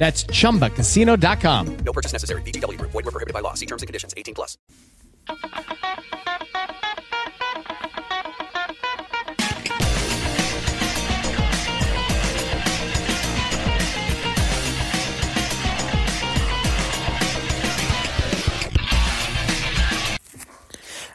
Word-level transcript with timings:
That's 0.00 0.24
chumbacasino.com. 0.24 1.76
No 1.84 1.92
purchase 1.92 2.14
necessary. 2.14 2.40
Group. 2.42 2.90
Void 2.92 3.04
were 3.04 3.12
prohibited 3.12 3.34
by 3.34 3.40
law. 3.40 3.52
See 3.52 3.66
terms 3.66 3.82
and 3.82 3.86
conditions. 3.86 4.14
18 4.16 4.34
plus. 4.34 4.56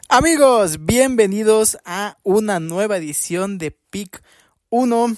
Amigos, 0.08 0.86
bienvenidos 0.86 1.76
a 1.84 2.16
una 2.22 2.60
nueva 2.60 2.96
edición 2.96 3.58
de 3.58 3.72
PIC 3.72 4.22
1. 4.70 5.16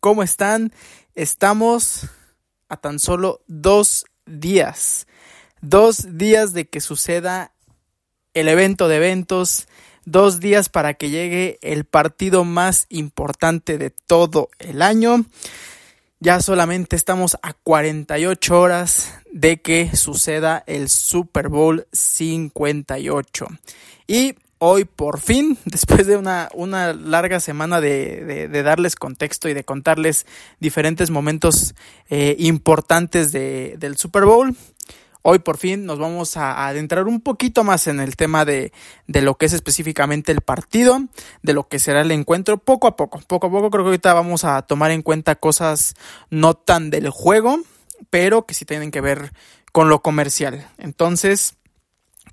¿Cómo 0.00 0.24
están? 0.24 0.72
Estamos 1.14 2.08
a 2.74 2.80
tan 2.80 2.98
solo 2.98 3.40
dos 3.46 4.04
días. 4.26 5.06
Dos 5.60 6.18
días 6.18 6.52
de 6.52 6.68
que 6.68 6.80
suceda 6.80 7.52
el 8.34 8.48
evento 8.48 8.88
de 8.88 8.96
eventos. 8.96 9.66
Dos 10.04 10.40
días 10.40 10.68
para 10.68 10.94
que 10.94 11.10
llegue 11.10 11.58
el 11.62 11.84
partido 11.84 12.44
más 12.44 12.86
importante 12.90 13.78
de 13.78 13.90
todo 13.90 14.50
el 14.58 14.82
año. 14.82 15.24
Ya 16.20 16.40
solamente 16.40 16.96
estamos 16.96 17.36
a 17.42 17.52
48 17.54 18.60
horas 18.60 19.14
de 19.32 19.60
que 19.60 19.96
suceda 19.96 20.62
el 20.66 20.88
Super 20.88 21.48
Bowl 21.48 21.86
58. 21.92 23.46
Y 24.06 24.34
hoy 24.58 24.84
por 24.84 25.20
fin, 25.20 25.58
después 25.64 26.06
de 26.06 26.16
una, 26.16 26.48
una 26.54 26.92
larga 26.92 27.40
semana 27.40 27.80
de, 27.80 28.48
de, 28.48 28.62
darles 28.62 28.96
contexto 28.96 29.48
y 29.48 29.54
de 29.54 29.64
contarles 29.64 30.26
diferentes 30.60 31.10
momentos 31.10 31.74
eh, 32.10 32.36
importantes 32.38 33.32
de, 33.32 33.76
del 33.78 33.96
Super 33.96 34.24
Bowl, 34.24 34.56
hoy 35.22 35.38
por 35.38 35.56
fin 35.56 35.86
nos 35.86 35.98
vamos 35.98 36.36
a 36.36 36.66
adentrar 36.66 37.06
un 37.06 37.20
poquito 37.20 37.64
más 37.64 37.86
en 37.86 38.00
el 38.00 38.16
tema 38.16 38.44
de, 38.44 38.72
de, 39.06 39.22
lo 39.22 39.36
que 39.36 39.46
es 39.46 39.52
específicamente 39.52 40.32
el 40.32 40.40
partido, 40.40 41.00
de 41.42 41.54
lo 41.54 41.68
que 41.68 41.78
será 41.78 42.02
el 42.02 42.10
encuentro, 42.10 42.58
poco 42.58 42.86
a 42.86 42.96
poco, 42.96 43.20
poco 43.26 43.46
a 43.46 43.50
poco 43.50 43.70
creo 43.70 43.84
que 43.84 43.88
ahorita 43.88 44.12
vamos 44.14 44.44
a 44.44 44.62
tomar 44.62 44.90
en 44.90 45.02
cuenta 45.02 45.34
cosas 45.34 45.94
no 46.30 46.54
tan 46.54 46.90
del 46.90 47.10
juego, 47.10 47.58
pero 48.10 48.46
que 48.46 48.54
sí 48.54 48.64
tienen 48.64 48.90
que 48.90 49.00
ver 49.00 49.32
con 49.72 49.88
lo 49.88 50.02
comercial. 50.02 50.68
Entonces, 50.78 51.56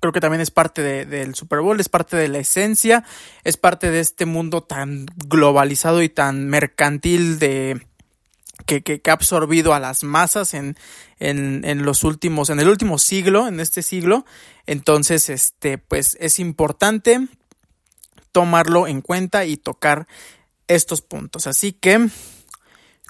creo 0.02 0.12
que 0.12 0.20
también 0.20 0.40
es 0.40 0.50
parte 0.50 0.82
del 1.06 1.36
Super 1.36 1.60
Bowl, 1.60 1.78
es 1.78 1.88
parte 1.88 2.16
de 2.16 2.26
la 2.26 2.40
esencia, 2.40 3.04
es 3.44 3.56
parte 3.56 3.92
de 3.92 4.00
este 4.00 4.26
mundo 4.26 4.60
tan 4.60 5.06
globalizado 5.28 6.02
y 6.02 6.08
tan 6.08 6.48
mercantil 6.48 7.38
de 7.38 7.86
que, 8.66 8.82
que, 8.82 9.00
ha 9.08 9.12
absorbido 9.12 9.74
a 9.74 9.78
las 9.78 10.02
masas 10.02 10.54
en, 10.54 10.76
en, 11.20 11.84
los 11.84 12.02
últimos, 12.02 12.50
en 12.50 12.58
el 12.58 12.68
último 12.68 12.98
siglo, 12.98 13.46
en 13.46 13.60
este 13.60 13.80
siglo. 13.80 14.26
Entonces, 14.66 15.28
este, 15.28 15.78
pues 15.78 16.16
es 16.18 16.40
importante 16.40 17.28
tomarlo 18.32 18.88
en 18.88 19.02
cuenta 19.02 19.44
y 19.44 19.56
tocar 19.56 20.08
estos 20.66 21.00
puntos. 21.00 21.46
Así 21.46 21.72
que 21.72 22.08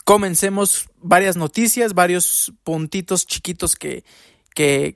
comencemos 0.04 0.91
varias 1.00 1.38
noticias, 1.38 1.94
varios 1.94 2.52
puntitos 2.64 3.25
chiquitos 3.25 3.76
que, 3.76 4.04
que 4.54 4.94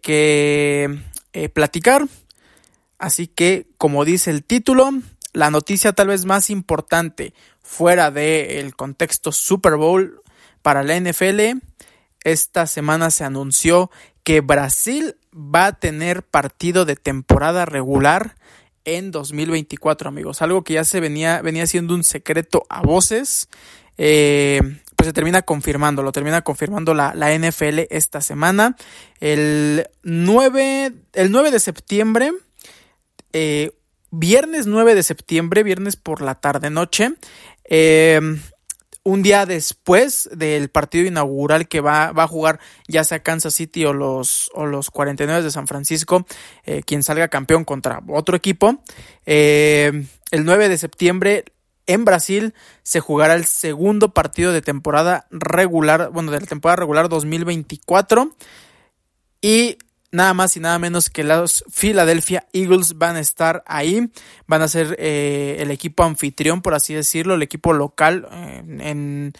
eh, 1.36 1.50
platicar. 1.50 2.08
Así 2.98 3.26
que, 3.26 3.66
como 3.76 4.06
dice 4.06 4.30
el 4.30 4.42
título, 4.42 4.90
la 5.34 5.50
noticia 5.50 5.92
tal 5.92 6.08
vez 6.08 6.24
más 6.24 6.48
importante 6.48 7.34
fuera 7.60 8.10
del 8.10 8.74
contexto 8.74 9.32
Super 9.32 9.74
Bowl 9.74 10.22
para 10.62 10.82
la 10.82 10.98
NFL, 10.98 11.58
esta 12.24 12.66
semana 12.66 13.10
se 13.10 13.24
anunció 13.24 13.90
que 14.24 14.40
Brasil 14.40 15.16
va 15.34 15.66
a 15.66 15.72
tener 15.78 16.22
partido 16.22 16.86
de 16.86 16.96
temporada 16.96 17.66
regular 17.66 18.36
en 18.86 19.10
2024, 19.10 20.08
amigos. 20.08 20.40
Algo 20.40 20.64
que 20.64 20.72
ya 20.72 20.84
se 20.84 21.00
venía, 21.00 21.42
venía 21.42 21.66
siendo 21.66 21.94
un 21.94 22.02
secreto 22.02 22.64
a 22.70 22.80
voces. 22.80 23.50
Eh, 23.98 24.80
pues 24.96 25.06
se 25.06 25.12
termina 25.12 25.42
confirmando, 25.42 26.02
lo 26.02 26.10
termina 26.10 26.42
confirmando 26.42 26.94
la, 26.94 27.12
NFL 27.12 27.80
esta 27.90 28.20
semana. 28.22 28.76
El 29.20 29.86
9, 30.02 30.92
el 31.12 31.30
9 31.30 31.50
de 31.50 31.60
septiembre, 31.60 32.32
eh, 33.32 33.72
viernes 34.10 34.66
9 34.66 34.94
de 34.94 35.02
septiembre, 35.02 35.62
viernes 35.62 35.96
por 35.96 36.22
la 36.22 36.36
tarde 36.36 36.70
noche, 36.70 37.12
eh, 37.64 38.20
un 39.02 39.22
día 39.22 39.46
después 39.46 40.28
del 40.32 40.70
partido 40.70 41.06
inaugural 41.06 41.68
que 41.68 41.80
va, 41.80 42.10
va, 42.10 42.24
a 42.24 42.28
jugar 42.28 42.58
ya 42.88 43.04
sea 43.04 43.22
Kansas 43.22 43.54
City 43.54 43.84
o 43.84 43.92
los, 43.92 44.50
o 44.54 44.66
los 44.66 44.90
49 44.90 45.44
de 45.44 45.50
San 45.50 45.68
Francisco, 45.68 46.26
eh, 46.64 46.82
quien 46.84 47.02
salga 47.02 47.28
campeón 47.28 47.64
contra 47.64 48.02
otro 48.08 48.34
equipo. 48.34 48.82
el 49.26 50.08
9 50.32 50.68
de 50.68 50.78
septiembre 50.78 51.44
en 51.86 52.04
Brasil 52.04 52.54
se 52.82 53.00
jugará 53.00 53.34
el 53.34 53.44
segundo 53.44 54.12
partido 54.12 54.52
de 54.52 54.62
temporada 54.62 55.26
regular, 55.30 56.10
bueno, 56.10 56.30
de 56.30 56.40
la 56.40 56.46
temporada 56.46 56.76
regular 56.76 57.08
2024. 57.08 58.34
Y 59.40 59.78
nada 60.10 60.34
más 60.34 60.56
y 60.56 60.60
nada 60.60 60.78
menos 60.78 61.10
que 61.10 61.24
los 61.24 61.64
Philadelphia 61.72 62.46
Eagles 62.52 62.98
van 62.98 63.16
a 63.16 63.20
estar 63.20 63.62
ahí, 63.66 64.10
van 64.46 64.62
a 64.62 64.68
ser 64.68 64.96
eh, 64.98 65.56
el 65.60 65.70
equipo 65.70 66.04
anfitrión, 66.04 66.62
por 66.62 66.74
así 66.74 66.94
decirlo, 66.94 67.34
el 67.34 67.42
equipo 67.42 67.72
local, 67.72 68.28
eh, 68.32 68.62
en, 68.80 69.32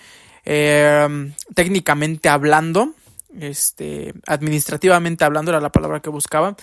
eh, 0.45 1.33
técnicamente 1.55 2.29
hablando, 2.29 2.95
este, 3.39 4.15
administrativamente 4.27 5.25
hablando 5.25 5.51
era 5.51 5.61
la 5.61 5.73
palabra 5.73 6.01
que 6.01 6.11
buscaba. 6.11 6.57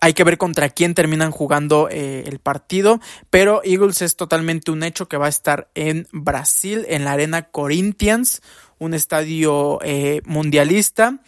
Hay 0.00 0.14
que 0.14 0.24
ver 0.24 0.38
contra 0.38 0.68
quién 0.68 0.94
terminan 0.94 1.30
jugando 1.30 1.88
eh, 1.90 2.24
el 2.26 2.38
partido, 2.38 3.00
pero 3.30 3.62
Eagles 3.64 4.02
es 4.02 4.16
totalmente 4.16 4.70
un 4.70 4.82
hecho 4.82 5.08
que 5.08 5.16
va 5.16 5.26
a 5.26 5.30
estar 5.30 5.68
en 5.74 6.06
Brasil, 6.12 6.84
en 6.88 7.04
la 7.04 7.12
Arena 7.12 7.50
Corinthians, 7.50 8.42
un 8.78 8.94
estadio 8.94 9.78
eh, 9.82 10.20
mundialista 10.24 11.20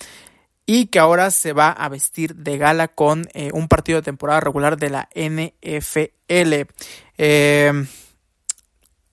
y 0.66 0.86
que 0.86 0.98
ahora 0.98 1.30
se 1.30 1.54
va 1.54 1.70
a 1.70 1.88
vestir 1.88 2.34
de 2.36 2.58
gala 2.58 2.88
con 2.88 3.26
eh, 3.32 3.50
un 3.54 3.68
partido 3.68 4.00
de 4.00 4.04
temporada 4.04 4.41
regular 4.41 4.76
de 4.76 4.91
la 4.91 5.09
NFL. 5.14 6.66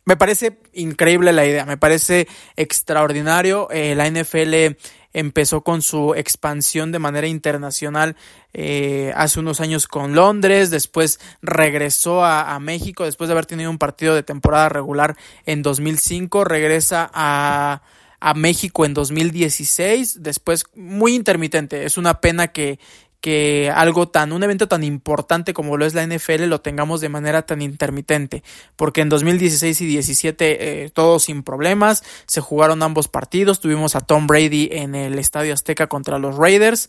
Me 0.05 0.15
parece 0.15 0.59
increíble 0.73 1.33
la 1.33 1.45
idea, 1.45 1.65
me 1.65 1.77
parece 1.77 2.27
extraordinario. 2.55 3.67
la 3.71 4.09
NFL 4.09 4.75
empezó 5.15 5.61
con 5.61 5.81
su 5.81 6.13
expansión 6.13 6.91
de 6.91 6.99
manera 6.99 7.27
internacional 7.27 8.17
eh, 8.53 9.13
hace 9.15 9.39
unos 9.39 9.61
años 9.61 9.87
con 9.87 10.13
Londres, 10.13 10.69
después 10.69 11.21
regresó 11.41 12.23
a, 12.25 12.59
México 12.59 13.05
después 13.05 13.29
de 13.29 13.33
haber 13.33 13.45
tenido 13.45 13.71
un 13.71 13.77
partido 13.77 14.13
de 14.13 14.23
temporada 14.23 14.67
regular 14.67 15.15
en 15.45 15.61
2005, 15.61 16.43
regresa 16.43 17.09
a, 17.13 17.81
a 18.19 18.33
México 18.33 18.85
en 18.85 18.93
2016, 18.93 20.21
después 20.21 20.65
muy 20.75 21.15
intermitente, 21.15 21.85
es 21.85 21.97
una 21.97 22.19
pena 22.19 22.49
que, 22.49 22.79
que 23.25 23.71
algo 23.73 24.07
tan, 24.07 24.33
un 24.33 24.43
evento 24.43 24.67
tan 24.67 24.83
importante 24.83 25.55
como 25.55 25.77
lo 25.77 25.85
es 25.87 25.95
la 25.95 26.05
NFL 26.05 26.43
lo 26.43 26.61
tengamos 26.61 27.01
de 27.01 27.09
manera 27.09 27.41
tan 27.41 27.63
intermitente, 27.63 28.43
porque 28.75 29.01
en 29.01 29.09
2016 29.09 29.81
y 29.81 29.85
17 29.87 30.83
eh, 30.83 30.89
todo 30.91 31.17
sin 31.17 31.41
problemas, 31.41 32.03
se 32.27 32.39
jugaron 32.39 32.83
ambos 32.83 33.07
partidos, 33.07 33.59
tuvimos 33.59 33.95
a 33.95 34.01
Tom 34.01 34.27
Brady 34.27 34.69
en 34.71 34.93
el 34.93 35.17
Estadio 35.17 35.55
Azteca 35.55 35.87
contra 35.87 36.19
los 36.19 36.37
Raiders, 36.37 36.87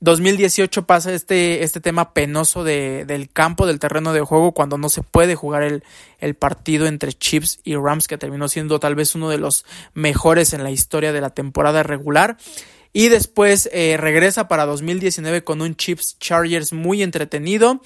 2018 0.00 0.84
pasa 0.84 1.14
este, 1.14 1.64
este 1.64 1.80
tema 1.80 2.12
penoso 2.12 2.62
de, 2.62 3.06
del 3.06 3.30
campo, 3.30 3.66
del 3.66 3.78
terreno 3.78 4.12
de 4.12 4.20
juego, 4.20 4.52
cuando 4.52 4.76
no 4.76 4.90
se 4.90 5.02
puede 5.02 5.34
jugar 5.34 5.62
el, 5.62 5.82
el 6.18 6.34
partido 6.34 6.88
entre 6.88 7.14
Chiefs 7.14 7.60
y 7.64 7.74
Rams, 7.76 8.06
que 8.06 8.18
terminó 8.18 8.48
siendo 8.48 8.80
tal 8.80 8.96
vez 8.96 9.14
uno 9.14 9.30
de 9.30 9.38
los 9.38 9.64
mejores 9.94 10.52
en 10.52 10.62
la 10.62 10.70
historia 10.70 11.14
de 11.14 11.22
la 11.22 11.30
temporada 11.30 11.82
regular. 11.82 12.36
Y 12.92 13.08
después 13.08 13.68
eh, 13.72 13.96
regresa 13.96 14.48
para 14.48 14.66
2019 14.66 15.44
con 15.44 15.62
un 15.62 15.76
Chiefs 15.76 16.18
Chargers 16.18 16.72
muy 16.72 17.02
entretenido, 17.02 17.80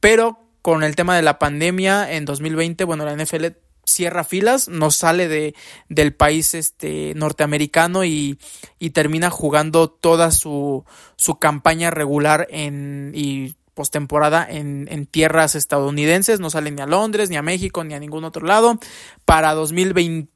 pero 0.00 0.38
con 0.62 0.82
el 0.82 0.96
tema 0.96 1.16
de 1.16 1.22
la 1.22 1.38
pandemia 1.38 2.12
en 2.12 2.24
2020, 2.26 2.84
bueno, 2.84 3.04
la 3.04 3.16
NFL 3.16 3.46
cierra 3.84 4.24
filas, 4.24 4.68
no 4.68 4.90
sale 4.90 5.28
de, 5.28 5.54
del 5.88 6.14
país 6.14 6.54
este, 6.54 7.12
norteamericano 7.16 8.04
y, 8.04 8.38
y 8.78 8.90
termina 8.90 9.30
jugando 9.30 9.88
toda 9.88 10.30
su, 10.30 10.84
su 11.16 11.38
campaña 11.38 11.90
regular 11.90 12.46
en, 12.50 13.12
y 13.14 13.54
postemporada 13.74 14.46
en, 14.48 14.88
en 14.90 15.06
tierras 15.06 15.54
estadounidenses, 15.54 16.40
no 16.40 16.50
sale 16.50 16.70
ni 16.70 16.82
a 16.82 16.86
Londres, 16.86 17.30
ni 17.30 17.36
a 17.36 17.42
México, 17.42 17.82
ni 17.82 17.94
a 17.94 17.98
ningún 17.98 18.24
otro 18.24 18.46
lado. 18.46 18.78
Para 19.24 19.54
2020, 19.54 20.28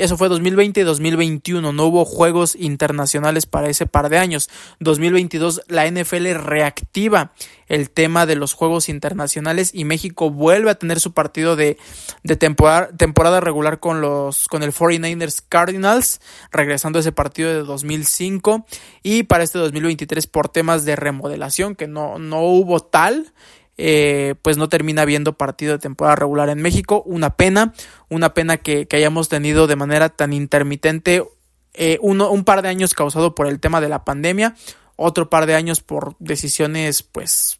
eso 0.00 0.16
fue 0.16 0.28
2020 0.28 0.80
y 0.80 0.84
2021, 0.84 1.72
no 1.72 1.84
hubo 1.84 2.04
juegos 2.04 2.56
internacionales 2.56 3.46
para 3.46 3.68
ese 3.68 3.86
par 3.86 4.08
de 4.08 4.18
años. 4.18 4.48
2022 4.80 5.62
la 5.68 5.88
NFL 5.90 6.32
reactiva 6.34 7.32
el 7.66 7.90
tema 7.90 8.26
de 8.26 8.34
los 8.34 8.54
juegos 8.54 8.88
internacionales 8.88 9.70
y 9.72 9.84
México 9.84 10.30
vuelve 10.30 10.70
a 10.70 10.74
tener 10.74 10.98
su 10.98 11.12
partido 11.12 11.54
de, 11.54 11.78
de 12.24 12.36
temporada, 12.36 12.88
temporada 12.96 13.40
regular 13.40 13.78
con 13.78 14.00
los 14.00 14.48
con 14.48 14.62
el 14.62 14.72
49ers 14.72 15.42
Cardinals, 15.48 16.20
regresando 16.50 16.98
a 16.98 17.00
ese 17.00 17.12
partido 17.12 17.50
de 17.50 17.62
2005 17.62 18.66
y 19.02 19.24
para 19.24 19.44
este 19.44 19.58
2023 19.58 20.26
por 20.26 20.48
temas 20.48 20.84
de 20.84 20.96
remodelación 20.96 21.76
que 21.76 21.86
no, 21.86 22.18
no 22.18 22.42
hubo 22.42 22.80
tal 22.80 23.32
eh, 23.82 24.34
pues 24.42 24.58
no 24.58 24.68
termina 24.68 25.00
habiendo 25.00 25.38
partido 25.38 25.72
de 25.72 25.78
temporada 25.78 26.14
regular 26.14 26.50
en 26.50 26.60
México. 26.60 27.02
Una 27.06 27.30
pena, 27.36 27.72
una 28.10 28.34
pena 28.34 28.58
que, 28.58 28.86
hayamos 28.92 29.30
tenido 29.30 29.66
de 29.66 29.76
manera 29.76 30.10
tan 30.10 30.34
intermitente 30.34 31.24
eh, 31.72 31.98
uno, 32.02 32.30
un 32.30 32.44
par 32.44 32.60
de 32.60 32.68
años 32.68 32.92
causado 32.92 33.34
por 33.34 33.46
el 33.46 33.58
tema 33.58 33.80
de 33.80 33.88
la 33.88 34.04
pandemia, 34.04 34.54
otro 34.96 35.30
par 35.30 35.46
de 35.46 35.54
años 35.54 35.80
por 35.80 36.14
decisiones 36.18 37.02
pues 37.02 37.58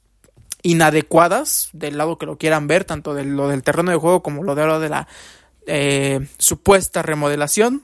inadecuadas 0.63 1.71
del 1.73 1.97
lado 1.97 2.19
que 2.19 2.27
lo 2.27 2.37
quieran 2.37 2.67
ver, 2.67 2.85
tanto 2.85 3.15
de 3.15 3.25
lo 3.25 3.49
del 3.49 3.63
terreno 3.63 3.91
de 3.91 3.97
juego 3.97 4.23
como 4.23 4.43
lo 4.43 4.55
de 4.55 4.91
la 4.91 5.09
eh, 5.67 6.29
supuesta 6.37 7.01
remodelación. 7.01 7.83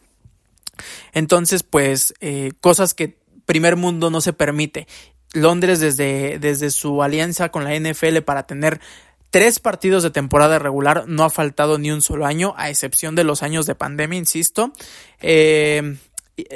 Entonces, 1.14 1.62
pues, 1.62 2.12
cosas 2.60 2.92
que 2.92 3.16
primer 3.46 3.76
mundo 3.76 4.10
no 4.10 4.20
se 4.20 4.34
permite. 4.34 4.86
Londres 5.36 5.80
desde, 5.80 6.38
desde 6.38 6.70
su 6.70 7.02
alianza 7.02 7.50
con 7.50 7.64
la 7.64 7.78
NFL 7.78 8.18
para 8.24 8.46
tener 8.46 8.80
tres 9.30 9.60
partidos 9.60 10.02
de 10.02 10.10
temporada 10.10 10.58
regular 10.58 11.04
no 11.06 11.24
ha 11.24 11.30
faltado 11.30 11.78
ni 11.78 11.90
un 11.90 12.00
solo 12.00 12.26
año, 12.26 12.54
a 12.56 12.70
excepción 12.70 13.14
de 13.14 13.24
los 13.24 13.42
años 13.42 13.66
de 13.66 13.74
pandemia, 13.74 14.18
insisto. 14.18 14.72
Eh, 15.20 15.96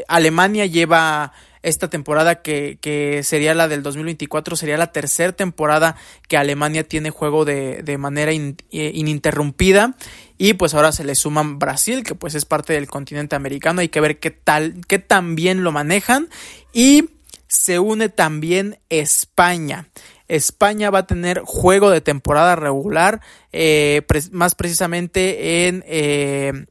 Alemania 0.08 0.66
lleva 0.66 1.32
esta 1.62 1.88
temporada 1.88 2.40
que, 2.42 2.78
que, 2.80 3.22
sería 3.22 3.54
la 3.54 3.68
del 3.68 3.82
2024, 3.82 4.56
sería 4.56 4.78
la 4.78 4.92
tercera 4.92 5.32
temporada 5.32 5.96
que 6.26 6.36
Alemania 6.36 6.84
tiene 6.84 7.10
juego 7.10 7.44
de, 7.44 7.82
de 7.82 7.98
manera 7.98 8.32
eh, 8.32 8.56
ininterrumpida. 8.70 9.94
Y 10.38 10.54
pues 10.54 10.72
ahora 10.72 10.92
se 10.92 11.04
le 11.04 11.14
suman 11.14 11.58
Brasil, 11.58 12.02
que 12.02 12.14
pues 12.14 12.34
es 12.34 12.46
parte 12.46 12.72
del 12.72 12.86
continente 12.86 13.36
americano, 13.36 13.82
hay 13.82 13.90
que 13.90 14.00
ver 14.00 14.18
qué 14.18 14.30
tal, 14.30 14.76
qué 14.88 14.98
tan 14.98 15.34
bien 15.34 15.64
lo 15.64 15.70
manejan. 15.70 16.30
Y 16.72 17.10
se 17.50 17.80
une 17.80 18.08
también 18.08 18.78
España. 18.88 19.88
España 20.28 20.90
va 20.90 21.00
a 21.00 21.06
tener 21.06 21.40
juego 21.44 21.90
de 21.90 22.00
temporada 22.00 22.54
regular, 22.54 23.20
eh, 23.52 24.02
más 24.30 24.54
precisamente 24.54 25.66
en, 25.66 25.84
eh, 25.88 26.66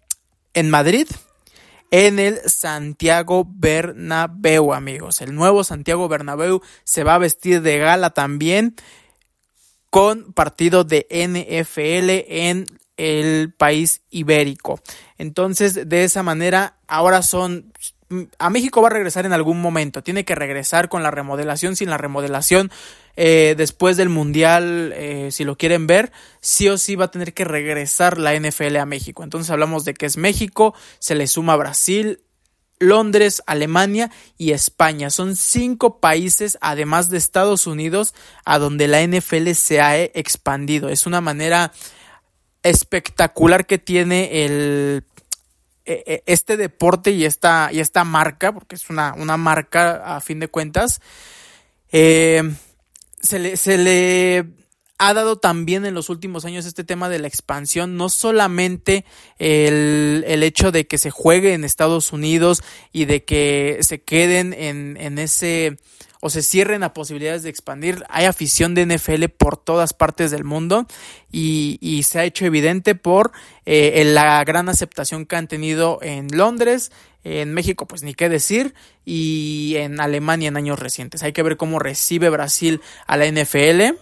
en 0.53 0.69
Madrid, 0.69 1.07
en 1.91 2.19
el 2.19 2.39
Santiago 2.45 3.45
Bernabéu, 3.45 4.73
amigos. 4.73 5.19
El 5.19 5.35
nuevo 5.35 5.65
Santiago 5.65 6.07
Bernabéu 6.07 6.61
se 6.85 7.03
va 7.03 7.15
a 7.15 7.19
vestir 7.19 7.61
de 7.61 7.77
gala 7.77 8.11
también 8.11 8.75
con 9.89 10.31
partido 10.31 10.85
de 10.85 11.07
NFL 11.09 12.25
en 12.29 12.65
el 12.95 13.53
país 13.53 14.01
ibérico. 14.09 14.79
Entonces, 15.17 15.89
de 15.89 16.05
esa 16.05 16.23
manera, 16.23 16.77
ahora 16.87 17.21
son 17.21 17.73
a 18.39 18.49
México 18.49 18.81
va 18.81 18.87
a 18.87 18.91
regresar 18.91 19.25
en 19.25 19.33
algún 19.33 19.61
momento, 19.61 20.01
tiene 20.01 20.25
que 20.25 20.35
regresar 20.35 20.89
con 20.89 21.03
la 21.03 21.11
remodelación, 21.11 21.75
sin 21.75 21.89
la 21.89 21.97
remodelación, 21.97 22.71
eh, 23.15 23.53
después 23.57 23.97
del 23.97 24.09
Mundial, 24.09 24.93
eh, 24.95 25.29
si 25.31 25.43
lo 25.43 25.57
quieren 25.57 25.85
ver, 25.87 26.11
sí 26.41 26.69
o 26.69 26.77
sí 26.77 26.95
va 26.95 27.05
a 27.05 27.11
tener 27.11 27.33
que 27.33 27.45
regresar 27.45 28.17
la 28.17 28.33
NFL 28.33 28.77
a 28.77 28.85
México. 28.85 29.23
Entonces 29.23 29.51
hablamos 29.51 29.85
de 29.85 29.93
que 29.93 30.05
es 30.05 30.17
México, 30.17 30.73
se 30.99 31.15
le 31.15 31.27
suma 31.27 31.55
Brasil, 31.55 32.21
Londres, 32.79 33.43
Alemania 33.45 34.09
y 34.37 34.51
España. 34.51 35.09
Son 35.09 35.35
cinco 35.35 35.99
países, 35.99 36.57
además 36.61 37.09
de 37.09 37.17
Estados 37.17 37.67
Unidos, 37.67 38.15
a 38.45 38.57
donde 38.57 38.87
la 38.87 39.01
NFL 39.01 39.51
se 39.51 39.81
ha 39.81 40.01
expandido. 40.01 40.89
Es 40.89 41.05
una 41.05 41.21
manera 41.21 41.73
espectacular 42.63 43.65
que 43.65 43.77
tiene 43.77 44.45
el 44.45 45.03
este 46.25 46.57
deporte 46.57 47.11
y 47.11 47.25
esta, 47.25 47.69
y 47.71 47.79
esta 47.79 48.03
marca, 48.03 48.53
porque 48.53 48.75
es 48.75 48.89
una, 48.89 49.13
una 49.15 49.37
marca 49.37 50.15
a 50.15 50.21
fin 50.21 50.39
de 50.39 50.47
cuentas, 50.47 51.01
eh, 51.91 52.43
se, 53.21 53.39
le, 53.39 53.57
se 53.57 53.77
le 53.77 54.45
ha 54.99 55.13
dado 55.13 55.37
también 55.37 55.85
en 55.85 55.95
los 55.95 56.09
últimos 56.09 56.45
años 56.45 56.65
este 56.65 56.83
tema 56.83 57.09
de 57.09 57.19
la 57.19 57.27
expansión, 57.27 57.95
no 57.95 58.09
solamente 58.09 59.05
el, 59.39 60.25
el, 60.27 60.43
hecho 60.43 60.71
de 60.71 60.87
que 60.87 60.97
se 60.97 61.09
juegue 61.09 61.53
en 61.53 61.63
Estados 61.63 62.11
Unidos 62.11 62.61
y 62.91 63.05
de 63.05 63.23
que 63.23 63.79
se 63.81 64.01
queden 64.01 64.53
en, 64.53 64.97
en 64.99 65.17
ese 65.17 65.77
o 66.21 66.29
se 66.29 66.41
cierren 66.41 66.83
a 66.83 66.93
posibilidades 66.93 67.43
de 67.43 67.49
expandir. 67.49 68.03
Hay 68.09 68.25
afición 68.25 68.75
de 68.75 68.85
NFL 68.85 69.25
por 69.37 69.57
todas 69.57 69.93
partes 69.93 70.31
del 70.31 70.43
mundo 70.43 70.85
y, 71.31 71.77
y 71.81 72.03
se 72.03 72.19
ha 72.19 72.25
hecho 72.25 72.45
evidente 72.45 72.95
por 72.95 73.31
eh, 73.65 74.03
la 74.05 74.43
gran 74.43 74.69
aceptación 74.69 75.25
que 75.25 75.35
han 75.35 75.47
tenido 75.47 75.99
en 76.01 76.27
Londres, 76.35 76.91
en 77.23 77.53
México, 77.53 77.87
pues 77.87 78.03
ni 78.03 78.13
qué 78.13 78.29
decir, 78.29 78.73
y 79.05 79.75
en 79.77 79.99
Alemania 79.99 80.49
en 80.49 80.57
años 80.57 80.79
recientes. 80.79 81.23
Hay 81.23 81.33
que 81.33 81.43
ver 81.43 81.57
cómo 81.57 81.79
recibe 81.79 82.29
Brasil 82.29 82.81
a 83.07 83.17
la 83.17 83.25
NFL 83.25 83.97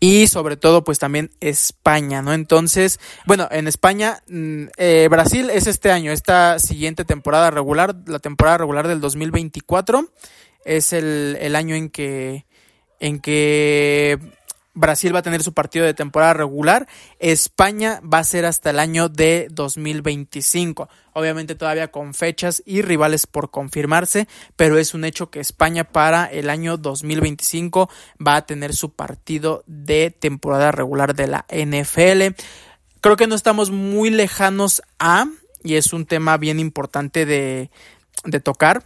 y 0.00 0.26
sobre 0.28 0.56
todo 0.56 0.82
pues 0.82 0.98
también 0.98 1.30
España, 1.40 2.22
¿no? 2.22 2.32
Entonces, 2.32 2.98
bueno, 3.26 3.48
en 3.50 3.68
España, 3.68 4.22
mm, 4.28 4.64
eh, 4.78 5.08
Brasil 5.10 5.50
es 5.50 5.66
este 5.66 5.92
año, 5.92 6.10
esta 6.10 6.58
siguiente 6.58 7.04
temporada 7.04 7.50
regular, 7.50 7.94
la 8.06 8.18
temporada 8.18 8.58
regular 8.58 8.88
del 8.88 9.00
2024 9.00 10.10
es 10.64 10.92
el, 10.92 11.36
el 11.40 11.56
año 11.56 11.74
en 11.74 11.90
que, 11.90 12.44
en 12.98 13.20
que 13.20 14.18
Brasil 14.74 15.14
va 15.14 15.18
a 15.18 15.22
tener 15.22 15.42
su 15.42 15.52
partido 15.52 15.84
de 15.84 15.94
temporada 15.94 16.34
regular. 16.34 16.88
España 17.18 18.00
va 18.02 18.18
a 18.18 18.24
ser 18.24 18.44
hasta 18.46 18.70
el 18.70 18.78
año 18.78 19.08
de 19.08 19.48
2025. 19.50 20.88
Obviamente 21.12 21.54
todavía 21.54 21.90
con 21.90 22.14
fechas 22.14 22.62
y 22.64 22.82
rivales 22.82 23.26
por 23.26 23.50
confirmarse, 23.50 24.28
pero 24.56 24.78
es 24.78 24.94
un 24.94 25.04
hecho 25.04 25.30
que 25.30 25.40
España 25.40 25.84
para 25.84 26.26
el 26.26 26.50
año 26.50 26.76
2025 26.76 27.90
va 28.24 28.36
a 28.36 28.46
tener 28.46 28.74
su 28.74 28.92
partido 28.92 29.64
de 29.66 30.10
temporada 30.10 30.70
regular 30.70 31.14
de 31.14 31.26
la 31.26 31.46
NFL. 31.50 32.36
Creo 33.00 33.16
que 33.16 33.26
no 33.26 33.34
estamos 33.34 33.70
muy 33.70 34.10
lejanos 34.10 34.82
a, 34.98 35.26
y 35.64 35.74
es 35.74 35.92
un 35.92 36.06
tema 36.06 36.36
bien 36.36 36.60
importante 36.60 37.26
de, 37.26 37.70
de 38.24 38.40
tocar, 38.40 38.84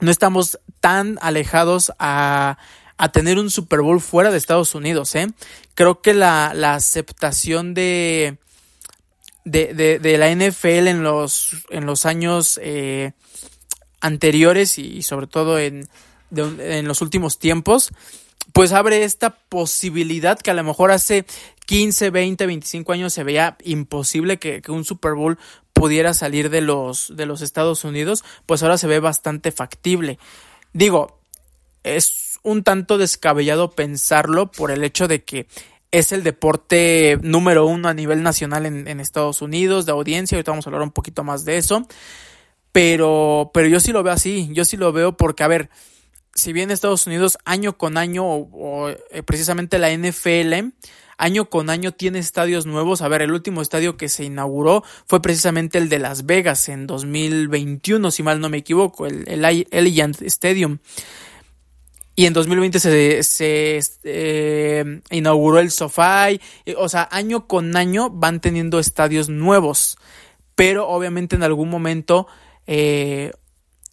no 0.00 0.10
estamos 0.10 0.58
tan 0.80 1.18
alejados 1.20 1.92
a, 1.98 2.58
a 2.98 3.12
tener 3.12 3.38
un 3.38 3.50
Super 3.50 3.80
Bowl 3.80 4.00
fuera 4.00 4.30
de 4.30 4.38
Estados 4.38 4.74
Unidos. 4.74 5.14
¿eh? 5.14 5.28
Creo 5.74 6.00
que 6.00 6.14
la, 6.14 6.52
la 6.54 6.74
aceptación 6.74 7.74
de, 7.74 8.38
de, 9.44 9.98
de, 9.98 10.18
la 10.18 10.30
NFL 10.30 10.88
en 10.88 11.02
los, 11.02 11.50
en 11.70 11.86
los 11.86 12.06
años 12.06 12.58
eh, 12.62 13.12
anteriores 14.00 14.78
y, 14.78 15.02
sobre 15.02 15.26
todo 15.26 15.58
en, 15.58 15.88
en 16.30 16.88
los 16.88 17.02
últimos 17.02 17.38
tiempos, 17.38 17.90
pues 18.52 18.72
abre 18.72 19.04
esta 19.04 19.30
posibilidad 19.30 20.38
que 20.38 20.50
a 20.50 20.54
lo 20.54 20.64
mejor 20.64 20.90
hace 20.90 21.26
15, 21.66 22.10
20, 22.10 22.46
25 22.46 22.92
años 22.92 23.12
se 23.12 23.24
veía 23.24 23.56
imposible 23.64 24.38
que, 24.38 24.62
que 24.62 24.72
un 24.72 24.84
Super 24.84 25.14
Bowl 25.14 25.38
pudiera 25.76 26.14
salir 26.14 26.48
de 26.48 26.62
los, 26.62 27.14
de 27.14 27.26
los 27.26 27.42
Estados 27.42 27.84
Unidos, 27.84 28.24
pues 28.46 28.62
ahora 28.62 28.78
se 28.78 28.86
ve 28.86 28.98
bastante 28.98 29.52
factible. 29.52 30.18
Digo, 30.72 31.20
es 31.84 32.38
un 32.42 32.62
tanto 32.62 32.96
descabellado 32.96 33.72
pensarlo 33.72 34.50
por 34.50 34.70
el 34.70 34.82
hecho 34.84 35.06
de 35.06 35.22
que 35.22 35.46
es 35.90 36.12
el 36.12 36.22
deporte 36.22 37.18
número 37.20 37.66
uno 37.66 37.88
a 37.88 37.94
nivel 37.94 38.22
nacional 38.22 38.64
en, 38.64 39.00
Estados 39.00 39.42
Unidos, 39.42 39.84
de 39.84 39.92
audiencia, 39.92 40.36
ahorita 40.36 40.50
vamos 40.50 40.66
a 40.66 40.70
hablar 40.70 40.82
un 40.82 40.92
poquito 40.92 41.24
más 41.24 41.44
de 41.44 41.58
eso, 41.58 41.86
pero, 42.72 43.50
pero 43.52 43.68
yo 43.68 43.78
sí 43.78 43.92
lo 43.92 44.02
veo 44.02 44.14
así, 44.14 44.48
yo 44.52 44.64
sí 44.64 44.78
lo 44.78 44.92
veo 44.92 45.14
porque, 45.16 45.44
a 45.44 45.48
ver, 45.48 45.68
si 46.34 46.54
bien 46.54 46.70
Estados 46.70 47.06
Unidos 47.06 47.36
año 47.44 47.76
con 47.76 47.98
año 47.98 48.24
o, 48.26 48.88
eh, 48.88 49.22
precisamente 49.24 49.78
la 49.78 49.90
NFL 49.90 50.72
año 51.18 51.48
con 51.48 51.70
año 51.70 51.92
tiene 51.92 52.18
estadios 52.18 52.66
nuevos. 52.66 53.02
A 53.02 53.08
ver, 53.08 53.22
el 53.22 53.32
último 53.32 53.62
estadio 53.62 53.96
que 53.96 54.08
se 54.08 54.24
inauguró 54.24 54.84
fue 55.06 55.22
precisamente 55.22 55.78
el 55.78 55.88
de 55.88 55.98
Las 55.98 56.26
Vegas 56.26 56.68
en 56.68 56.86
2021, 56.86 58.10
si 58.10 58.22
mal 58.22 58.40
no 58.40 58.48
me 58.48 58.58
equivoco, 58.58 59.06
el, 59.06 59.26
el 59.26 60.16
Stadium. 60.22 60.78
Y 62.18 62.24
en 62.24 62.32
2020 62.32 62.80
se, 62.80 63.22
se 63.22 63.80
eh, 64.04 65.00
inauguró 65.10 65.58
el 65.58 65.70
SoFi. 65.70 66.40
O 66.78 66.88
sea, 66.88 67.06
año 67.12 67.46
con 67.46 67.76
año 67.76 68.08
van 68.08 68.40
teniendo 68.40 68.78
estadios 68.78 69.28
nuevos. 69.28 69.98
Pero 70.54 70.88
obviamente 70.88 71.36
en 71.36 71.42
algún 71.42 71.68
momento 71.68 72.26
eh, 72.66 73.32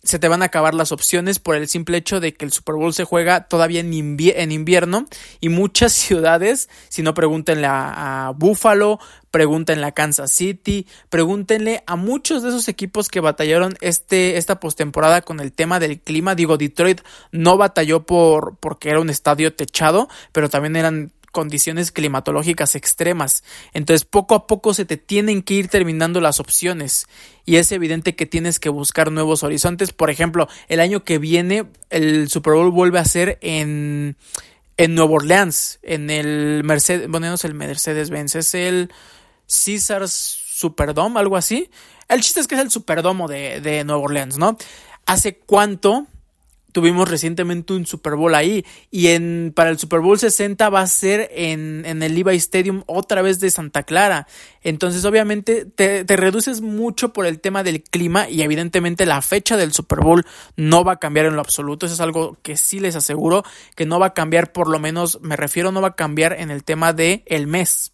se 0.03 0.19
te 0.19 0.27
van 0.27 0.41
a 0.41 0.45
acabar 0.45 0.73
las 0.73 0.91
opciones 0.91 1.39
por 1.39 1.55
el 1.55 1.69
simple 1.69 1.97
hecho 1.97 2.19
de 2.19 2.33
que 2.33 2.43
el 2.43 2.51
Super 2.51 2.75
Bowl 2.75 2.93
se 2.93 3.05
juega 3.05 3.47
todavía 3.47 3.79
en, 3.79 3.93
invierno 4.51 5.07
y 5.39 5.47
muchas 5.47 5.93
ciudades, 5.93 6.69
si 6.89 7.01
no 7.01 7.13
pregúntenle 7.13 7.67
a, 7.69 8.33
Buffalo, 8.35 8.99
pregúntenle 9.31 9.85
a 9.85 9.93
Kansas 9.93 10.31
City, 10.31 10.87
pregúntenle 11.09 11.83
a 11.87 11.95
muchos 11.95 12.43
de 12.43 12.49
esos 12.49 12.67
equipos 12.67 13.07
que 13.07 13.21
batallaron 13.21 13.75
este, 13.79 14.37
esta 14.37 14.59
postemporada 14.59 15.21
con 15.21 15.39
el 15.39 15.53
tema 15.53 15.79
del 15.79 15.99
clima. 15.99 16.35
Digo, 16.35 16.57
Detroit 16.57 17.01
no 17.31 17.57
batalló 17.57 18.05
por, 18.05 18.57
porque 18.57 18.89
era 18.89 18.99
un 18.99 19.09
estadio 19.09 19.55
techado, 19.55 20.09
pero 20.33 20.49
también 20.49 20.75
eran 20.75 21.13
condiciones 21.33 21.91
climatológicas 21.91 22.75
extremas. 22.75 23.43
Entonces 23.73 24.05
poco 24.05 24.35
a 24.35 24.47
poco 24.47 24.73
se 24.73 24.85
te 24.85 24.95
tienen 24.95 25.41
que 25.41 25.55
ir 25.55 25.67
terminando 25.67 26.21
las 26.21 26.39
opciones 26.39 27.07
y 27.43 27.57
es 27.57 27.71
evidente 27.73 28.15
que 28.15 28.25
tienes 28.25 28.59
que 28.59 28.69
buscar 28.69 29.11
nuevos 29.11 29.43
horizontes. 29.43 29.91
Por 29.91 30.09
ejemplo, 30.09 30.47
el 30.69 30.79
año 30.79 31.03
que 31.03 31.17
viene 31.17 31.65
el 31.89 32.29
Super 32.29 32.53
Bowl 32.53 32.71
vuelve 32.71 32.99
a 32.99 33.05
ser 33.05 33.39
en, 33.41 34.15
en 34.77 34.95
Nueva 34.95 35.13
Orleans, 35.15 35.79
en 35.81 36.09
el 36.09 36.63
Mercedes, 36.63 37.09
bueno, 37.09 37.27
no 37.27 37.33
es 37.33 37.43
el 37.43 37.55
Mercedes-Benz, 37.55 38.35
es 38.35 38.53
el 38.53 38.91
Caesars 39.47 40.13
Superdome, 40.13 41.19
algo 41.19 41.35
así. 41.35 41.69
El 42.07 42.21
chiste 42.21 42.39
es 42.39 42.47
que 42.47 42.55
es 42.55 42.61
el 42.61 42.69
Superdomo 42.69 43.27
de, 43.27 43.59
de 43.59 43.83
Nueva 43.83 44.03
Orleans, 44.03 44.37
¿no? 44.37 44.55
¿Hace 45.07 45.37
cuánto 45.37 46.05
tuvimos 46.73 47.09
recientemente 47.09 47.71
un 47.71 47.85
Super 47.85 48.15
Bowl 48.15 48.35
ahí 48.35 48.65
y 48.91 49.07
en 49.07 49.53
para 49.55 49.69
el 49.69 49.79
Super 49.79 50.01
Bowl 50.01 50.19
60 50.19 50.69
va 50.69 50.81
a 50.81 50.87
ser 50.87 51.29
en, 51.31 51.85
en 51.85 52.03
el 52.03 52.15
Levi 52.15 52.35
Stadium 52.35 52.83
otra 52.87 53.21
vez 53.21 53.39
de 53.39 53.49
Santa 53.49 53.83
Clara. 53.83 54.27
Entonces 54.61 55.05
obviamente 55.05 55.65
te, 55.65 56.03
te, 56.03 56.15
reduces 56.17 56.61
mucho 56.61 57.13
por 57.13 57.25
el 57.25 57.39
tema 57.39 57.63
del 57.63 57.83
clima 57.83 58.27
y 58.29 58.41
evidentemente 58.41 59.05
la 59.05 59.21
fecha 59.21 59.55
del 59.55 59.71
Super 59.71 59.99
Bowl 59.99 60.25
no 60.57 60.83
va 60.83 60.93
a 60.93 60.99
cambiar 60.99 61.27
en 61.27 61.35
lo 61.35 61.41
absoluto. 61.41 61.85
Eso 61.85 61.95
es 61.95 62.01
algo 62.01 62.37
que 62.41 62.57
sí 62.57 62.79
les 62.79 62.95
aseguro 62.95 63.43
que 63.75 63.85
no 63.85 63.99
va 63.99 64.07
a 64.07 64.13
cambiar 64.13 64.51
por 64.51 64.67
lo 64.67 64.79
menos, 64.79 65.19
me 65.21 65.35
refiero, 65.35 65.71
no 65.71 65.81
va 65.81 65.89
a 65.89 65.95
cambiar 65.95 66.33
en 66.33 66.51
el 66.51 66.63
tema 66.63 66.91
de 66.91 67.23
el 67.27 67.47
mes 67.47 67.93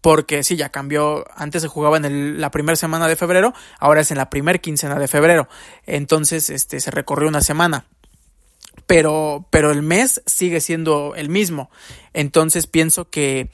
porque 0.00 0.42
sí, 0.42 0.56
ya 0.56 0.68
cambió, 0.68 1.24
antes 1.34 1.62
se 1.62 1.68
jugaba 1.68 1.96
en 1.96 2.40
la 2.40 2.50
primera 2.50 2.76
semana 2.76 3.08
de 3.08 3.16
febrero, 3.16 3.54
ahora 3.78 4.02
es 4.02 4.10
en 4.10 4.18
la 4.18 4.30
primera 4.30 4.58
quincena 4.58 4.98
de 4.98 5.08
febrero, 5.08 5.48
entonces 5.84 6.50
este, 6.50 6.80
se 6.80 6.90
recorrió 6.90 7.28
una 7.28 7.40
semana. 7.40 7.86
Pero, 8.86 9.48
pero 9.50 9.72
el 9.72 9.82
mes 9.82 10.22
sigue 10.26 10.60
siendo 10.60 11.14
el 11.16 11.28
mismo. 11.28 11.70
Entonces 12.12 12.68
pienso 12.68 13.10
que, 13.10 13.50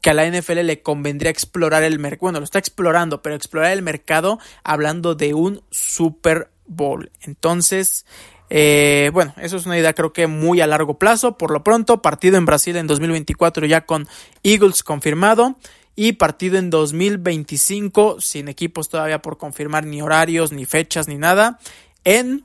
que 0.00 0.10
a 0.10 0.14
la 0.14 0.30
NFL 0.30 0.60
le 0.60 0.82
convendría 0.82 1.30
explorar 1.30 1.82
el 1.82 1.98
mercado. 1.98 2.26
Bueno, 2.26 2.38
lo 2.38 2.44
está 2.44 2.60
explorando, 2.60 3.20
pero 3.20 3.34
explorar 3.34 3.72
el 3.72 3.82
mercado 3.82 4.38
hablando 4.62 5.16
de 5.16 5.34
un 5.34 5.62
Super 5.70 6.50
Bowl. 6.66 7.10
Entonces, 7.22 8.06
eh, 8.48 9.10
bueno, 9.12 9.34
eso 9.38 9.56
es 9.56 9.66
una 9.66 9.78
idea 9.78 9.94
creo 9.94 10.12
que 10.12 10.26
muy 10.26 10.60
a 10.60 10.66
largo 10.66 10.98
plazo. 10.98 11.36
Por 11.36 11.50
lo 11.50 11.64
pronto, 11.64 12.02
partido 12.02 12.36
en 12.36 12.46
Brasil 12.46 12.76
en 12.76 12.86
2024 12.86 13.66
ya 13.66 13.86
con 13.86 14.06
Eagles 14.42 14.82
confirmado 14.82 15.56
y 15.96 16.12
partido 16.12 16.58
en 16.58 16.68
2025 16.68 18.20
sin 18.20 18.48
equipos 18.48 18.90
todavía 18.90 19.22
por 19.22 19.38
confirmar 19.38 19.86
ni 19.86 20.02
horarios, 20.02 20.52
ni 20.52 20.66
fechas, 20.66 21.08
ni 21.08 21.16
nada 21.16 21.58
en 22.04 22.44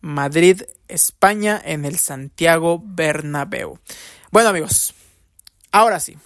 Madrid, 0.00 0.62
España, 0.88 1.60
en 1.62 1.84
el 1.84 1.98
Santiago 1.98 2.80
Bernabéu. 2.82 3.80
Bueno 4.30 4.50
amigos, 4.50 4.94
ahora 5.72 5.98
sí, 5.98 6.16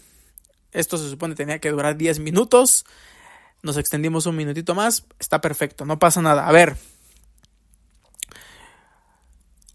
esto 0.70 0.98
se 0.98 1.08
supone 1.08 1.34
tenía 1.34 1.58
que 1.58 1.70
durar 1.70 1.96
10 1.96 2.20
minutos, 2.20 2.84
nos 3.62 3.78
extendimos 3.78 4.26
un 4.26 4.36
minutito 4.36 4.74
más, 4.74 5.04
está 5.18 5.40
perfecto, 5.40 5.86
no 5.86 5.98
pasa 5.98 6.20
nada. 6.20 6.46
A 6.46 6.52
ver, 6.52 6.76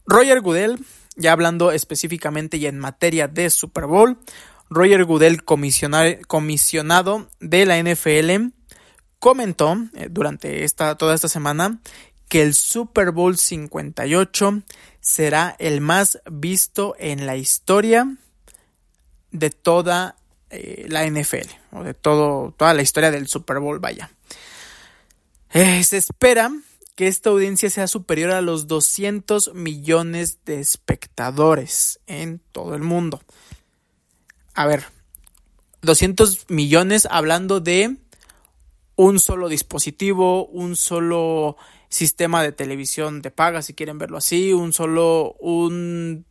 Roger 0.05 0.41
Goodell, 0.41 0.77
ya 1.15 1.31
hablando 1.31 1.71
específicamente 1.71 2.57
y 2.57 2.67
en 2.67 2.77
materia 2.77 3.27
de 3.27 3.49
Super 3.49 3.87
Bowl, 3.87 4.19
Roger 4.69 5.05
Goodell, 5.05 5.43
comisionado 5.43 7.29
de 7.39 7.65
la 7.65 7.77
NFL, 7.81 8.53
comentó 9.19 9.77
eh, 9.95 10.07
durante 10.09 10.63
esta, 10.63 10.95
toda 10.95 11.13
esta 11.13 11.29
semana 11.29 11.79
que 12.27 12.41
el 12.41 12.53
Super 12.53 13.11
Bowl 13.11 13.37
58 13.37 14.63
será 14.99 15.55
el 15.59 15.81
más 15.81 16.19
visto 16.29 16.95
en 16.97 17.27
la 17.27 17.37
historia 17.37 18.17
de 19.31 19.49
toda 19.51 20.15
eh, 20.49 20.87
la 20.89 21.05
NFL, 21.05 21.49
o 21.71 21.83
de 21.83 21.93
todo, 21.93 22.53
toda 22.57 22.73
la 22.73 22.81
historia 22.81 23.11
del 23.11 23.27
Super 23.27 23.59
Bowl, 23.59 23.79
vaya. 23.79 24.09
Eh, 25.51 25.83
se 25.83 25.97
espera 25.97 26.51
que 26.95 27.07
esta 27.07 27.29
audiencia 27.29 27.69
sea 27.69 27.87
superior 27.87 28.31
a 28.31 28.41
los 28.41 28.67
200 28.67 29.53
millones 29.53 30.39
de 30.45 30.59
espectadores 30.59 31.99
en 32.07 32.39
todo 32.51 32.73
el 32.73 32.81
mundo 32.81 33.21
a 34.55 34.65
ver, 34.65 34.85
200 35.81 36.49
millones 36.49 37.07
hablando 37.11 37.59
de 37.59 37.97
un 38.95 39.19
solo 39.19 39.49
dispositivo, 39.49 40.47
un 40.47 40.75
solo 40.77 41.57
sistema 41.89 42.41
de 42.41 42.53
televisión 42.53 43.21
de 43.21 43.31
paga, 43.31 43.61
si 43.61 43.73
quieren 43.73 43.97
verlo 43.97 44.17
así, 44.17 44.53
un 44.53 44.73
solo, 44.73 45.33
un 45.39 46.25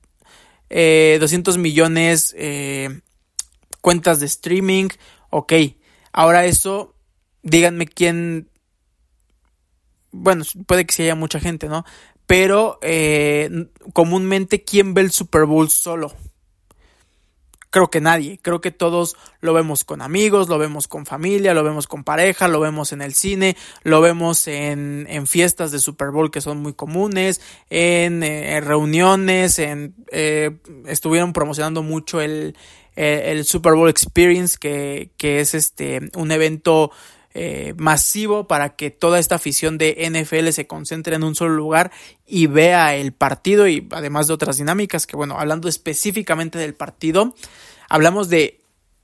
200 0.70 0.70
eh, 0.70 1.58
millones 1.58 2.34
eh, 2.36 3.00
cuentas 3.82 4.20
de 4.20 4.26
streaming, 4.26 4.88
ok, 5.30 5.52
ahora 6.12 6.46
eso, 6.46 6.94
díganme 7.42 7.86
quién, 7.86 8.48
bueno, 10.10 10.44
puede 10.66 10.86
que 10.86 10.94
sí 10.94 11.02
haya 11.02 11.14
mucha 11.14 11.38
gente, 11.38 11.68
¿no? 11.68 11.84
Pero 12.26 12.78
eh, 12.80 13.68
comúnmente, 13.92 14.64
¿quién 14.64 14.94
ve 14.94 15.02
el 15.02 15.10
Super 15.10 15.44
Bowl 15.44 15.68
solo? 15.68 16.14
Creo 17.74 17.90
que 17.90 18.00
nadie, 18.00 18.38
creo 18.40 18.60
que 18.60 18.70
todos 18.70 19.16
lo 19.40 19.52
vemos 19.52 19.82
con 19.82 20.00
amigos, 20.00 20.48
lo 20.48 20.58
vemos 20.58 20.86
con 20.86 21.06
familia, 21.06 21.54
lo 21.54 21.64
vemos 21.64 21.88
con 21.88 22.04
pareja, 22.04 22.46
lo 22.46 22.60
vemos 22.60 22.92
en 22.92 23.02
el 23.02 23.14
cine, 23.14 23.56
lo 23.82 24.00
vemos 24.00 24.46
en, 24.46 25.08
en 25.10 25.26
fiestas 25.26 25.72
de 25.72 25.80
Super 25.80 26.12
Bowl 26.12 26.30
que 26.30 26.40
son 26.40 26.58
muy 26.58 26.74
comunes, 26.74 27.40
en, 27.70 28.22
eh, 28.22 28.60
reuniones, 28.60 29.58
en, 29.58 29.92
eh, 30.12 30.56
estuvieron 30.86 31.32
promocionando 31.32 31.82
mucho 31.82 32.20
el, 32.20 32.56
eh, 32.94 33.32
el 33.32 33.44
Super 33.44 33.72
Bowl 33.72 33.90
Experience, 33.90 34.56
que, 34.56 35.10
que 35.16 35.40
es 35.40 35.54
este 35.54 35.98
un 36.14 36.30
evento 36.30 36.92
eh, 37.36 37.74
masivo 37.76 38.46
para 38.46 38.76
que 38.76 38.92
toda 38.92 39.18
esta 39.18 39.34
afición 39.34 39.76
de 39.76 40.08
NFL 40.08 40.50
se 40.50 40.68
concentre 40.68 41.16
en 41.16 41.24
un 41.24 41.34
solo 41.34 41.52
lugar 41.54 41.90
y 42.28 42.46
vea 42.46 42.94
el 42.94 43.12
partido 43.12 43.66
y 43.66 43.88
además 43.90 44.28
de 44.28 44.34
otras 44.34 44.58
dinámicas 44.58 45.08
que 45.08 45.16
bueno, 45.16 45.40
hablando 45.40 45.68
específicamente 45.68 46.58
del 46.58 46.74
partido, 46.74 47.34
hablamos 47.88 48.28
de 48.28 48.60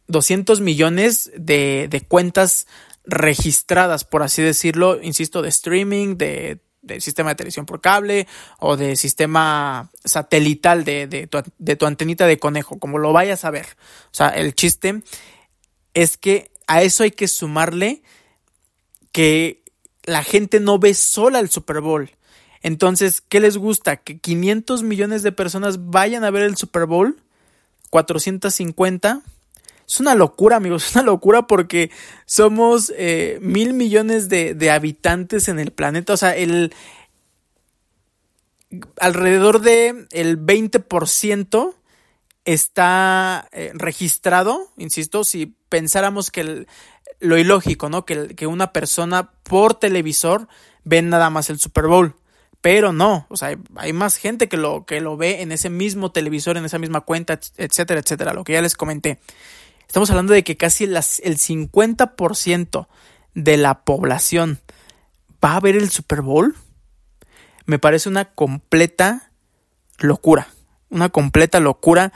200 0.09 0.61
millones 0.61 1.31
de, 1.37 1.89
de 1.89 2.01
cuentas 2.03 2.67
registradas, 3.05 4.05
por 4.05 4.23
así 4.23 4.43
decirlo, 4.43 5.01
insisto, 5.03 5.43
de 5.43 5.49
streaming, 5.49 6.17
de, 6.17 6.61
sistema 6.99 7.31
de 7.31 7.37
televisión 7.37 7.67
por 7.67 7.81
cable 7.81 8.27
o 8.59 8.77
de 8.77 8.97
sistema 8.97 9.91
satelital 10.05 10.85
de, 10.85 11.07
de, 11.07 11.27
tu, 11.27 11.39
de 11.59 11.77
tu 11.77 11.87
antenita 11.87 12.27
de 12.27 12.39
conejo, 12.39 12.79
como 12.79 12.99
lo 12.99 13.13
vayas 13.13 13.45
a 13.45 13.51
ver. 13.51 13.67
O 14.07 14.15
sea, 14.15 14.29
el 14.29 14.55
chiste 14.55 15.03
es 15.95 16.17
que 16.17 16.51
a 16.67 16.83
eso 16.83 17.03
hay 17.03 17.11
que 17.11 17.29
sumarle 17.29 18.03
que 19.13 19.63
la 20.05 20.23
gente 20.25 20.61
no 20.61 20.79
ve 20.79 20.95
sola 20.95 21.39
el 21.41 21.51
Super 21.51 21.81
Bowl. 21.81 22.11
Entonces, 22.63 23.21
¿qué 23.21 23.41
les 23.41 23.57
gusta? 23.57 23.97
¿Que 23.97 24.19
500 24.19 24.83
millones 24.83 25.23
de 25.23 25.33
personas 25.33 25.91
vayan 25.91 26.25
a 26.25 26.31
ver 26.31 26.43
el 26.43 26.57
Super 26.57 26.87
Bowl? 26.87 27.21
¿450? 27.91 29.23
Es 29.87 29.99
una 29.99 30.15
locura, 30.15 30.57
amigos, 30.57 30.85
es 30.89 30.95
una 30.95 31.05
locura 31.05 31.47
porque 31.47 31.91
somos 32.27 32.93
eh, 32.97 33.39
mil 33.43 33.75
millones 33.75 34.29
de, 34.29 34.71
habitantes 34.71 35.49
en 35.49 35.59
el 35.59 35.73
planeta. 35.73 36.13
O 36.13 36.17
sea, 36.17 36.37
el 36.37 36.73
alrededor 39.01 39.61
de 39.61 40.07
el 40.13 40.39
20% 40.39 41.75
está 42.45 43.49
eh, 43.53 43.73
registrado, 43.75 44.71
insisto, 44.77 45.25
si 45.25 45.55
pensáramos 45.69 46.31
que 46.31 46.41
el, 46.41 46.69
lo 47.19 47.37
ilógico, 47.37 47.89
¿no? 47.89 48.05
Que, 48.05 48.35
que 48.35 48.47
una 48.47 48.73
persona 48.73 49.33
por 49.43 49.75
televisor 49.75 50.49
ve 50.85 51.03
nada 51.03 51.31
más 51.31 51.51
el 51.51 51.59
Super 51.59 51.87
Bowl. 51.87 52.15
Pero 52.61 52.93
no, 52.93 53.27
o 53.31 53.37
sea, 53.37 53.57
hay, 53.77 53.93
más 53.93 54.17
gente 54.17 54.49
que 54.49 54.57
lo, 54.57 54.85
que 54.85 55.01
lo 55.01 55.17
ve 55.17 55.41
en 55.43 55.53
ese 55.53 55.71
mismo 55.71 56.13
televisor, 56.13 56.57
en 56.57 56.65
esa 56.65 56.79
misma 56.79 57.01
cuenta, 57.01 57.39
etcétera, 57.57 58.01
etcétera, 58.01 58.35
lo 58.35 58.45
que 58.45 58.53
ya 58.53 58.63
les 58.63 58.77
comenté. 58.77 59.19
Estamos 59.87 60.11
hablando 60.11 60.35
de 60.35 60.45
que 60.45 60.57
casi 60.57 60.87
las, 60.87 61.21
el 61.21 61.39
50% 61.39 62.87
de 63.35 63.57
la 63.57 63.83
población 63.83 64.61
va 65.43 65.57
a 65.57 65.61
ver 65.61 65.77
el 65.77 65.91
Super 65.91 66.21
Bowl. 66.21 66.55
Me 67.65 67.79
parece 67.79 68.09
una 68.09 68.27
completa 68.27 69.33
locura, 69.99 70.49
una 70.91 71.09
completa 71.09 71.61
locura 71.61 72.13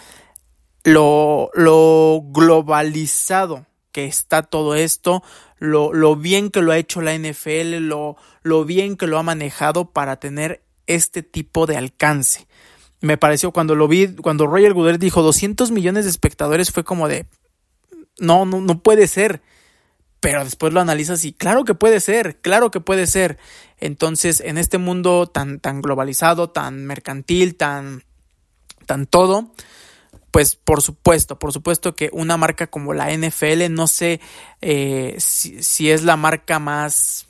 lo, 0.85 1.51
lo 1.55 2.23
globalizado 2.27 3.67
que 3.95 4.07
está 4.07 4.43
todo 4.43 4.75
esto, 4.75 5.23
lo, 5.61 5.93
lo, 5.93 6.17
bien 6.17 6.51
que 6.51 6.63
lo 6.63 6.73
ha 6.73 6.79
hecho 6.79 7.01
la 7.01 7.17
NFL, 7.17 7.77
lo, 7.77 8.17
lo 8.43 8.65
bien 8.65 8.97
que 8.97 9.07
lo 9.07 9.19
ha 9.19 9.23
manejado 9.23 9.93
para 9.93 10.17
tener 10.17 10.65
este 10.89 11.23
tipo 11.23 11.67
de 11.67 11.77
alcance. 11.77 12.49
Me 13.01 13.17
pareció 13.19 13.53
cuando 13.53 13.77
lo 13.77 13.87
vi, 13.87 14.09
cuando 14.17 14.49
Roger 14.49 14.75
Goodell 14.75 14.99
dijo 14.99 15.23
200 15.23 15.71
millones 15.71 16.07
de 16.07 16.11
espectadores, 16.11 16.73
fue 16.73 16.83
como 16.83 17.07
de, 17.07 17.27
no, 18.19 18.45
no, 18.45 18.61
no 18.61 18.83
puede 18.83 19.07
ser. 19.07 19.43
Pero 20.19 20.43
después 20.43 20.73
lo 20.73 20.81
analizas 20.81 21.25
y 21.25 21.33
claro 21.33 21.63
que 21.65 21.75
puede 21.75 22.01
ser, 22.01 22.41
claro 22.41 22.73
que 22.73 22.81
puede 22.81 23.07
ser. 23.07 23.39
Entonces, 23.79 24.41
en 24.41 24.59
este 24.59 24.79
mundo 24.79 25.29
tan, 25.29 25.61
tan 25.61 25.83
globalizado, 25.83 26.51
tan 26.51 26.85
mercantil, 26.85 27.55
tan, 27.55 28.03
tan 28.87 29.07
todo, 29.07 29.53
pues 30.35 30.57
por 30.57 30.83
supuesto, 30.83 31.39
por 31.39 31.53
supuesto 31.53 31.95
que 31.95 32.11
una 32.13 32.37
marca 32.37 32.67
como 32.67 32.93
la 32.93 33.17
NFL, 33.17 33.71
no 33.71 33.87
sé 33.87 34.21
eh, 34.61 35.15
si, 35.21 35.93
es 35.93 36.03
la 36.03 36.17
marca 36.17 36.59
más, 36.59 37.29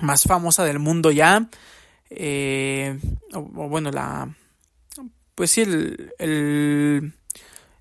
más 0.00 0.22
famosa 0.22 0.64
del 0.64 0.78
mundo 0.78 1.10
ya, 1.10 1.50
eh, 2.08 2.98
o, 3.34 3.42
bueno, 3.42 3.90
la, 3.90 4.34
pues 5.34 5.50
sí, 5.50 5.60
el, 5.60 6.14
el, 6.18 7.12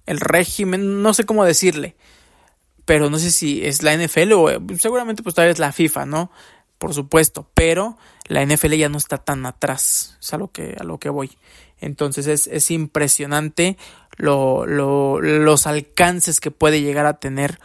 el, 0.05 0.19
régimen, 0.19 1.01
no 1.01 1.13
sé 1.13 1.23
cómo 1.23 1.45
decirle, 1.45 1.95
pero 2.83 3.09
no 3.09 3.17
sé 3.17 3.31
si 3.31 3.65
es 3.65 3.81
la 3.81 3.95
NFL 3.95 4.33
o 4.33 4.49
seguramente 4.77 5.23
pues 5.23 5.35
tal 5.35 5.47
vez 5.47 5.57
la 5.57 5.71
FIFA, 5.71 6.05
¿no? 6.05 6.31
Por 6.79 6.93
supuesto, 6.93 7.49
pero 7.53 7.97
la 8.25 8.45
NFL 8.45 8.73
ya 8.73 8.89
no 8.89 8.97
está 8.97 9.19
tan 9.19 9.45
atrás, 9.45 10.17
es 10.19 10.33
a 10.33 10.37
lo 10.37 10.51
que, 10.51 10.75
a 10.77 10.83
lo 10.83 10.99
que 10.99 11.07
voy. 11.07 11.37
Entonces 11.79 12.27
es, 12.27 12.47
es 12.47 12.71
impresionante 12.71 13.77
lo, 14.17 14.65
lo, 14.65 15.21
los 15.21 15.67
alcances 15.67 16.39
que 16.39 16.51
puede 16.51 16.81
llegar 16.81 17.05
a 17.05 17.19
tener 17.19 17.59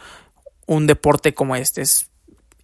un 0.65 0.87
deporte 0.87 1.33
como 1.33 1.55
este. 1.55 1.81
Es 1.81 2.09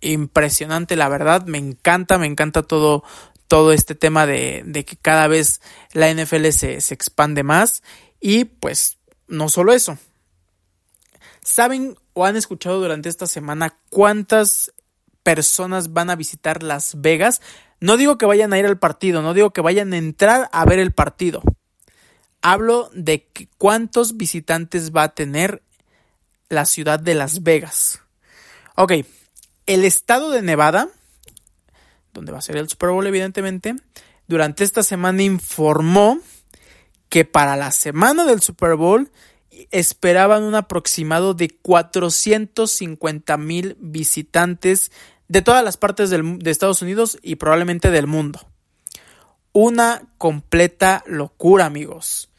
impresionante, 0.02 0.96
la 0.96 1.10
verdad. 1.10 1.46
Me 1.46 1.58
encanta, 1.58 2.18
me 2.18 2.28
encanta 2.28 2.64
todo, 2.64 3.04
todo 3.48 3.72
este 3.74 3.96
tema 3.96 4.26
de, 4.26 4.64
de 4.66 4.86
que 4.86 4.98
cada 4.98 5.28
vez 5.28 5.62
la 5.94 6.14
NFL 6.14 6.50
se, 6.50 6.82
se 6.82 6.94
expande 6.94 7.44
más. 7.44 7.84
Y 8.20 8.46
pues 8.46 8.98
no 9.28 9.50
solo 9.50 9.74
eso. 9.74 9.98
¿Saben 11.42 11.96
o 12.14 12.26
han 12.26 12.36
escuchado 12.36 12.82
durante 12.82 13.10
esta 13.10 13.28
semana 13.28 13.78
cuántas 13.90 14.74
personas 15.28 15.92
van 15.92 16.10
a 16.10 16.16
visitar 16.16 16.64
Las 16.64 17.02
Vegas? 17.02 17.42
No 17.82 17.98
digo 17.98 18.18
que 18.18 18.26
vayan 18.26 18.54
a 18.54 18.60
ir 18.60 18.66
al 18.66 18.80
partido, 18.80 19.22
no 19.22 19.34
digo 19.34 19.52
que 19.52 19.60
vayan 19.60 19.92
a 19.92 19.98
entrar 19.98 20.48
a 20.54 20.64
ver 20.64 20.80
el 20.80 20.94
partido. 20.94 21.44
Hablo 22.42 22.90
de 22.94 23.28
cuántos 23.58 24.16
visitantes 24.16 24.96
va 24.96 25.04
a 25.04 25.14
tener 25.14 25.64
la 26.48 26.64
ciudad 26.64 26.98
de 27.02 27.14
Las 27.14 27.44
Vegas. 27.44 28.00
Ok, 28.78 28.94
el 29.66 29.84
estado 29.84 30.32
de 30.32 30.42
Nevada, 30.42 30.88
donde 32.14 32.32
va 32.32 32.38
a 32.38 32.42
ser 32.42 32.56
el 32.56 32.70
Super 32.70 32.92
Bowl 32.92 33.06
evidentemente, 33.06 33.76
durante 34.30 34.64
esta 34.64 34.82
semana 34.82 35.24
informó 35.24 36.22
que 37.10 37.26
para 37.26 37.58
la 37.58 37.72
semana 37.72 38.24
del 38.24 38.42
Super 38.42 38.76
Bowl 38.76 39.12
esperaban 39.72 40.44
un 40.44 40.56
aproximado 40.56 41.34
de 41.34 41.50
450 41.50 43.36
mil 43.36 43.76
visitantes 43.82 44.90
de 45.28 45.42
todas 45.42 45.64
las 45.64 45.78
partes 45.78 46.10
de 46.10 46.52
Estados 46.52 46.82
Unidos 46.82 47.18
y 47.22 47.36
probablemente 47.36 47.92
del 47.92 48.08
mundo. 48.08 48.48
Una 49.52 50.04
completa 50.18 51.04
locura, 51.08 51.66
amigos. 51.66 52.30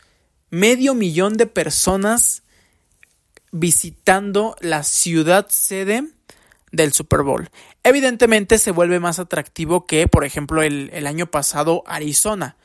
Medio 0.50 0.94
millón 0.94 1.36
de 1.36 1.46
personas 1.46 2.42
visitando 3.50 4.56
la 4.60 4.82
ciudad 4.82 5.46
sede 5.50 6.04
del 6.70 6.92
Super 6.92 7.22
Bowl. 7.22 7.48
Evidentemente 7.82 8.58
se 8.58 8.70
vuelve 8.70 9.00
más 9.00 9.18
atractivo 9.18 9.86
que, 9.86 10.06
por 10.06 10.24
ejemplo, 10.24 10.62
el, 10.62 10.90
el, 10.92 11.06
año 11.06 11.30
pasado 11.30 11.82
Arizona. 11.86 12.56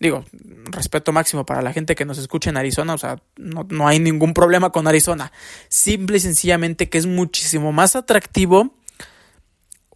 Digo, 0.00 0.24
respeto 0.70 1.12
máximo 1.12 1.44
para 1.44 1.62
la 1.62 1.72
gente 1.72 1.94
que 1.94 2.04
nos 2.04 2.18
escucha 2.18 2.50
en 2.50 2.56
Arizona, 2.56 2.94
o 2.94 2.98
sea, 2.98 3.20
no, 3.36 3.66
no 3.68 3.88
hay 3.88 3.98
ningún 3.98 4.32
problema 4.32 4.70
con 4.70 4.86
Arizona. 4.86 5.32
Simple 5.68 6.18
y 6.18 6.20
sencillamente 6.20 6.88
que 6.88 6.98
es 6.98 7.06
muchísimo 7.06 7.72
más 7.72 7.96
atractivo 7.96 8.77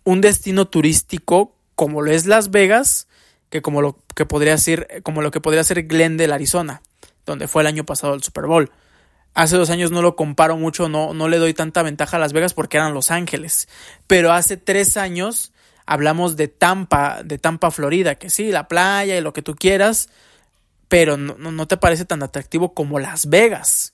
un 0.05 0.21
destino 0.21 0.67
turístico 0.67 1.55
como 1.75 2.03
lo 2.03 2.11
es 2.11 2.27
Las 2.27 2.51
Vegas 2.51 3.07
que 3.53 3.61
como 3.61 3.83
lo 3.83 3.99
que 4.15 4.25
podría 4.25 4.57
ser 4.57 5.03
como 5.03 5.21
lo 5.21 5.31
que 5.31 5.41
podría 5.41 5.63
ser 5.63 5.85
Glendale, 5.85 6.33
Arizona, 6.33 6.83
donde 7.27 7.49
fue 7.49 7.63
el 7.63 7.69
año 7.69 7.85
pasado 7.85 8.15
el 8.15 8.23
Super 8.23 8.47
Bowl. 8.47 8.73
Hace 9.35 9.57
dos 9.57 9.71
años 9.71 9.91
no 9.91 10.03
lo 10.03 10.17
comparo 10.17 10.57
mucho, 10.57 10.89
no, 10.89 11.15
no 11.15 11.29
le 11.29 11.39
doy 11.39 11.55
tanta 11.55 11.83
ventaja 11.83 12.17
a 12.17 12.21
Las 12.21 12.33
Vegas 12.33 12.55
porque 12.55 12.79
eran 12.79 12.95
Los 12.95 13.11
Ángeles. 13.11 13.69
Pero 14.07 14.33
hace 14.33 14.57
tres 14.57 14.97
años 14.97 15.53
hablamos 15.87 16.37
de 16.37 16.49
Tampa, 16.49 17.23
de 17.23 17.39
Tampa, 17.39 17.71
Florida, 17.71 18.15
que 18.15 18.31
sí, 18.31 18.51
la 18.51 18.69
playa 18.69 19.17
y 19.17 19.21
lo 19.21 19.33
que 19.33 19.43
tú 19.43 19.55
quieras, 19.55 20.09
pero 20.89 21.17
no, 21.17 21.35
no 21.35 21.69
te 21.69 21.77
parece 21.77 22.05
tan 22.05 22.23
atractivo 22.23 22.73
como 22.73 22.99
Las 22.99 23.29
Vegas. 23.29 23.93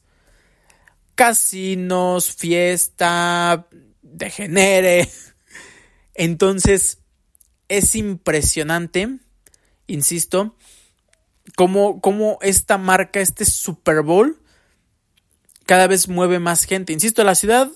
Casinos, 1.17 2.33
fiesta, 2.33 3.67
degenere, 4.03 5.09
entonces, 6.19 6.99
es 7.69 7.95
impresionante, 7.95 9.19
insisto, 9.87 10.57
cómo, 11.57 12.01
cómo 12.01 12.39
esta 12.43 12.77
marca, 12.77 13.21
este 13.21 13.45
Super 13.45 14.03
Bowl, 14.03 14.37
cada 15.65 15.87
vez 15.87 16.09
mueve 16.09 16.41
más 16.41 16.65
gente. 16.65 16.93
Insisto, 16.93 17.23
la 17.23 17.37
ciudad 17.37 17.71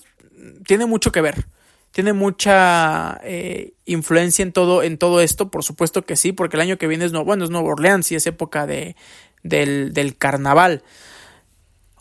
tiene 0.67 0.85
mucho 0.85 1.13
que 1.13 1.21
ver. 1.21 1.45
Tiene 1.91 2.11
mucha 2.11 3.21
eh, 3.23 3.75
influencia 3.85 4.43
en 4.43 4.51
todo, 4.51 4.83
en 4.83 4.97
todo 4.97 5.21
esto, 5.21 5.49
por 5.49 5.63
supuesto 5.63 6.01
que 6.01 6.17
sí, 6.17 6.33
porque 6.33 6.57
el 6.57 6.61
año 6.61 6.77
que 6.77 6.87
viene 6.87 7.05
es, 7.05 7.13
no, 7.13 7.23
bueno, 7.23 7.45
es 7.45 7.49
Nueva 7.49 7.69
Orleans 7.69 8.11
y 8.11 8.15
es 8.15 8.27
época 8.27 8.67
de, 8.67 8.97
del, 9.41 9.93
del 9.93 10.17
carnaval 10.17 10.83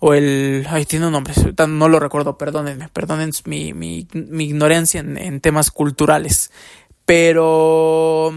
o 0.04 0.14
el... 0.14 0.66
Ay, 0.68 0.84
tiene 0.84 1.06
un 1.06 1.12
nombre, 1.12 1.32
no 1.68 1.88
lo 1.88 2.00
recuerdo, 2.00 2.36
perdónenme, 2.36 2.88
perdonen 2.88 3.30
mi, 3.44 3.72
mi, 3.72 4.08
mi 4.12 4.44
ignorancia 4.46 4.98
en, 4.98 5.16
en, 5.16 5.40
temas 5.40 5.70
culturales. 5.70 6.50
Pero... 7.04 8.34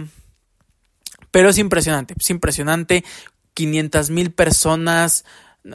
Pero 1.32 1.50
es 1.50 1.58
impresionante, 1.58 2.14
es 2.20 2.30
impresionante. 2.30 3.04
500 3.56 4.12
mil 4.12 4.32
personas. 4.32 5.26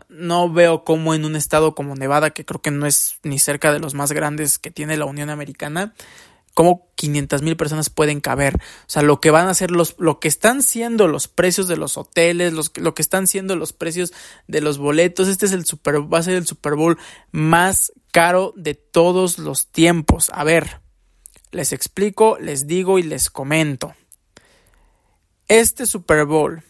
No 0.08 0.52
veo 0.52 0.84
cómo 0.84 1.12
en 1.12 1.24
un 1.24 1.34
estado 1.34 1.74
como 1.74 1.96
Nevada, 1.96 2.30
que 2.30 2.44
creo 2.44 2.62
que 2.62 2.70
no 2.70 2.86
es 2.86 3.18
ni 3.24 3.40
cerca 3.40 3.72
de 3.72 3.80
los 3.80 3.94
más 3.94 4.12
grandes 4.12 4.60
que 4.60 4.70
tiene 4.70 4.96
la 4.96 5.06
Unión 5.06 5.28
Americana, 5.28 5.92
cómo 6.54 6.90
500 6.96 7.42
mil 7.42 7.56
personas 7.56 7.90
pueden 7.90 8.20
caber. 8.20 8.56
O 8.56 8.88
sea, 8.88 9.02
lo 9.02 9.20
que 9.20 9.30
van 9.30 9.48
a 9.48 9.54
ser 9.54 9.70
los, 9.70 9.96
lo 9.98 10.20
que 10.20 10.28
están 10.28 10.62
siendo 10.62 11.08
los 11.08 11.28
precios 11.28 11.68
de 11.68 11.76
los 11.76 11.96
hoteles, 11.96 12.52
los, 12.52 12.72
lo 12.76 12.94
que 12.94 13.02
están 13.02 13.26
siendo 13.26 13.56
los 13.56 13.72
precios 13.72 14.12
de 14.48 14.60
los 14.60 14.78
boletos. 14.78 15.28
Este 15.28 15.46
es 15.46 15.52
el 15.52 15.64
Super, 15.64 16.12
va 16.12 16.18
a 16.18 16.22
ser 16.22 16.34
el 16.34 16.46
Super 16.46 16.74
Bowl 16.74 16.98
más 17.30 17.92
caro 18.12 18.52
de 18.56 18.74
todos 18.74 19.38
los 19.38 19.68
tiempos. 19.68 20.30
A 20.34 20.44
ver, 20.44 20.80
les 21.50 21.72
explico, 21.72 22.38
les 22.38 22.66
digo 22.66 22.98
y 22.98 23.02
les 23.02 23.30
comento. 23.30 23.94
Este 25.48 25.86
Super 25.86 26.26
Bowl, 26.26 26.62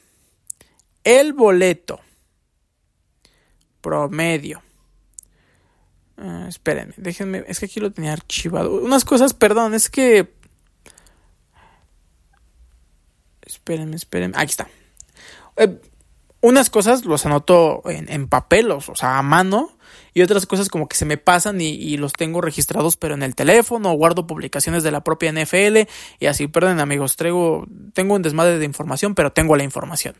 el 1.04 1.32
boleto 1.32 2.00
promedio 3.80 4.62
Uh, 6.20 6.48
espérenme, 6.48 6.92
déjenme. 6.98 7.44
Es 7.48 7.60
que 7.60 7.66
aquí 7.66 7.80
lo 7.80 7.92
tenía 7.92 8.12
archivado. 8.12 8.72
Unas 8.82 9.06
cosas, 9.06 9.32
perdón, 9.32 9.72
es 9.72 9.88
que. 9.88 10.34
Espérenme, 13.40 13.96
espérenme. 13.96 14.36
Aquí 14.36 14.50
está. 14.50 14.68
Eh, 15.56 15.80
unas 16.42 16.68
cosas 16.68 17.06
los 17.06 17.24
anoto 17.24 17.82
en, 17.86 18.10
en 18.12 18.28
o 18.30 18.94
sea, 18.94 19.18
a 19.18 19.22
mano. 19.22 19.72
Y 20.12 20.22
otras 20.22 20.44
cosas 20.44 20.68
como 20.68 20.88
que 20.88 20.96
se 20.96 21.04
me 21.04 21.16
pasan 21.16 21.60
y, 21.60 21.96
los 21.96 22.12
tengo 22.12 22.40
registrados, 22.40 22.96
pero 22.96 23.14
en 23.14 23.22
el 23.22 23.34
teléfono. 23.34 23.92
Guardo 23.92 24.26
publicaciones 24.26 24.82
de 24.82 24.90
la 24.90 25.02
propia 25.02 25.32
NFL. 25.32 25.88
Y 26.18 26.26
así, 26.26 26.48
perdón, 26.48 26.80
amigos. 26.80 27.16
Traigo, 27.16 27.66
tengo 27.94 28.14
un 28.14 28.22
desmadre 28.22 28.58
de 28.58 28.64
información, 28.66 29.14
pero 29.14 29.32
tengo 29.32 29.56
la 29.56 29.64
información. 29.64 30.16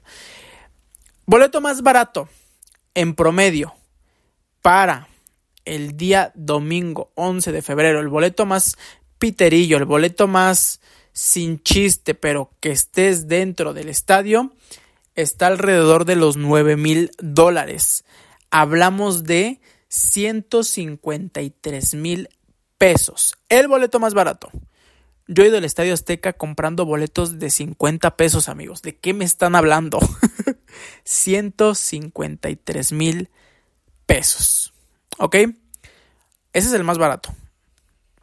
Boleto 1.27 1.61
más 1.61 1.83
barato 1.83 2.29
en 2.95 3.15
promedio 3.15 3.75
para 4.63 5.10
el 5.71 5.97
día 5.97 6.33
domingo 6.35 7.13
11 7.15 7.53
de 7.53 7.63
febrero. 7.63 8.01
El 8.01 8.09
boleto 8.09 8.45
más 8.45 8.77
piterillo, 9.21 9.77
el 9.77 9.85
boleto 9.85 10.27
más 10.27 10.81
sin 11.13 11.63
chiste, 11.63 12.17
pero 12.17 12.51
que 12.59 12.73
estés 12.73 13.29
dentro 13.29 13.73
del 13.73 13.89
estadio, 13.89 14.53
está 15.15 15.47
alrededor 15.47 16.07
de 16.07 16.17
los 16.17 16.37
9 16.37 16.77
mil 16.77 17.13
dólares. 17.19 18.05
Hablamos 18.51 19.23
de 19.23 19.61
153 19.87 21.95
mil 21.95 22.29
pesos. 22.77 23.37
El 23.49 23.69
boleto 23.69 24.01
más 24.01 24.13
barato. 24.13 24.51
Yo 25.29 25.45
he 25.45 25.49
ido 25.49 25.59
al 25.59 25.65
Estadio 25.65 25.95
Azteca 25.95 26.33
comprando 26.33 26.85
boletos 26.85 27.39
de 27.39 27.51
50 27.51 28.17
pesos, 28.17 28.49
amigos. 28.49 28.83
¿De 28.83 28.97
qué 28.97 29.15
me 29.15 29.25
están 29.25 29.55
hablando? 29.55 30.01
153 31.05 32.91
mil 32.91 33.31
pesos. 34.07 34.75
¿Ok? 35.19 35.37
Ese 36.53 36.69
es 36.69 36.75
el 36.75 36.85
más 36.85 36.99
barato. 36.99 37.35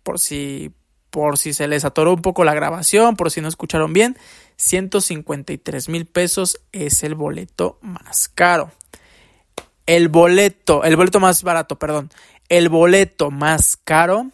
Por 0.04 0.20
si, 0.20 0.72
por 1.10 1.38
si 1.38 1.54
se 1.54 1.68
les 1.68 1.86
atoró 1.86 2.14
un 2.14 2.22
poco 2.22 2.44
la 2.44 2.54
grabación, 2.54 3.16
por 3.16 3.32
si 3.32 3.42
no 3.42 3.48
escucharon 3.48 3.94
bien, 3.94 4.18
153 4.58 5.90
mil 5.90 6.06
pesos 6.06 6.60
es 6.72 7.02
el 7.04 7.16
boleto 7.16 7.80
más 7.82 8.30
caro. 8.30 8.72
El 9.86 10.10
boleto, 10.10 10.84
el 10.84 10.98
boleto 10.98 11.20
más 11.20 11.44
barato, 11.44 11.78
perdón. 11.78 12.10
El 12.50 12.70
boleto 12.70 13.30
más 13.32 13.78
caro 13.78 14.32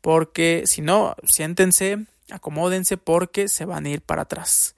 porque 0.00 0.62
si 0.66 0.82
no, 0.82 1.16
siéntense, 1.24 2.06
acomódense 2.32 2.96
porque 2.96 3.48
se 3.48 3.64
van 3.64 3.86
a 3.86 3.90
ir 3.90 4.02
para 4.02 4.22
atrás. 4.22 4.74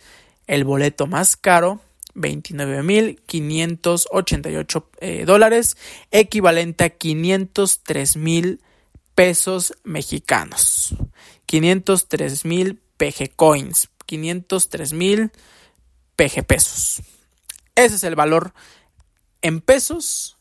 El 0.47 0.65
boleto 0.65 1.07
más 1.07 1.35
caro, 1.35 1.81
29.588 2.15 4.85
eh, 4.99 5.23
dólares, 5.25 5.77
equivalente 6.11 6.83
a 6.83 6.89
503 6.89 8.17
mil 8.17 8.59
pesos 9.15 9.73
mexicanos. 9.83 10.93
503 11.45 12.45
mil 12.45 12.79
PG 12.97 13.35
coins, 13.35 13.89
503 14.05 14.93
mil 14.93 15.31
PG 16.15 16.45
pesos. 16.45 17.01
Ese 17.75 17.95
es 17.95 18.03
el 18.03 18.15
valor 18.15 18.53
en 19.41 19.61
pesos 19.61 20.32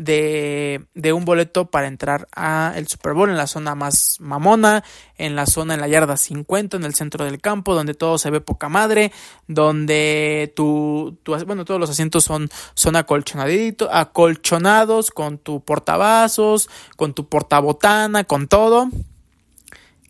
de, 0.00 1.12
un 1.12 1.24
boleto 1.24 1.70
para 1.70 1.86
entrar 1.86 2.26
a 2.34 2.72
el 2.76 2.88
Super 2.88 3.12
Bowl 3.12 3.28
en 3.28 3.36
la 3.36 3.46
zona 3.46 3.74
más 3.74 4.16
mamona, 4.20 4.82
en 5.18 5.36
la 5.36 5.46
zona 5.46 5.74
en 5.74 5.80
la 5.80 5.88
yarda 5.88 6.16
50, 6.16 6.78
en 6.78 6.84
el 6.84 6.94
centro 6.94 7.24
del 7.24 7.40
campo, 7.40 7.74
donde 7.74 7.94
todo 7.94 8.16
se 8.16 8.30
ve 8.30 8.40
poca 8.40 8.68
madre, 8.68 9.12
donde 9.46 10.52
tu, 10.56 11.18
bueno, 11.46 11.64
todos 11.64 11.78
los 11.78 11.90
asientos 11.90 12.24
son, 12.24 12.48
son 12.74 12.96
acolchonados, 12.96 15.10
con 15.10 15.38
tu 15.38 15.62
portavasos, 15.62 16.70
con 16.96 17.12
tu 17.12 17.28
portabotana, 17.28 18.24
con 18.24 18.48
todo. 18.48 18.88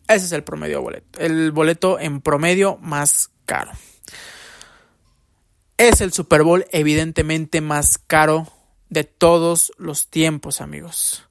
Ese 0.07 0.25
es 0.25 0.31
el 0.31 0.43
promedio 0.43 0.81
boleto, 0.81 1.19
el 1.19 1.51
boleto 1.51 1.99
en 1.99 2.21
promedio 2.21 2.77
más 2.81 3.29
caro. 3.45 3.71
Es 5.77 5.99
el 5.99 6.13
Super 6.13 6.43
Bowl 6.43 6.65
evidentemente 6.71 7.59
más 7.59 7.97
caro 7.97 8.47
de 8.91 9.05
todos 9.05 9.71
los 9.77 10.07
tiempos, 10.07 10.61
amigos. 10.61 11.23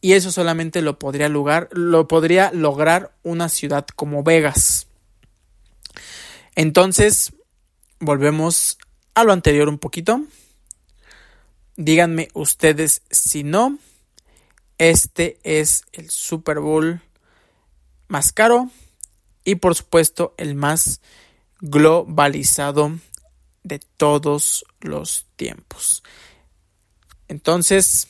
Y 0.00 0.14
eso 0.14 0.32
solamente 0.32 0.82
lo 0.82 0.98
podría, 0.98 1.28
lo 1.28 2.08
podría 2.08 2.50
lograr 2.52 3.14
una 3.22 3.48
ciudad 3.48 3.86
como 3.94 4.22
Vegas. 4.22 4.88
Entonces, 6.56 7.34
volvemos 8.00 8.78
a 9.14 9.22
lo 9.24 9.32
anterior 9.32 9.68
un 9.68 9.78
poquito. 9.78 10.22
Díganme 11.76 12.28
ustedes 12.32 13.02
si 13.10 13.44
no, 13.44 13.78
este 14.78 15.38
es 15.42 15.84
el 15.92 16.08
Super 16.08 16.58
Bowl 16.60 17.02
más 18.08 18.32
caro 18.32 18.70
y 19.44 19.56
por 19.56 19.74
supuesto 19.74 20.34
el 20.38 20.54
más 20.54 21.00
globalizado 21.60 22.92
de 23.64 23.80
todos 23.96 24.64
los 24.80 25.26
tiempos. 25.36 26.04
Entonces, 27.26 28.06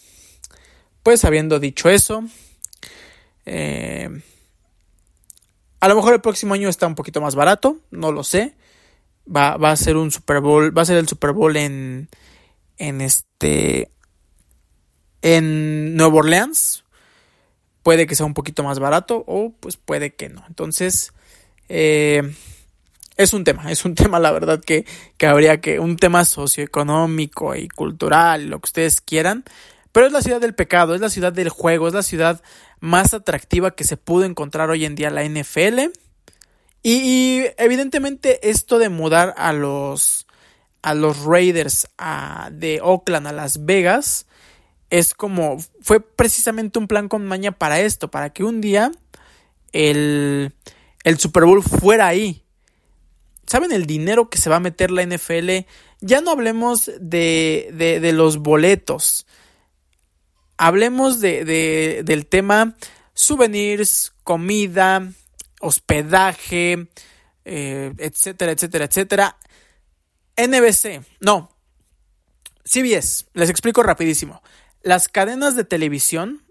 pues 1.02 1.24
habiendo 1.24 1.58
dicho 1.58 1.88
eso, 1.88 2.24
eh, 3.46 4.08
a 5.80 5.88
lo 5.88 5.94
mejor 5.94 6.14
el 6.14 6.20
próximo 6.20 6.54
año 6.54 6.68
está 6.68 6.86
un 6.86 6.94
poquito 6.94 7.20
más 7.20 7.34
barato, 7.34 7.78
no 7.90 8.12
lo 8.12 8.24
sé. 8.24 8.56
Va, 9.26 9.56
va, 9.56 9.70
a 9.70 9.76
ser 9.76 9.96
un 9.96 10.10
Super 10.10 10.40
Bowl, 10.40 10.76
va 10.76 10.82
a 10.82 10.86
ser 10.86 10.98
el 10.98 11.08
Super 11.08 11.32
Bowl 11.32 11.56
en, 11.56 12.10
en 12.76 13.00
este, 13.00 13.90
en 15.22 15.96
Nueva 15.96 16.16
Orleans. 16.16 16.84
Puede 17.82 18.06
que 18.06 18.14
sea 18.14 18.26
un 18.26 18.34
poquito 18.34 18.62
más 18.62 18.78
barato 18.78 19.24
o 19.26 19.52
pues 19.60 19.76
puede 19.76 20.14
que 20.14 20.28
no. 20.28 20.44
Entonces, 20.48 21.12
eh, 21.68 22.34
es 23.16 23.32
un 23.32 23.44
tema, 23.44 23.70
es 23.70 23.84
un 23.84 23.94
tema, 23.94 24.18
la 24.18 24.32
verdad, 24.32 24.60
que, 24.60 24.86
que 25.16 25.26
habría 25.26 25.60
que, 25.60 25.78
un 25.78 25.96
tema 25.96 26.24
socioeconómico 26.24 27.54
y 27.54 27.68
cultural, 27.68 28.48
lo 28.48 28.60
que 28.60 28.68
ustedes 28.68 29.00
quieran, 29.00 29.44
pero 29.92 30.06
es 30.06 30.12
la 30.12 30.22
ciudad 30.22 30.40
del 30.40 30.54
pecado, 30.54 30.94
es 30.94 31.00
la 31.00 31.10
ciudad 31.10 31.32
del 31.32 31.48
juego, 31.48 31.86
es 31.86 31.94
la 31.94 32.02
ciudad 32.02 32.42
más 32.80 33.14
atractiva 33.14 33.74
que 33.74 33.84
se 33.84 33.96
pudo 33.96 34.24
encontrar 34.24 34.70
hoy 34.70 34.84
en 34.84 34.96
día 34.96 35.10
la 35.10 35.24
NFL. 35.24 35.92
Y, 36.82 37.44
evidentemente 37.56 38.50
esto 38.50 38.78
de 38.78 38.88
mudar 38.88 39.34
a 39.38 39.52
los, 39.52 40.26
a 40.82 40.94
los 40.94 41.24
Raiders 41.24 41.88
de 42.50 42.80
Oakland 42.82 43.28
a 43.28 43.32
Las 43.32 43.64
Vegas 43.64 44.26
es 44.90 45.14
como, 45.14 45.56
fue 45.80 46.00
precisamente 46.00 46.78
un 46.78 46.88
plan 46.88 47.08
con 47.08 47.24
maña 47.24 47.52
para 47.52 47.80
esto, 47.80 48.10
para 48.10 48.30
que 48.30 48.44
un 48.44 48.60
día 48.60 48.92
el, 49.72 50.52
el 51.04 51.18
Super 51.18 51.44
Bowl 51.44 51.62
fuera 51.62 52.06
ahí 52.06 52.43
¿Saben 53.46 53.72
el 53.72 53.86
dinero 53.86 54.30
que 54.30 54.38
se 54.38 54.50
va 54.50 54.56
a 54.56 54.60
meter 54.60 54.90
la 54.90 55.04
NFL? 55.04 55.66
Ya 56.00 56.20
no 56.20 56.30
hablemos 56.30 56.90
de, 57.00 57.70
de, 57.72 58.12
los 58.12 58.38
boletos. 58.38 59.26
Hablemos 60.56 61.20
de, 61.20 62.02
del 62.04 62.26
tema 62.26 62.74
souvenirs, 63.14 64.12
comida, 64.22 65.10
hospedaje, 65.60 66.88
eh, 67.44 67.92
etcétera, 67.98 68.52
etcétera, 68.52 68.84
etcétera. 68.84 69.36
NBC, 70.36 71.04
no. 71.20 71.50
CBS, 72.64 73.26
les 73.34 73.50
explico 73.50 73.82
rapidísimo. 73.82 74.42
Las 74.82 75.08
cadenas 75.08 75.54
de 75.54 75.64
televisión 75.64 76.42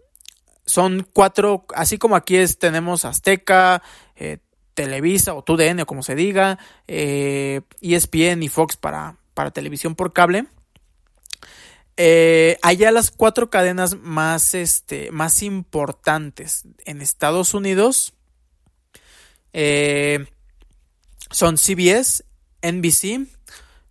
son 0.65 1.07
cuatro, 1.11 1.65
así 1.75 1.97
como 1.97 2.15
aquí 2.15 2.37
tenemos 2.57 3.05
Azteca, 3.05 3.81
eh, 4.15 4.37
Televisa 4.73 5.33
o 5.33 5.43
TUDN 5.43 5.81
o 5.81 5.85
como 5.85 6.03
se 6.03 6.15
diga, 6.15 6.59
eh, 6.87 7.61
ESPN 7.81 8.43
y 8.43 8.49
Fox 8.49 8.75
para, 8.75 9.17
para 9.33 9.51
televisión 9.51 9.95
por 9.95 10.13
cable. 10.13 10.45
Eh, 11.95 12.57
allá 12.63 12.91
las 12.91 13.11
cuatro 13.11 13.49
cadenas 13.51 13.95
más, 13.95 14.55
este, 14.55 15.11
más 15.11 15.43
importantes 15.43 16.63
en 16.85 17.01
Estados 17.01 17.53
Unidos 17.53 18.13
eh, 19.53 20.25
son 21.29 21.57
CBS, 21.57 22.25
NBC, 22.63 23.27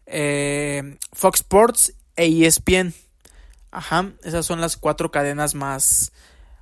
eh, 0.06 0.98
Fox 1.12 1.40
Sports 1.40 1.94
e 2.16 2.44
ESPN. 2.44 2.92
Ajá, 3.70 4.12
esas 4.24 4.44
son 4.44 4.60
las 4.60 4.76
cuatro 4.76 5.10
cadenas 5.10 5.54
más, 5.54 6.12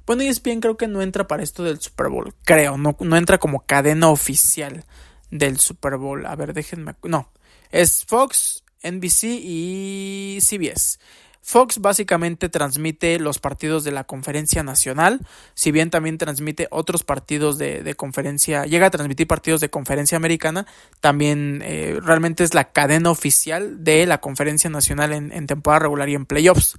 bueno, 0.06 0.22
ESPN 0.22 0.60
creo 0.60 0.76
que 0.76 0.88
no 0.88 1.02
entra 1.02 1.26
para 1.26 1.42
esto 1.42 1.62
del 1.62 1.80
Super 1.80 2.08
Bowl. 2.08 2.34
Creo, 2.44 2.76
no, 2.76 2.96
no 3.00 3.16
entra 3.16 3.38
como 3.38 3.60
cadena 3.60 4.08
oficial 4.08 4.84
del 5.30 5.58
Super 5.58 5.96
Bowl. 5.96 6.26
A 6.26 6.34
ver, 6.36 6.52
déjenme. 6.52 6.94
No, 7.04 7.30
es 7.70 8.04
Fox, 8.04 8.64
NBC 8.82 9.24
y 9.24 10.38
CBS. 10.40 10.98
Fox 11.42 11.78
básicamente 11.78 12.48
transmite 12.48 13.18
los 13.18 13.38
partidos 13.38 13.82
de 13.82 13.92
la 13.92 14.04
conferencia 14.04 14.62
nacional, 14.62 15.20
si 15.54 15.72
bien 15.72 15.90
también 15.90 16.18
transmite 16.18 16.68
otros 16.70 17.02
partidos 17.02 17.56
de, 17.56 17.94
conferencia, 17.96 18.66
llega 18.66 18.86
a 18.86 18.90
transmitir 18.90 19.26
partidos 19.26 19.60
de 19.60 19.70
conferencia 19.70 20.16
americana, 20.16 20.66
también 21.00 21.62
eh, 21.64 21.98
realmente 22.02 22.44
es 22.44 22.52
la 22.52 22.72
cadena 22.72 23.10
oficial 23.10 23.82
de 23.82 24.04
la 24.06 24.20
conferencia 24.20 24.68
nacional 24.68 25.12
en 25.12 25.46
temporada 25.46 25.80
regular 25.80 26.08
y 26.10 26.14
en 26.14 26.26
playoffs. 26.26 26.76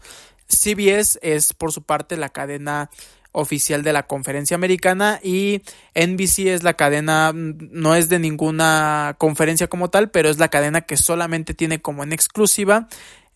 CBS 0.51 1.19
es 1.21 1.53
por 1.53 1.71
su 1.71 1.83
parte 1.83 2.17
la 2.17 2.29
cadena 2.29 2.89
oficial 3.31 3.83
de 3.83 3.93
la 3.93 4.03
conferencia 4.03 4.55
americana 4.55 5.19
y 5.23 5.61
NBC 5.95 6.47
es 6.47 6.63
la 6.63 6.73
cadena, 6.73 7.31
no 7.33 7.95
es 7.95 8.09
de 8.09 8.19
ninguna 8.19 9.15
conferencia 9.17 9.67
como 9.67 9.89
tal, 9.89 10.11
pero 10.11 10.29
es 10.29 10.37
la 10.37 10.49
cadena 10.49 10.81
que 10.81 10.97
solamente 10.97 11.53
tiene 11.53 11.81
como 11.81 12.03
en 12.03 12.13
exclusiva 12.13 12.87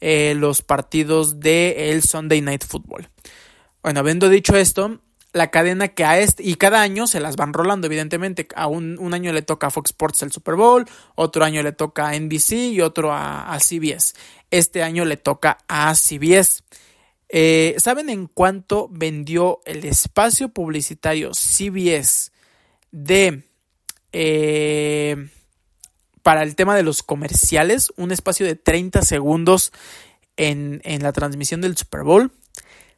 eh, 0.01 0.33
los 0.35 0.61
partidos 0.61 1.39
del 1.39 1.73
el 1.77 2.03
Sunday 2.03 2.41
Night 2.41 2.65
Football. 2.65 3.09
Bueno, 3.81 4.01
habiendo 4.01 4.29
dicho 4.29 4.57
esto, 4.57 4.99
la 5.31 5.51
cadena 5.51 5.89
que 5.89 6.03
a 6.03 6.19
este, 6.19 6.43
y 6.43 6.55
cada 6.55 6.81
año 6.81 7.07
se 7.07 7.19
las 7.19 7.35
van 7.35 7.53
rolando, 7.53 7.87
evidentemente. 7.87 8.47
A 8.55 8.67
un, 8.67 8.97
un, 8.99 9.13
año 9.13 9.31
le 9.31 9.41
toca 9.41 9.67
a 9.67 9.69
Fox 9.69 9.91
Sports 9.91 10.23
el 10.23 10.31
Super 10.31 10.55
Bowl, 10.55 10.85
otro 11.15 11.45
año 11.45 11.61
le 11.61 11.71
toca 11.71 12.09
a 12.09 12.19
NBC 12.19 12.51
y 12.73 12.81
otro 12.81 13.13
a 13.13 13.57
CBS. 13.59 14.15
Este 14.49 14.83
año 14.83 15.05
le 15.05 15.17
toca 15.17 15.57
a 15.67 15.93
CBS. 15.93 16.63
Eh, 17.37 17.75
¿Saben 17.79 18.09
en 18.09 18.27
cuánto 18.27 18.87
vendió 18.89 19.59
el 19.65 19.83
espacio 19.83 20.47
publicitario 20.47 21.31
CBS 21.33 22.31
de 22.93 23.43
eh, 24.13 25.29
para 26.23 26.43
el 26.43 26.55
tema 26.55 26.77
de 26.77 26.83
los 26.83 27.03
comerciales? 27.03 27.91
Un 27.97 28.13
espacio 28.13 28.45
de 28.45 28.55
30 28.55 29.01
segundos 29.01 29.73
en, 30.37 30.79
en 30.85 31.03
la 31.03 31.11
transmisión 31.11 31.59
del 31.59 31.75
Super 31.75 32.03
Bowl. 32.03 32.31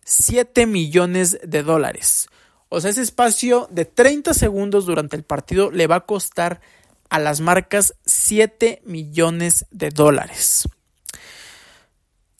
7 0.04 0.68
millones 0.68 1.40
de 1.44 1.64
dólares. 1.64 2.30
O 2.70 2.80
sea, 2.80 2.92
ese 2.92 3.02
espacio 3.02 3.68
de 3.72 3.86
30 3.86 4.36
segundos 4.36 4.86
durante 4.86 5.16
el 5.16 5.24
partido 5.24 5.72
le 5.72 5.88
va 5.88 5.96
a 5.96 6.06
costar 6.06 6.62
a 7.10 7.18
las 7.18 7.42
marcas 7.42 7.96
7 8.06 8.84
millones 8.86 9.66
de 9.72 9.90
dólares. 9.90 10.70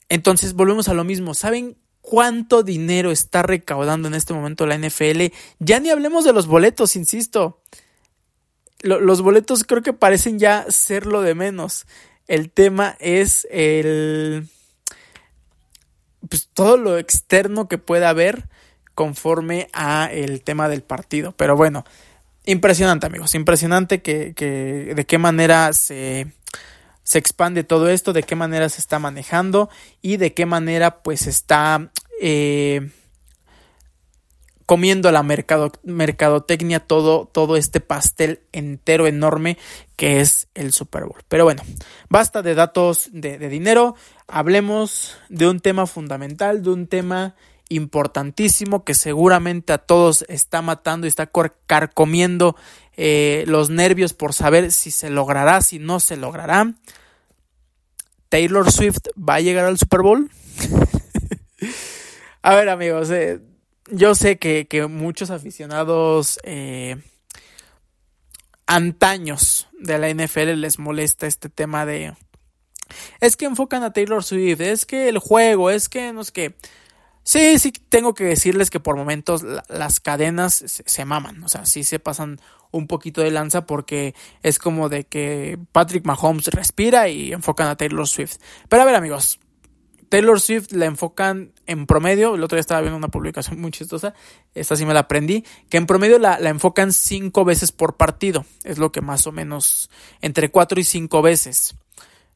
Entonces 0.08 0.52
volvemos 0.54 0.88
a 0.88 0.94
lo 0.94 1.02
mismo. 1.02 1.34
¿Saben 1.34 1.76
cuánto 2.08 2.62
dinero 2.62 3.10
está 3.10 3.42
recaudando 3.42 4.08
en 4.08 4.14
este 4.14 4.32
momento 4.32 4.66
la 4.66 4.78
NFL? 4.78 5.26
Ya 5.58 5.78
ni 5.78 5.90
hablemos 5.90 6.24
de 6.24 6.32
los 6.32 6.46
boletos, 6.46 6.96
insisto. 6.96 7.60
los 8.80 9.20
boletos 9.20 9.64
creo 9.64 9.82
que 9.82 9.92
parecen 9.92 10.38
ya 10.38 10.64
ser 10.70 11.04
lo 11.04 11.20
de 11.20 11.34
menos. 11.34 11.86
El 12.26 12.50
tema 12.50 12.96
es 12.98 13.46
el 13.50 14.48
pues, 16.30 16.48
todo 16.54 16.78
lo 16.78 16.96
externo 16.96 17.68
que 17.68 17.76
pueda 17.76 18.08
haber 18.08 18.48
conforme 18.94 19.68
a 19.74 20.08
el 20.10 20.42
tema 20.42 20.70
del 20.70 20.82
partido. 20.82 21.32
Pero 21.32 21.56
bueno, 21.56 21.84
impresionante 22.46 23.06
amigos, 23.06 23.34
impresionante 23.34 24.00
que, 24.00 24.32
que 24.34 24.94
de 24.96 25.04
qué 25.04 25.18
manera 25.18 25.74
se, 25.74 26.32
se 27.08 27.18
expande 27.18 27.64
todo 27.64 27.88
esto, 27.88 28.12
de 28.12 28.22
qué 28.22 28.36
manera 28.36 28.68
se 28.68 28.82
está 28.82 28.98
manejando 28.98 29.70
y 30.02 30.18
de 30.18 30.34
qué 30.34 30.44
manera 30.44 31.02
pues 31.02 31.26
está 31.26 31.90
eh, 32.20 32.90
comiendo 34.66 35.10
la 35.10 35.22
mercado, 35.22 35.72
mercadotecnia 35.84 36.80
todo, 36.80 37.24
todo 37.24 37.56
este 37.56 37.80
pastel 37.80 38.42
entero 38.52 39.06
enorme 39.06 39.56
que 39.96 40.20
es 40.20 40.48
el 40.52 40.74
Super 40.74 41.04
Bowl. 41.04 41.22
Pero 41.28 41.44
bueno, 41.44 41.62
basta 42.10 42.42
de 42.42 42.54
datos 42.54 43.08
de, 43.10 43.38
dinero, 43.48 43.94
hablemos 44.26 45.16
de 45.30 45.48
un 45.48 45.60
tema 45.60 45.86
fundamental, 45.86 46.62
de 46.62 46.68
un 46.68 46.88
tema 46.88 47.36
importantísimo 47.70 48.84
que 48.84 48.92
seguramente 48.92 49.72
a 49.72 49.78
todos 49.78 50.26
está 50.28 50.60
matando 50.60 51.06
y 51.06 51.08
está 51.08 51.30
carcomiendo 51.66 52.54
eh, 53.00 53.44
los 53.46 53.70
nervios 53.70 54.12
por 54.12 54.34
saber 54.34 54.72
si 54.72 54.90
se 54.90 55.08
logrará, 55.08 55.62
si 55.62 55.78
no 55.78 56.00
se 56.00 56.16
logrará. 56.16 56.74
Taylor 58.28 58.72
Swift 58.72 59.06
va 59.16 59.36
a 59.36 59.40
llegar 59.40 59.66
al 59.66 59.78
Super 59.78 60.02
Bowl. 60.02 60.28
a 62.42 62.54
ver 62.56 62.68
amigos, 62.68 63.08
eh, 63.10 63.40
yo 63.92 64.16
sé 64.16 64.40
que, 64.40 64.66
muchos 64.90 65.30
aficionados 65.30 66.40
eh, 66.42 66.96
antaños 68.66 69.68
de 69.78 69.98
la 69.98 70.12
NFL 70.12 70.54
les 70.60 70.80
molesta 70.80 71.28
este 71.28 71.48
tema 71.48 71.86
de... 71.86 72.14
Es 73.20 73.36
que 73.36 73.44
enfocan 73.44 73.84
a 73.84 73.92
Taylor 73.92 74.24
Swift, 74.24 74.60
es 74.60 74.84
que 74.84 75.08
el 75.08 75.18
juego, 75.18 75.70
es 75.70 75.88
que 75.88 76.12
no 76.12 76.22
es 76.22 76.32
que... 76.32 76.56
Sí, 77.22 77.60
sí, 77.60 77.70
tengo 77.70 78.14
que 78.14 78.24
decirles 78.24 78.70
que 78.70 78.80
por 78.80 78.96
momentos 78.96 79.44
las 79.68 80.00
cadenas 80.00 80.64
se, 80.66 81.04
maman, 81.04 81.44
o 81.44 81.48
sea, 81.48 81.64
sí 81.64 81.84
se 81.84 82.00
pasan 82.00 82.40
un 82.70 82.86
poquito 82.86 83.20
de 83.20 83.30
lanza 83.30 83.66
porque 83.66 84.14
es 84.42 84.58
como 84.58 84.88
de 84.88 85.04
que 85.04 85.58
Patrick 85.72 86.04
Mahomes 86.04 86.46
respira 86.48 87.08
y 87.08 87.32
enfocan 87.32 87.68
a 87.68 87.76
Taylor 87.76 88.06
Swift. 88.06 88.36
Pero 88.68 88.82
a 88.82 88.86
ver 88.86 88.94
amigos, 88.94 89.40
Taylor 90.08 90.40
Swift 90.40 90.72
la 90.72 90.86
enfocan 90.86 91.52
en 91.66 91.86
promedio, 91.86 92.34
el 92.34 92.42
otro 92.42 92.56
día 92.56 92.60
estaba 92.60 92.80
viendo 92.80 92.96
una 92.96 93.08
publicación 93.08 93.60
muy 93.60 93.70
chistosa, 93.70 94.14
esta 94.54 94.76
sí 94.76 94.86
me 94.86 94.94
la 94.94 95.00
aprendí, 95.00 95.44
que 95.68 95.76
en 95.76 95.86
promedio 95.86 96.18
la, 96.18 96.36
enfocan 96.48 96.92
cinco 96.92 97.44
veces 97.44 97.72
por 97.72 97.96
partido, 97.96 98.44
es 98.64 98.78
lo 98.78 98.90
que 98.90 99.00
más 99.00 99.26
o 99.26 99.32
menos 99.32 99.90
entre 100.20 100.50
cuatro 100.50 100.80
y 100.80 100.84
cinco 100.84 101.20
veces 101.20 101.76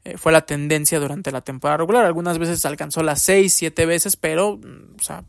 eh, 0.04 0.18
fue 0.18 0.32
la 0.32 0.42
tendencia 0.42 1.00
durante 1.00 1.32
la 1.32 1.40
temporada 1.40 1.78
regular, 1.78 2.04
algunas 2.04 2.38
veces 2.38 2.64
alcanzó 2.66 3.02
las 3.02 3.22
seis, 3.22 3.54
siete 3.54 3.86
veces, 3.86 4.16
pero, 4.16 4.58
mm, 4.58 4.96
o 4.98 5.02
sea, 5.02 5.24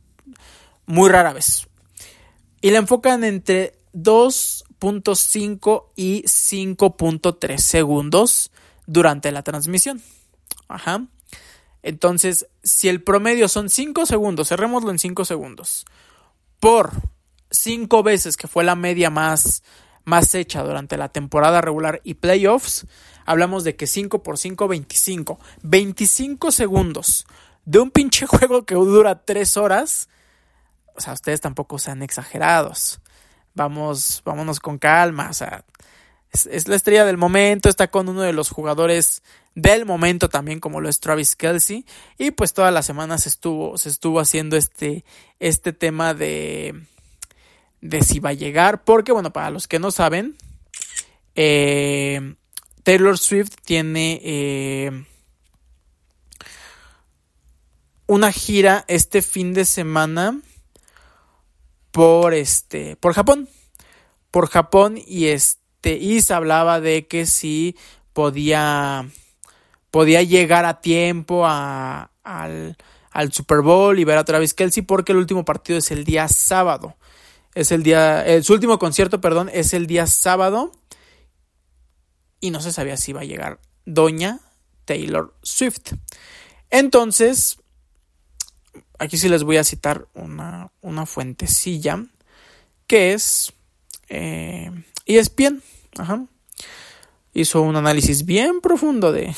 muy 0.86 1.10
rara 1.10 1.34
vez. 1.34 1.68
Y 2.62 2.72
la 2.72 2.80
enfocan 2.80 3.24
entre 3.24 3.80
2.5 4.84 5.86
y 5.96 6.24
5.3 6.24 7.58
segundos 7.58 8.52
durante 8.86 9.32
la 9.32 9.44
transmisión. 9.44 10.02
Ajá. 10.68 11.06
Entonces, 11.82 12.48
si 12.64 12.90
el 12.90 13.04
promedio 13.04 13.48
son 13.48 13.70
5 13.70 14.06
segundos, 14.06 14.50
cerrémoslo 14.50 14.92
en 14.92 15.00
5 15.00 15.26
segundos, 15.26 15.86
por 16.60 16.92
5 17.52 18.04
veces 18.04 18.38
que 18.38 18.48
fue 18.48 18.64
la 18.64 18.76
media 18.76 19.10
más, 19.10 19.64
más 20.06 20.34
hecha 20.34 20.64
durante 20.64 20.98
la 20.98 21.10
temporada 21.10 21.62
regular 21.62 22.02
y 22.04 22.16
playoffs, 22.16 22.88
hablamos 23.26 23.64
de 23.64 23.76
que 23.76 23.88
5 23.88 24.24
por 24.24 24.38
5, 24.38 24.68
25. 24.68 25.40
25 25.62 26.52
segundos 26.52 27.26
de 27.66 27.80
un 27.80 27.92
pinche 27.92 28.26
juego 28.28 28.66
que 28.66 28.76
dura 28.76 29.24
3 29.24 29.58
horas. 29.58 30.10
O 30.96 31.02
sea, 31.02 31.14
ustedes 31.14 31.42
tampoco 31.42 31.80
sean 31.80 32.02
exagerados. 32.02 33.02
Vamos, 33.54 34.22
vámonos 34.26 34.60
con 34.60 34.78
calma. 34.78 35.30
O 35.30 35.34
sea, 35.34 35.64
es, 36.32 36.68
la 36.68 36.76
estrella 36.76 37.06
del 37.06 37.18
momento, 37.18 37.70
está 37.70 37.90
con 37.90 38.10
uno 38.10 38.22
de 38.22 38.34
los 38.34 38.50
jugadores 38.50 39.22
del 39.56 39.86
momento 39.86 40.30
también 40.30 40.60
como 40.60 40.82
lo 40.82 40.90
es 40.90 41.00
Travis 41.00 41.36
Kelsey 41.36 41.86
y 42.18 42.32
pues 42.32 42.54
toda 42.54 42.72
la 42.72 42.82
semana 42.82 43.20
se 43.20 43.30
estuvo, 43.30 43.78
se 43.78 43.90
estuvo 43.90 44.20
haciendo 44.20 44.58
este, 44.58 45.06
este 45.40 45.74
tema 45.74 46.16
de, 46.16 46.88
de 47.80 48.02
si 48.02 48.20
va 48.20 48.30
a 48.30 48.34
llegar, 48.34 48.84
porque 48.84 49.12
bueno, 49.12 49.32
para 49.32 49.52
los 49.52 49.68
que 49.68 49.78
no 49.78 49.92
saben, 49.92 50.36
eh, 51.36 52.36
Taylor 52.82 53.18
Swift 53.18 53.52
tiene 53.64 54.20
eh, 54.24 55.06
una 58.08 58.32
gira 58.32 58.86
este 58.88 59.22
fin 59.22 59.54
de 59.54 59.66
semana 59.66 60.42
por 61.94 62.34
este, 62.34 62.96
por 62.96 63.14
Japón, 63.14 63.48
por 64.32 64.50
Japón 64.50 64.98
y 64.98 65.28
este 65.28 65.94
y 65.94 66.22
se 66.22 66.34
hablaba 66.34 66.82
de 66.82 67.08
que 67.08 67.28
si 67.28 67.78
podía, 68.14 69.08
podía 69.92 70.24
llegar 70.24 70.66
a 70.66 70.82
tiempo 70.82 71.46
al, 71.46 72.10
al 72.24 73.32
Super 73.32 73.60
Bowl 73.60 74.00
y 74.00 74.04
ver 74.06 74.18
a 74.18 74.26
Travis 74.26 74.56
Kelsey 74.56 74.82
porque 74.82 75.12
el 75.12 75.20
último 75.20 75.46
partido 75.46 75.78
es 75.78 75.92
el 75.92 76.04
día 76.04 76.28
sábado. 76.28 76.98
Es 77.54 77.72
el 77.72 77.84
día, 77.84 78.26
eh, 78.26 78.42
su 78.42 78.54
último 78.54 78.80
concierto, 78.80 79.22
perdón, 79.22 79.52
es 79.54 79.76
el 79.76 79.86
día 79.86 80.08
sábado 80.08 80.72
y 82.40 82.50
no 82.50 82.60
se 82.60 82.72
sabía 82.72 82.98
si 82.98 83.12
iba 83.12 83.22
a 83.22 83.26
llegar 83.26 83.60
Doña 83.86 84.40
Taylor 84.86 85.36
Swift. 85.44 85.94
Entonces, 86.72 87.60
aquí 89.04 89.18
sí 89.18 89.30
les 89.30 89.44
voy 89.44 89.58
a 89.58 89.64
citar 89.64 90.08
una, 90.14 90.72
una 90.82 91.06
fuentecilla 91.06 92.04
que 92.88 93.14
es 93.14 93.54
eh, 94.10 94.72
ESPN. 95.06 95.62
Ajá. 95.98 96.26
Hizo 97.34 97.62
un 97.62 97.76
análisis 97.76 98.26
bien 98.26 98.62
profundo 98.62 99.12
de, 99.12 99.36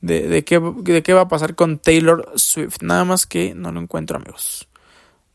de, 0.00 0.44
qué, 0.44 0.60
de 0.60 1.02
qué 1.02 1.12
va 1.12 1.22
a 1.22 1.28
pasar 1.28 1.54
con 1.54 1.78
Taylor 1.78 2.32
Swift. 2.36 2.82
Nada 2.82 3.04
más 3.04 3.26
que 3.26 3.54
no 3.54 3.72
lo 3.72 3.80
encuentro, 3.80 4.16
amigos. 4.16 4.68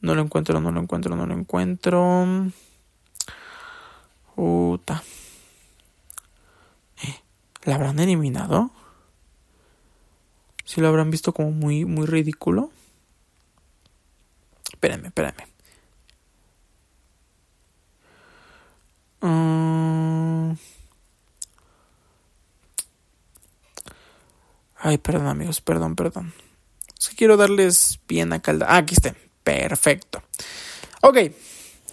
No 0.01 0.15
lo 0.15 0.21
encuentro, 0.21 0.59
no 0.59 0.71
lo 0.71 0.81
encuentro, 0.81 1.15
no 1.15 1.25
lo 1.25 1.33
encuentro. 1.33 2.51
Eh, 7.03 7.15
¿La 7.63 7.75
habrán 7.75 7.99
eliminado? 7.99 8.71
Si 10.63 10.81
lo 10.81 10.87
habrán 10.87 11.11
visto 11.11 11.33
como 11.33 11.51
muy, 11.51 11.85
muy 11.85 12.05
ridículo. 12.05 12.71
Espérenme, 14.86 15.08
espérenme. 15.08 15.48
Mm. 19.21 20.54
Ay, 24.78 25.00
perdón 25.00 25.26
amigos, 25.26 25.62
perdón, 25.62 25.95
perdón. 25.95 26.34
Es 27.00 27.10
que 27.10 27.15
quiero 27.15 27.36
darles 27.36 28.00
bien 28.08 28.32
a 28.32 28.43
calda. 28.43 28.67
Ah, 28.69 28.78
aquí 28.78 28.93
está. 28.93 29.15
Perfecto. 29.43 30.21
Ok, 31.02 31.17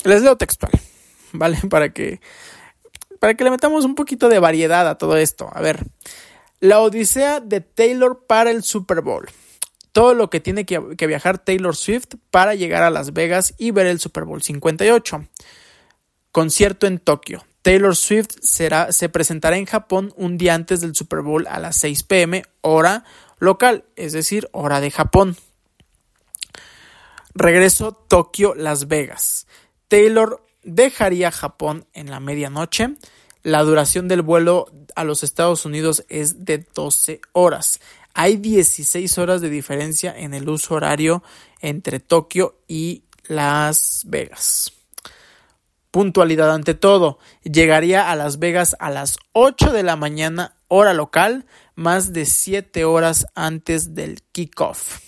les 0.04 0.20
leo 0.20 0.36
textual, 0.36 0.72
¿vale? 1.32 1.58
Para 1.70 1.94
que, 1.94 2.20
para 3.18 3.32
que 3.34 3.44
le 3.44 3.50
metamos 3.50 3.86
un 3.86 3.94
poquito 3.94 4.28
de 4.28 4.38
variedad 4.38 4.86
a 4.86 4.98
todo 4.98 5.16
esto. 5.16 5.48
A 5.50 5.62
ver, 5.62 5.86
la 6.60 6.80
odisea 6.80 7.40
de 7.40 7.62
Taylor 7.62 8.26
para 8.26 8.50
el 8.50 8.62
Super 8.62 9.00
Bowl. 9.00 9.30
Todo 9.92 10.14
lo 10.14 10.30
que 10.30 10.40
tiene 10.40 10.64
que, 10.64 10.78
viajar 11.06 11.38
Taylor 11.38 11.76
Swift 11.76 12.14
para 12.30 12.54
llegar 12.54 12.82
a 12.82 12.90
Las 12.90 13.12
Vegas 13.12 13.54
y 13.58 13.70
ver 13.70 13.86
el 13.86 14.00
Super 14.00 14.24
Bowl 14.24 14.42
58. 14.42 15.26
Concierto 16.32 16.86
en 16.86 16.98
Tokio. 16.98 17.44
Taylor 17.60 17.94
Swift 17.94 18.30
será, 18.40 18.90
se 18.90 19.08
presentará 19.08 19.56
en 19.56 19.66
Japón 19.66 20.12
un 20.16 20.38
día 20.38 20.54
antes 20.54 20.80
del 20.80 20.96
Super 20.96 21.20
Bowl 21.20 21.46
a 21.46 21.60
las 21.60 21.76
6 21.76 22.02
pm, 22.04 22.44
hora 22.62 23.04
local, 23.38 23.84
es 23.94 24.12
decir, 24.12 24.48
hora 24.52 24.80
de 24.80 24.90
Japón. 24.90 25.36
Regreso 27.34 27.92
Tokio, 27.92 28.54
Las 28.54 28.88
Vegas. 28.88 29.46
Taylor 29.88 30.44
dejaría 30.62 31.30
Japón 31.30 31.86
en 31.92 32.10
la 32.10 32.20
medianoche. 32.20 32.96
La 33.42 33.62
duración 33.62 34.08
del 34.08 34.22
vuelo 34.22 34.70
a 34.94 35.04
los 35.04 35.22
Estados 35.22 35.64
Unidos 35.64 36.04
es 36.08 36.44
de 36.44 36.58
12 36.58 37.20
horas. 37.32 37.80
Hay 38.14 38.36
16 38.36 39.18
horas 39.18 39.40
de 39.40 39.48
diferencia 39.48 40.14
en 40.16 40.34
el 40.34 40.48
uso 40.48 40.74
horario 40.74 41.22
entre 41.60 42.00
Tokio 42.00 42.58
y 42.68 43.04
Las 43.26 44.04
Vegas. 44.06 44.72
Puntualidad 45.90 46.52
ante 46.52 46.74
todo. 46.74 47.18
Llegaría 47.42 48.10
a 48.10 48.16
Las 48.16 48.38
Vegas 48.38 48.76
a 48.80 48.90
las 48.90 49.18
8 49.32 49.72
de 49.72 49.82
la 49.82 49.96
mañana 49.96 50.56
hora 50.68 50.94
local, 50.94 51.46
más 51.74 52.12
de 52.12 52.24
7 52.24 52.84
horas 52.84 53.26
antes 53.34 53.94
del 53.94 54.22
kickoff. 54.32 55.00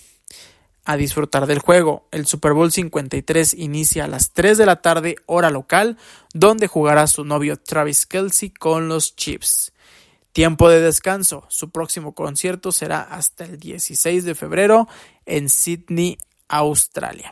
A 0.83 0.97
disfrutar 0.97 1.47
del 1.47 1.59
juego. 1.59 2.07
El 2.11 2.27
Super 2.27 2.53
Bowl 2.53 2.71
53 2.71 3.55
inicia 3.55 4.05
a 4.05 4.07
las 4.07 4.33
3 4.33 4.59
de 4.59 4.65
la 4.67 4.81
tarde 4.81 5.15
hora 5.25 5.49
local, 5.49 5.97
donde 6.33 6.67
jugará 6.67 7.07
su 7.07 7.25
novio 7.25 7.57
Travis 7.57 8.05
Kelsey 8.05 8.51
con 8.51 8.87
los 8.87 9.15
Chiefs. 9.15 9.73
Tiempo 10.35 10.67
de 10.67 10.81
descanso. 10.81 11.45
Su 11.47 11.69
próximo 11.69 12.13
concierto 12.13 12.73
será 12.73 12.99
hasta 12.99 13.45
el 13.45 13.57
16 13.57 14.25
de 14.25 14.35
febrero 14.35 14.85
en 15.25 15.47
Sydney, 15.47 16.17
Australia. 16.49 17.31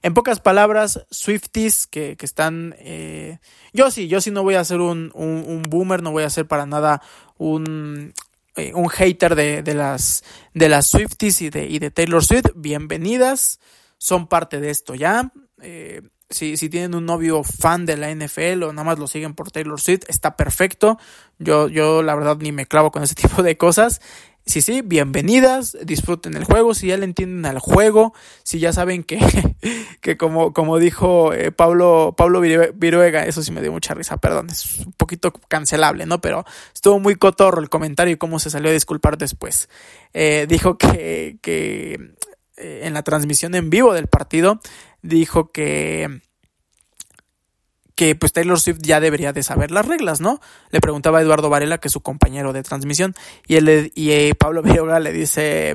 En 0.00 0.14
pocas 0.14 0.40
palabras, 0.40 1.04
Swifties 1.10 1.86
que, 1.86 2.16
que 2.16 2.24
están... 2.24 2.74
Eh, 2.78 3.38
yo 3.74 3.90
sí, 3.90 4.08
yo 4.08 4.22
sí 4.22 4.30
no 4.30 4.44
voy 4.44 4.54
a 4.54 4.64
ser 4.64 4.80
un, 4.80 5.10
un, 5.12 5.62
boomer, 5.64 6.02
no 6.02 6.10
voy 6.10 6.22
a 6.22 6.30
ser 6.30 6.46
para 6.46 6.64
nada 6.64 7.02
un, 7.36 8.14
eh, 8.54 8.72
un 8.72 8.88
hater 8.88 9.34
de, 9.34 9.62
de, 9.62 9.74
las, 9.74 10.24
de 10.54 10.70
las 10.70 10.86
Swifties 10.86 11.42
y 11.42 11.50
de, 11.50 11.66
y 11.66 11.78
de 11.80 11.90
Taylor 11.90 12.24
Swift. 12.24 12.46
Bienvenidas, 12.54 13.60
son 13.98 14.26
parte 14.26 14.58
de 14.58 14.70
esto 14.70 14.94
ya. 14.94 15.32
Eh, 15.60 16.00
si, 16.30 16.56
si, 16.56 16.68
tienen 16.68 16.94
un 16.94 17.06
novio 17.06 17.42
fan 17.44 17.86
de 17.86 17.96
la 17.96 18.12
NFL 18.14 18.64
o 18.64 18.72
nada 18.72 18.84
más 18.84 18.98
lo 18.98 19.06
siguen 19.06 19.34
por 19.34 19.50
Taylor 19.50 19.80
Swift, 19.80 20.02
está 20.08 20.36
perfecto. 20.36 20.98
Yo, 21.38 21.68
yo 21.68 22.02
la 22.02 22.14
verdad 22.14 22.36
ni 22.38 22.52
me 22.52 22.66
clavo 22.66 22.90
con 22.90 23.02
ese 23.02 23.14
tipo 23.16 23.42
de 23.42 23.56
cosas. 23.56 24.00
Sí, 24.48 24.60
sí, 24.60 24.80
bienvenidas, 24.80 25.76
disfruten 25.82 26.36
el 26.36 26.44
juego, 26.44 26.72
si 26.72 26.86
ya 26.86 26.96
le 26.96 27.04
entienden 27.04 27.46
al 27.46 27.58
juego, 27.58 28.14
si 28.44 28.60
ya 28.60 28.72
saben 28.72 29.02
que, 29.02 29.18
que 30.00 30.16
como, 30.16 30.52
como 30.52 30.78
dijo 30.78 31.32
eh, 31.32 31.50
Pablo, 31.50 32.14
Pablo 32.16 32.40
Viruega, 32.40 33.26
eso 33.26 33.42
sí 33.42 33.50
me 33.50 33.60
dio 33.60 33.72
mucha 33.72 33.94
risa, 33.94 34.18
perdón, 34.18 34.48
es 34.48 34.78
un 34.86 34.92
poquito 34.92 35.32
cancelable, 35.32 36.06
¿no? 36.06 36.20
Pero 36.20 36.44
estuvo 36.72 37.00
muy 37.00 37.16
cotorro 37.16 37.60
el 37.60 37.68
comentario 37.68 38.14
y 38.14 38.18
cómo 38.18 38.38
se 38.38 38.50
salió 38.50 38.70
a 38.70 38.74
disculpar 38.74 39.18
después. 39.18 39.68
Eh, 40.14 40.46
dijo 40.48 40.78
que, 40.78 41.38
que 41.42 42.14
eh, 42.56 42.82
en 42.84 42.94
la 42.94 43.02
transmisión 43.02 43.54
en 43.54 43.68
vivo 43.68 43.92
del 43.92 44.06
partido, 44.06 44.60
dijo 45.06 45.50
que 45.52 46.20
que 47.96 48.14
pues 48.14 48.32
Taylor 48.32 48.60
Swift 48.60 48.80
ya 48.82 49.00
debería 49.00 49.32
de 49.32 49.42
saber 49.42 49.70
las 49.70 49.86
reglas, 49.86 50.20
¿no? 50.20 50.38
Le 50.70 50.80
preguntaba 50.80 51.22
Eduardo 51.22 51.48
Varela, 51.48 51.78
que 51.78 51.88
es 51.88 51.92
su 51.92 52.02
compañero 52.02 52.52
de 52.52 52.62
transmisión, 52.62 53.14
y, 53.46 53.56
él, 53.56 53.90
y 53.94 54.10
eh, 54.10 54.34
Pablo 54.38 54.62
Viroga 54.64 55.00
le 55.00 55.12
dice, 55.12 55.74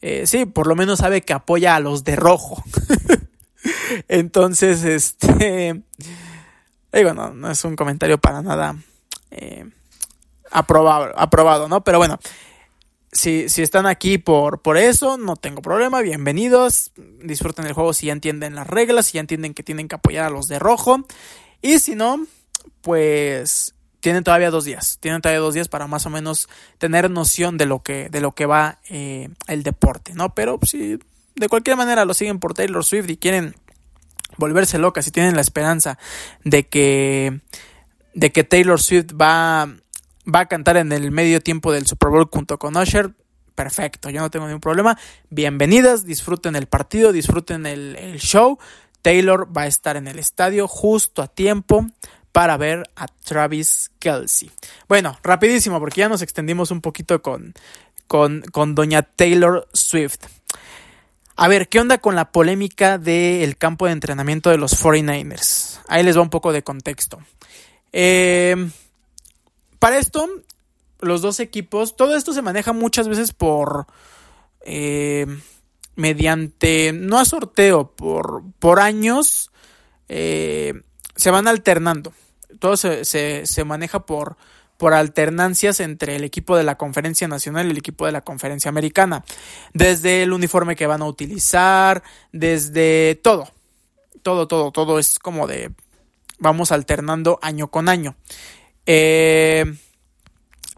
eh, 0.00 0.26
sí, 0.26 0.46
por 0.46 0.68
lo 0.68 0.76
menos 0.76 1.00
sabe 1.00 1.22
que 1.22 1.32
apoya 1.32 1.74
a 1.74 1.80
los 1.80 2.04
de 2.04 2.16
rojo. 2.16 2.62
Entonces, 4.08 4.84
este, 4.84 5.82
digo, 6.92 7.14
no, 7.14 7.34
no 7.34 7.50
es 7.50 7.64
un 7.64 7.74
comentario 7.74 8.18
para 8.18 8.42
nada 8.42 8.76
eh, 9.32 9.68
aprobado, 10.52 11.68
¿no? 11.68 11.82
Pero 11.82 11.98
bueno, 11.98 12.18
si, 13.12 13.48
si, 13.48 13.62
están 13.62 13.86
aquí 13.86 14.18
por, 14.18 14.62
por 14.62 14.76
eso, 14.76 15.16
no 15.16 15.36
tengo 15.36 15.62
problema, 15.62 16.00
bienvenidos, 16.00 16.92
disfruten 17.22 17.66
el 17.66 17.72
juego 17.72 17.92
si 17.92 18.06
ya 18.06 18.12
entienden 18.12 18.54
las 18.54 18.66
reglas, 18.66 19.06
si 19.06 19.14
ya 19.14 19.20
entienden 19.20 19.54
que 19.54 19.62
tienen 19.62 19.88
que 19.88 19.96
apoyar 19.96 20.26
a 20.26 20.30
los 20.30 20.48
de 20.48 20.58
rojo, 20.58 21.04
y 21.62 21.78
si 21.80 21.96
no, 21.96 22.26
pues 22.82 23.74
tienen 24.00 24.24
todavía 24.24 24.50
dos 24.50 24.64
días, 24.64 24.98
tienen 25.00 25.20
todavía 25.20 25.40
dos 25.40 25.54
días 25.54 25.68
para 25.68 25.86
más 25.86 26.06
o 26.06 26.10
menos 26.10 26.48
tener 26.78 27.10
noción 27.10 27.58
de 27.58 27.66
lo 27.66 27.82
que, 27.82 28.08
de 28.08 28.20
lo 28.20 28.32
que 28.32 28.46
va 28.46 28.78
eh, 28.88 29.28
el 29.46 29.62
deporte, 29.62 30.14
¿no? 30.14 30.34
Pero 30.34 30.58
si 30.62 30.98
de 31.34 31.48
cualquier 31.48 31.76
manera 31.76 32.04
lo 32.04 32.14
siguen 32.14 32.38
por 32.38 32.54
Taylor 32.54 32.84
Swift 32.84 33.10
y 33.10 33.16
quieren 33.16 33.54
volverse 34.36 34.78
locas 34.78 35.06
y 35.06 35.10
tienen 35.10 35.34
la 35.34 35.40
esperanza 35.40 35.98
de 36.44 36.66
que, 36.66 37.40
de 38.14 38.32
que 38.32 38.44
Taylor 38.44 38.80
Swift 38.80 39.12
va 39.20 39.68
va 40.26 40.40
a 40.40 40.46
cantar 40.46 40.76
en 40.76 40.92
el 40.92 41.10
medio 41.10 41.40
tiempo 41.40 41.72
del 41.72 41.86
Super 41.86 42.10
Bowl 42.10 42.28
junto 42.30 42.58
con 42.58 42.76
Usher. 42.76 43.12
Perfecto, 43.54 44.10
yo 44.10 44.20
no 44.20 44.30
tengo 44.30 44.46
ningún 44.46 44.60
problema. 44.60 44.98
Bienvenidas, 45.28 46.04
disfruten 46.04 46.56
el 46.56 46.66
partido, 46.66 47.12
disfruten 47.12 47.66
el, 47.66 48.18
show. 48.18 48.58
Taylor 49.02 49.48
va 49.56 49.62
a 49.62 49.66
estar 49.66 49.96
en 49.96 50.08
el 50.08 50.18
estadio 50.18 50.68
justo 50.68 51.22
a 51.22 51.28
tiempo 51.28 51.86
para 52.32 52.56
ver 52.56 52.88
a 52.96 53.06
Travis 53.06 53.90
Kelsey. 53.98 54.50
Bueno, 54.88 55.18
rapidísimo, 55.22 55.78
porque 55.80 56.00
ya 56.00 56.08
nos 56.08 56.22
extendimos 56.22 56.70
un 56.70 56.80
poquito 56.80 57.22
con, 57.22 57.54
con, 58.06 58.42
con 58.52 58.74
doña 58.74 59.02
Taylor 59.02 59.68
Swift. 59.72 60.20
A 61.36 61.48
ver, 61.48 61.68
¿qué 61.68 61.80
onda 61.80 61.98
con 61.98 62.14
la 62.14 62.32
polémica 62.32 62.98
del 62.98 63.56
campo 63.56 63.86
de 63.86 63.92
entrenamiento 63.92 64.50
de 64.50 64.58
los 64.58 64.82
49ers? 64.82 65.80
Ahí 65.88 66.02
les 66.02 66.16
va 66.16 66.22
un 66.22 66.30
poco 66.30 66.52
de 66.52 66.62
contexto. 66.62 67.18
Eh, 67.92 68.70
para 69.80 69.98
esto, 69.98 70.28
los 71.00 71.22
dos 71.22 71.40
equipos, 71.40 71.96
todo 71.96 72.14
esto 72.14 72.32
se 72.32 72.42
maneja 72.42 72.72
muchas 72.72 73.08
veces 73.08 73.32
por... 73.32 73.86
Eh, 74.64 75.26
mediante, 75.96 76.92
no 76.92 77.18
a 77.18 77.24
sorteo, 77.24 77.92
por, 77.92 78.42
por 78.58 78.80
años, 78.80 79.50
eh, 80.08 80.74
se 81.14 81.30
van 81.30 81.46
alternando. 81.46 82.12
Todo 82.58 82.76
se, 82.76 83.04
se, 83.04 83.46
se 83.46 83.64
maneja 83.64 84.06
por, 84.06 84.36
por 84.76 84.94
alternancias 84.94 85.78
entre 85.80 86.16
el 86.16 86.24
equipo 86.24 86.56
de 86.56 86.64
la 86.64 86.76
conferencia 86.76 87.28
nacional 87.28 87.66
y 87.66 87.70
el 87.72 87.78
equipo 87.78 88.06
de 88.06 88.12
la 88.12 88.22
conferencia 88.22 88.70
americana. 88.70 89.24
Desde 89.74 90.22
el 90.22 90.32
uniforme 90.32 90.74
que 90.74 90.86
van 90.86 91.02
a 91.02 91.06
utilizar, 91.06 92.02
desde 92.32 93.14
todo. 93.22 93.48
Todo, 94.22 94.48
todo, 94.48 94.70
todo 94.72 94.98
es 94.98 95.18
como 95.18 95.46
de 95.46 95.70
vamos 96.38 96.72
alternando 96.72 97.38
año 97.42 97.68
con 97.68 97.88
año. 97.88 98.16
Eh, 98.92 99.72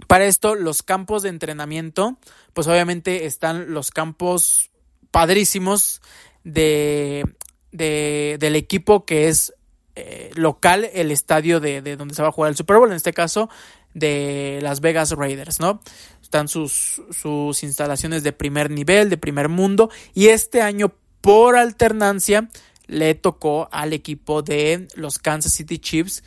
para 0.07 0.27
esto, 0.27 0.55
los 0.55 0.83
campos 0.83 1.23
de 1.23 1.31
entrenamiento, 1.31 2.19
pues 2.53 2.67
obviamente 2.67 3.25
están 3.25 3.73
los 3.73 3.91
campos 3.91 4.69
padrísimos 5.11 6.03
de, 6.45 7.25
del 7.71 8.55
equipo 8.55 9.07
que 9.07 9.29
es 9.29 9.55
eh, 9.97 10.31
local, 10.35 10.91
el 10.93 11.11
estadio 11.11 11.59
de, 11.59 11.81
de, 11.81 11.97
donde 11.97 12.15
se 12.15 12.21
va 12.21 12.29
a 12.29 12.33
jugar 12.33 12.51
el 12.51 12.57
Super 12.59 12.77
Bowl, 12.77 12.91
en 12.91 12.97
este 12.97 13.15
caso 13.15 13.49
de 13.95 14.59
Las 14.61 14.83
Vegas 14.83 15.13
Raiders, 15.13 15.59
¿no? 15.59 15.81
Están 16.21 16.49
sus, 16.49 17.01
sus 17.11 17.63
instalaciones 17.63 18.23
de 18.23 18.33
primer 18.33 18.71
nivel, 18.71 19.09
de 19.09 19.17
primer 19.17 19.49
mundo, 19.49 19.89
y 20.13 20.27
este 20.27 20.61
año, 20.61 20.93
por 21.23 21.57
alternancia, 21.57 22.51
le 22.87 23.15
tocó 23.15 23.71
al 23.73 23.95
equipo 23.95 24.43
de 24.43 24.89
los 24.97 25.19
Kansas 25.19 25.55
City 25.55 25.79
Chiefs 25.79 26.23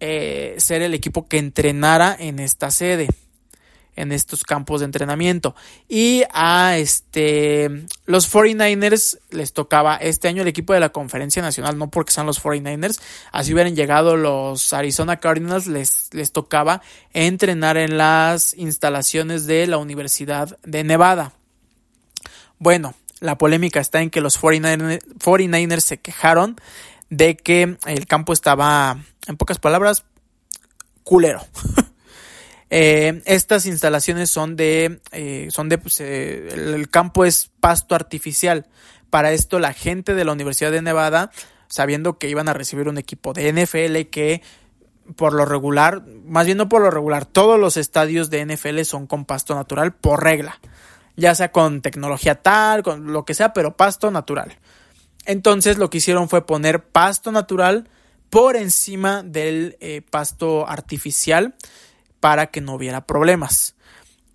eh, 0.00 0.54
ser 0.58 0.82
el 0.82 0.94
equipo 0.94 1.28
que 1.28 1.38
entrenara 1.38 2.16
en 2.18 2.38
esta 2.38 2.70
sede 2.70 3.08
en 3.96 4.12
estos 4.12 4.42
campos 4.44 4.80
de 4.80 4.86
entrenamiento. 4.86 5.54
Y 5.88 6.24
a 6.32 6.76
este 6.78 7.70
los 8.06 8.32
49ers 8.32 9.18
les 9.30 9.52
tocaba 9.52 9.96
este 9.96 10.28
año 10.28 10.42
el 10.42 10.48
equipo 10.48 10.72
de 10.72 10.80
la 10.80 10.90
conferencia 10.90 11.42
nacional 11.42 11.78
no 11.78 11.90
porque 11.90 12.12
sean 12.12 12.26
los 12.26 12.42
49ers 12.42 13.00
así 13.32 13.52
hubieran 13.52 13.76
llegado 13.76 14.16
los 14.16 14.72
Arizona 14.72 15.18
Cardinals 15.18 15.66
les, 15.66 16.08
les 16.12 16.32
tocaba 16.32 16.82
entrenar 17.12 17.76
en 17.76 17.98
las 17.98 18.54
instalaciones 18.54 19.46
de 19.46 19.66
la 19.66 19.78
Universidad 19.78 20.58
de 20.62 20.84
Nevada. 20.84 21.32
Bueno 22.58 22.94
la 23.20 23.36
polémica 23.36 23.80
está 23.80 24.00
en 24.00 24.10
que 24.10 24.22
los 24.22 24.40
49ers, 24.40 25.04
49ers 25.18 25.80
se 25.80 25.98
quejaron 25.98 26.56
de 27.10 27.36
que 27.36 27.76
el 27.86 28.06
campo 28.06 28.32
estaba, 28.32 28.98
en 29.26 29.36
pocas 29.36 29.58
palabras, 29.58 30.04
culero. 31.02 31.44
eh, 32.70 33.20
estas 33.26 33.66
instalaciones 33.66 34.30
son 34.30 34.56
de, 34.56 35.00
eh, 35.12 35.48
son 35.50 35.68
de, 35.68 35.78
pues, 35.78 36.00
eh, 36.00 36.48
el 36.54 36.88
campo 36.88 37.24
es 37.24 37.50
pasto 37.60 37.94
artificial. 37.94 38.66
Para 39.10 39.32
esto 39.32 39.58
la 39.58 39.72
gente 39.72 40.14
de 40.14 40.24
la 40.24 40.32
Universidad 40.32 40.70
de 40.70 40.82
Nevada 40.82 41.30
sabiendo 41.70 42.18
que 42.18 42.28
iban 42.28 42.48
a 42.48 42.52
recibir 42.52 42.88
un 42.88 42.98
equipo 42.98 43.32
de 43.32 43.52
NFL 43.52 44.10
que 44.10 44.42
por 45.16 45.32
lo 45.32 45.44
regular, 45.44 46.02
más 46.24 46.46
bien 46.46 46.58
no 46.58 46.68
por 46.68 46.82
lo 46.82 46.90
regular, 46.90 47.26
todos 47.26 47.58
los 47.58 47.76
estadios 47.76 48.28
de 48.28 48.44
NFL 48.44 48.82
son 48.82 49.06
con 49.06 49.24
pasto 49.24 49.54
natural 49.54 49.94
por 49.94 50.22
regla, 50.22 50.60
ya 51.16 51.34
sea 51.34 51.50
con 51.50 51.80
tecnología 51.80 52.42
tal, 52.42 52.82
con 52.82 53.12
lo 53.12 53.24
que 53.24 53.34
sea, 53.34 53.52
pero 53.52 53.76
pasto 53.76 54.10
natural. 54.10 54.58
Entonces 55.30 55.78
lo 55.78 55.90
que 55.90 55.98
hicieron 55.98 56.28
fue 56.28 56.44
poner 56.44 56.82
pasto 56.82 57.30
natural 57.30 57.88
por 58.30 58.56
encima 58.56 59.22
del 59.22 59.76
eh, 59.78 60.02
pasto 60.02 60.68
artificial 60.68 61.54
para 62.18 62.48
que 62.48 62.60
no 62.60 62.74
hubiera 62.74 63.06
problemas. 63.06 63.76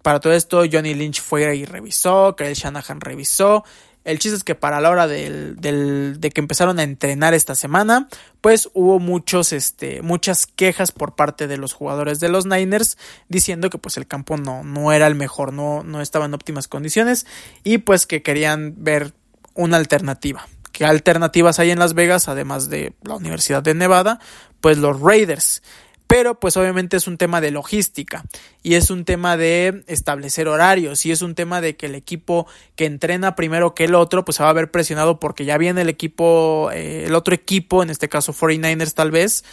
Para 0.02 0.22
todo 0.22 0.32
esto, 0.32 0.64
Johnny 0.72 0.94
Lynch 0.94 1.20
fue 1.22 1.54
y 1.58 1.66
revisó, 1.66 2.38
Kyle 2.38 2.54
Shanahan 2.54 3.02
revisó. 3.02 3.66
El 4.06 4.20
chiste 4.20 4.38
es 4.38 4.46
que 4.46 4.56
para 4.56 4.80
la 4.80 4.90
hora 4.90 5.06
del, 5.06 5.58
de 5.60 6.30
que 6.30 6.40
empezaron 6.40 6.80
a 6.80 6.84
entrenar 6.84 7.34
esta 7.34 7.56
semana, 7.56 8.08
pues 8.40 8.70
hubo 8.74 8.98
muchos, 9.00 9.52
este, 9.52 10.02
muchas 10.02 10.48
quejas 10.48 10.94
por 10.94 11.16
parte 11.16 11.48
de 11.48 11.58
los 11.58 11.74
jugadores 11.74 12.22
de 12.22 12.30
los 12.30 12.46
Niners 12.46 12.98
diciendo 13.28 13.70
que 13.70 13.80
pues 13.80 13.98
el 13.98 14.08
campo 14.08 14.38
no, 14.38 14.64
no 14.64 14.94
era 14.94 15.08
el 15.08 15.16
mejor, 15.16 15.52
no, 15.52 15.84
no 15.84 16.00
estaba 16.00 16.24
en 16.24 16.34
óptimas 16.34 16.70
condiciones 16.70 17.26
y 17.66 17.80
pues 17.80 18.06
que 18.06 18.24
querían 18.24 18.76
ver 18.78 19.12
una 19.56 19.76
alternativa. 19.76 20.48
¿Qué 20.76 20.84
alternativas 20.84 21.58
hay 21.60 21.72
en 21.72 21.80
Las 21.80 21.94
Vegas, 21.94 22.28
además 22.28 22.70
de 22.70 22.96
la 23.02 23.16
Universidad 23.16 23.64
de 23.64 23.74
Nevada? 23.74 24.20
Pues 24.60 24.78
los 24.78 25.00
Raiders. 25.00 25.64
Pero 26.06 26.38
pues 26.38 26.58
obviamente 26.58 26.98
es 26.98 27.08
un 27.08 27.18
tema 27.18 27.40
de 27.40 27.50
logística 27.52 28.26
y 28.62 28.76
es 28.76 28.90
un 28.90 29.06
tema 29.06 29.38
de 29.38 29.86
establecer 29.88 30.50
horarios 30.50 31.06
y 31.06 31.14
es 31.14 31.22
un 31.22 31.34
tema 31.34 31.62
de 31.62 31.78
que 31.78 31.86
el 31.86 31.96
equipo 31.96 32.46
que 32.76 32.86
entrena 32.86 33.36
primero 33.36 33.74
que 33.74 33.86
el 33.86 33.96
otro 33.96 34.26
pues 34.26 34.36
se 34.36 34.44
va 34.44 34.50
a 34.50 34.54
ver 34.54 34.70
presionado 34.70 35.18
porque 35.18 35.46
ya 35.46 35.58
viene 35.58 35.80
el 35.80 35.88
equipo, 35.88 36.70
eh, 36.74 37.06
el 37.06 37.16
otro 37.16 37.34
equipo, 37.34 37.82
en 37.82 37.90
este 37.90 38.10
caso 38.10 38.34
49ers 38.34 38.94
tal 38.94 39.12
vez, 39.12 39.46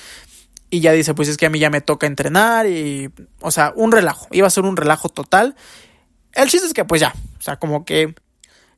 y 0.71 0.81
ya 0.81 0.91
dice 0.91 1.15
pues 1.15 1.29
es 1.29 1.37
que 1.37 1.47
a 1.47 1.51
mí 1.51 1.61
ya 1.61 1.71
me 1.71 1.83
toca 1.83 2.09
entrenar 2.09 2.67
y 2.67 3.13
o 3.41 3.53
sea, 3.53 3.73
un 3.77 3.93
relajo, 3.93 4.27
iba 4.33 4.49
a 4.49 4.51
ser 4.51 4.65
un 4.65 4.77
relajo 4.77 5.09
total. 5.09 5.55
El 6.33 6.49
chiste 6.49 6.67
es 6.67 6.75
que 6.75 6.85
pues 6.85 7.01
ya, 7.01 7.15
o 7.39 7.43
sea, 7.43 7.61
como 7.61 7.85
que 7.85 8.13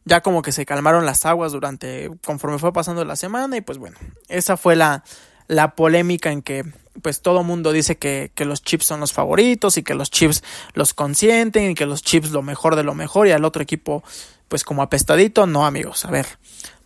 ya 0.04 0.20
como 0.20 0.42
que 0.42 0.52
se 0.52 0.66
calmaron 0.66 1.06
las 1.06 1.24
aguas 1.24 1.52
durante 1.52 2.10
conforme 2.24 2.58
fue 2.58 2.72
pasando 2.72 3.04
la 3.04 3.16
semana 3.16 3.56
y 3.56 3.60
pues 3.60 3.78
bueno, 3.78 3.96
esa 4.28 4.56
fue 4.56 4.76
la, 4.76 5.04
la 5.48 5.74
polémica 5.74 6.30
en 6.30 6.42
que 6.42 6.64
pues 7.02 7.22
todo 7.22 7.42
mundo 7.42 7.72
dice 7.72 7.96
que, 7.96 8.30
que, 8.34 8.44
los 8.44 8.62
chips 8.62 8.86
son 8.86 9.00
los 9.00 9.12
favoritos 9.12 9.76
y 9.78 9.82
que 9.82 9.94
los 9.94 10.10
chips 10.10 10.44
los 10.74 10.94
consienten 10.94 11.70
y 11.70 11.74
que 11.74 11.86
los 11.86 12.02
chips 12.02 12.30
lo 12.30 12.42
mejor 12.42 12.76
de 12.76 12.84
lo 12.84 12.94
mejor 12.94 13.26
y 13.26 13.32
al 13.32 13.44
otro 13.44 13.62
equipo 13.62 14.04
pues 14.48 14.62
como 14.62 14.82
apestadito, 14.82 15.46
no 15.46 15.66
amigos, 15.66 16.04
a 16.04 16.10
ver, 16.10 16.26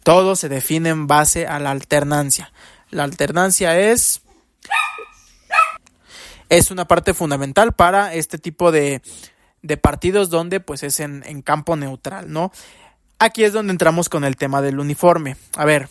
todo 0.03 0.37
se 0.37 0.49
define 0.49 0.89
en 0.89 1.07
base 1.07 1.47
a 1.47 1.59
la 1.59 1.71
alternancia. 1.71 2.53
La 2.91 3.05
alternancia 3.05 3.79
es 3.79 4.23
es 6.49 6.71
una 6.71 6.89
parte 6.89 7.13
fundamental 7.13 7.75
para 7.75 8.15
este 8.15 8.39
tipo 8.39 8.73
de, 8.73 9.03
de 9.61 9.77
partidos 9.77 10.31
donde 10.31 10.61
pues 10.61 10.83
es 10.83 11.01
en, 11.01 11.23
en 11.27 11.43
campo 11.43 11.77
neutral, 11.77 12.33
¿no? 12.33 12.53
Aquí 13.19 13.45
es 13.45 13.53
donde 13.53 13.73
entramos 13.73 14.09
con 14.09 14.25
el 14.25 14.37
tema 14.37 14.63
del 14.63 14.79
uniforme. 14.79 15.37
A 15.57 15.65
ver, 15.65 15.89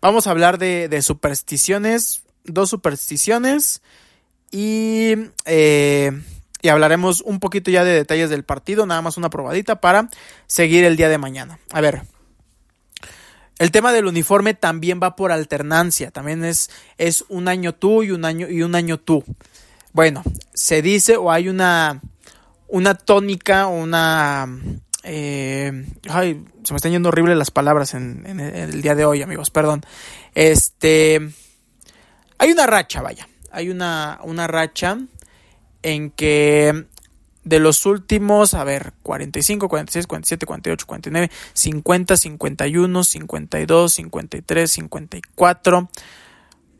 vamos 0.00 0.26
a 0.26 0.30
hablar 0.30 0.58
de, 0.58 1.00
supersticiones 1.02 2.22
dos 2.48 2.70
supersticiones 2.70 3.82
y, 4.50 5.14
eh, 5.44 6.12
y 6.62 6.68
hablaremos 6.68 7.20
un 7.22 7.40
poquito 7.40 7.70
ya 7.70 7.84
de 7.84 7.92
detalles 7.92 8.30
del 8.30 8.44
partido, 8.44 8.86
nada 8.86 9.02
más 9.02 9.16
una 9.16 9.30
probadita 9.30 9.80
para 9.80 10.08
seguir 10.46 10.84
el 10.84 10.96
día 10.96 11.08
de 11.08 11.18
mañana. 11.18 11.58
A 11.72 11.80
ver, 11.80 12.02
el 13.58 13.70
tema 13.70 13.92
del 13.92 14.06
uniforme 14.06 14.54
también 14.54 15.00
va 15.02 15.16
por 15.16 15.32
alternancia, 15.32 16.10
también 16.10 16.44
es, 16.44 16.70
es 16.98 17.24
un 17.28 17.48
año 17.48 17.74
tú 17.74 18.02
y 18.02 18.10
un 18.10 18.24
año 18.24 18.48
y 18.48 18.62
un 18.62 18.74
año 18.74 18.98
tú. 18.98 19.24
Bueno, 19.92 20.22
se 20.52 20.82
dice 20.82 21.16
o 21.16 21.30
hay 21.30 21.48
una, 21.48 22.00
una 22.68 22.94
tónica, 22.94 23.66
una... 23.66 24.46
Eh, 25.08 25.86
ay, 26.08 26.44
se 26.64 26.72
me 26.72 26.76
están 26.76 26.92
yendo 26.92 27.10
horribles 27.10 27.36
las 27.38 27.50
palabras 27.50 27.94
en, 27.94 28.40
el 28.40 28.82
día 28.82 28.94
de 28.94 29.04
hoy, 29.04 29.22
amigos, 29.22 29.50
perdón. 29.50 29.82
Este 30.34 31.20
hay 32.38 32.50
una 32.50 32.66
racha, 32.66 33.02
vaya. 33.02 33.28
Hay 33.50 33.70
una 33.70 34.46
racha 34.46 34.98
en 35.82 36.10
que 36.10 36.86
de 37.46 37.60
los 37.60 37.86
últimos, 37.86 38.54
a 38.54 38.64
ver, 38.64 38.92
45, 39.04 39.68
46, 39.68 40.08
47, 40.08 40.46
48, 40.46 40.86
49, 40.86 41.30
50, 41.52 42.16
51, 42.16 43.04
52, 43.04 43.94
53, 43.94 44.70
54, 44.72 45.88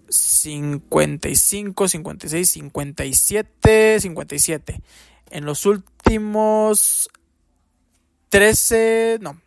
55, 0.09 1.89
56, 1.89 2.49
57, 2.51 4.01
57. 4.01 4.81
En 5.31 5.45
los 5.45 5.67
últimos 5.67 7.11
13, 8.29 9.19
no, 9.21 9.41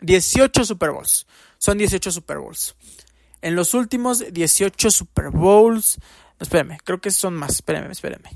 18 0.00 0.64
Super 0.64 0.90
Bowls. 0.90 1.26
Son 1.58 1.78
18 1.78 2.10
Super 2.10 2.38
Bowls. 2.38 2.74
En 3.42 3.54
los 3.54 3.74
últimos 3.74 4.24
18 4.32 4.90
Super 4.90 5.30
Bowls. 5.30 5.98
espérame, 6.38 6.78
creo 6.84 7.00
que 7.00 7.10
son 7.10 7.34
más. 7.34 7.52
Espérame, 7.52 7.90
espérame. 7.90 8.28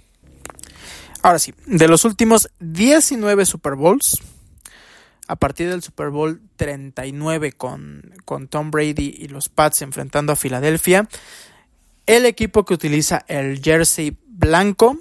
Ahora 1.22 1.38
sí, 1.38 1.54
de 1.66 1.88
los 1.88 2.04
últimos 2.04 2.50
19 2.60 3.46
Super 3.46 3.76
Bowls, 3.76 4.20
a 5.26 5.36
partir 5.36 5.70
del 5.70 5.82
Super 5.82 6.10
Bowl 6.10 6.40
39 6.56 7.52
con, 7.52 8.12
con 8.26 8.48
Tom 8.48 8.70
Brady 8.70 9.14
y 9.18 9.28
los 9.28 9.48
Pats 9.48 9.80
enfrentando 9.80 10.32
a 10.34 10.36
Filadelfia, 10.36 11.08
el 12.06 12.26
equipo 12.26 12.66
que 12.66 12.74
utiliza 12.74 13.24
el 13.28 13.62
jersey 13.62 14.18
blanco 14.26 14.98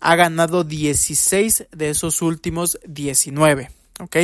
ha 0.00 0.16
ganado 0.16 0.64
16 0.64 1.68
de 1.72 1.90
esos 1.90 2.20
últimos 2.20 2.78
19. 2.86 3.70
¿Ok? 4.00 4.16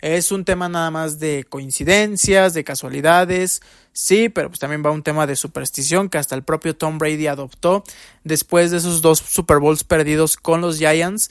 Es 0.00 0.30
un 0.30 0.44
tema 0.44 0.68
nada 0.68 0.90
más 0.90 1.18
de 1.18 1.44
coincidencias, 1.48 2.54
de 2.54 2.62
casualidades, 2.64 3.62
sí, 3.92 4.28
pero 4.28 4.48
pues 4.48 4.60
también 4.60 4.82
va 4.84 4.92
un 4.92 5.02
tema 5.02 5.26
de 5.26 5.34
superstición 5.34 6.08
que 6.08 6.18
hasta 6.18 6.36
el 6.36 6.44
propio 6.44 6.76
Tom 6.76 6.98
Brady 6.98 7.26
adoptó 7.26 7.82
después 8.22 8.70
de 8.70 8.76
esos 8.76 9.02
dos 9.02 9.18
Super 9.18 9.58
Bowls 9.58 9.82
perdidos 9.84 10.36
con 10.36 10.60
los 10.60 10.78
Giants. 10.78 11.30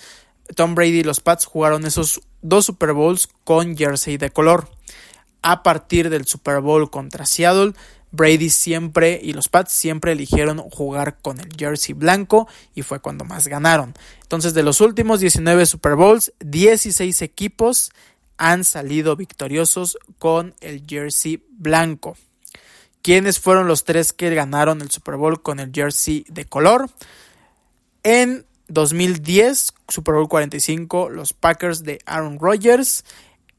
Tom 0.56 0.76
Brady 0.76 1.00
y 1.00 1.04
los 1.04 1.22
Pats 1.22 1.46
jugaron 1.46 1.86
esos 1.86 2.22
dos 2.42 2.66
Super 2.66 2.94
Bowls 2.94 3.30
con 3.44 3.78
jersey 3.78 4.18
de 4.18 4.32
color. 4.32 4.70
A 5.42 5.64
partir 5.64 6.10
del 6.10 6.26
Super 6.26 6.60
Bowl 6.60 6.90
contra 6.90 7.26
Seattle, 7.26 7.74
Brady 8.12 8.50
siempre 8.50 9.20
y 9.22 9.34
los 9.34 9.50
Pats 9.50 9.72
siempre 9.72 10.14
eligieron 10.14 10.60
jugar 10.60 11.18
con 11.22 11.40
el 11.40 11.50
jersey 11.58 11.94
blanco 11.94 12.48
y 12.74 12.82
fue 12.82 13.00
cuando 13.00 13.26
más 13.26 13.48
ganaron. 13.48 13.94
Entonces, 14.22 14.54
de 14.54 14.64
los 14.64 14.82
últimos 14.82 15.20
19 15.20 15.66
Super 15.66 15.96
Bowls, 15.96 16.34
16 16.40 17.22
equipos 17.22 17.92
han 18.38 18.64
salido 18.64 19.16
victoriosos 19.16 19.98
con 20.20 20.56
el 20.62 20.84
jersey 20.88 21.44
blanco. 21.50 22.18
¿Quiénes 23.02 23.40
fueron 23.40 23.68
los 23.68 23.84
tres 23.84 24.14
que 24.14 24.34
ganaron 24.34 24.82
el 24.82 24.92
Super 24.92 25.16
Bowl 25.16 25.42
con 25.42 25.60
el 25.60 25.72
jersey 25.74 26.26
de 26.30 26.46
color? 26.46 26.90
En 28.04 28.46
2010, 28.68 29.74
Super 29.88 30.14
Bowl 30.16 30.28
45, 30.28 31.10
los 31.10 31.34
Packers 31.34 31.84
de 31.84 32.00
Aaron 32.06 32.38
Rodgers. 32.40 33.06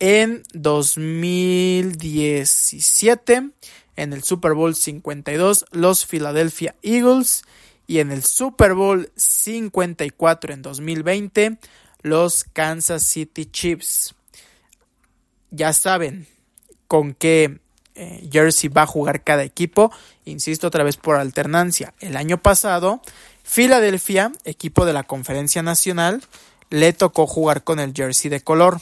En 0.01 0.44
2017, 0.53 3.51
en 3.99 4.12
el 4.12 4.22
Super 4.22 4.55
Bowl 4.55 4.76
52, 4.76 5.66
los 5.72 6.07
Philadelphia 6.07 6.74
Eagles. 6.82 7.42
Y 7.88 7.99
en 7.99 8.12
el 8.12 8.22
Super 8.22 8.74
Bowl 8.74 9.11
54 9.16 10.55
en 10.55 10.62
2020, 10.62 11.59
los 12.03 12.44
Kansas 12.44 13.03
City 13.03 13.46
Chiefs 13.46 14.14
ya 15.51 15.72
saben 15.72 16.26
con 16.86 17.14
qué 17.14 17.61
eh, 17.96 18.28
jersey 18.30 18.68
va 18.68 18.82
a 18.82 18.86
jugar 18.86 19.24
cada 19.24 19.42
equipo. 19.42 19.90
Insisto 20.24 20.68
otra 20.68 20.84
vez 20.84 20.96
por 20.96 21.16
alternancia. 21.16 21.92
El 21.99 22.16
año 22.16 22.40
pasado, 22.40 23.03
Filadelfia, 23.42 24.30
equipo 24.44 24.86
de 24.86 24.92
la 24.92 25.03
Conferencia 25.03 25.62
Nacional, 25.62 26.22
le 26.70 26.92
tocó 26.92 27.26
jugar 27.26 27.64
con 27.64 27.80
el 27.80 27.94
jersey 27.94 28.30
de 28.30 28.42
color. 28.42 28.80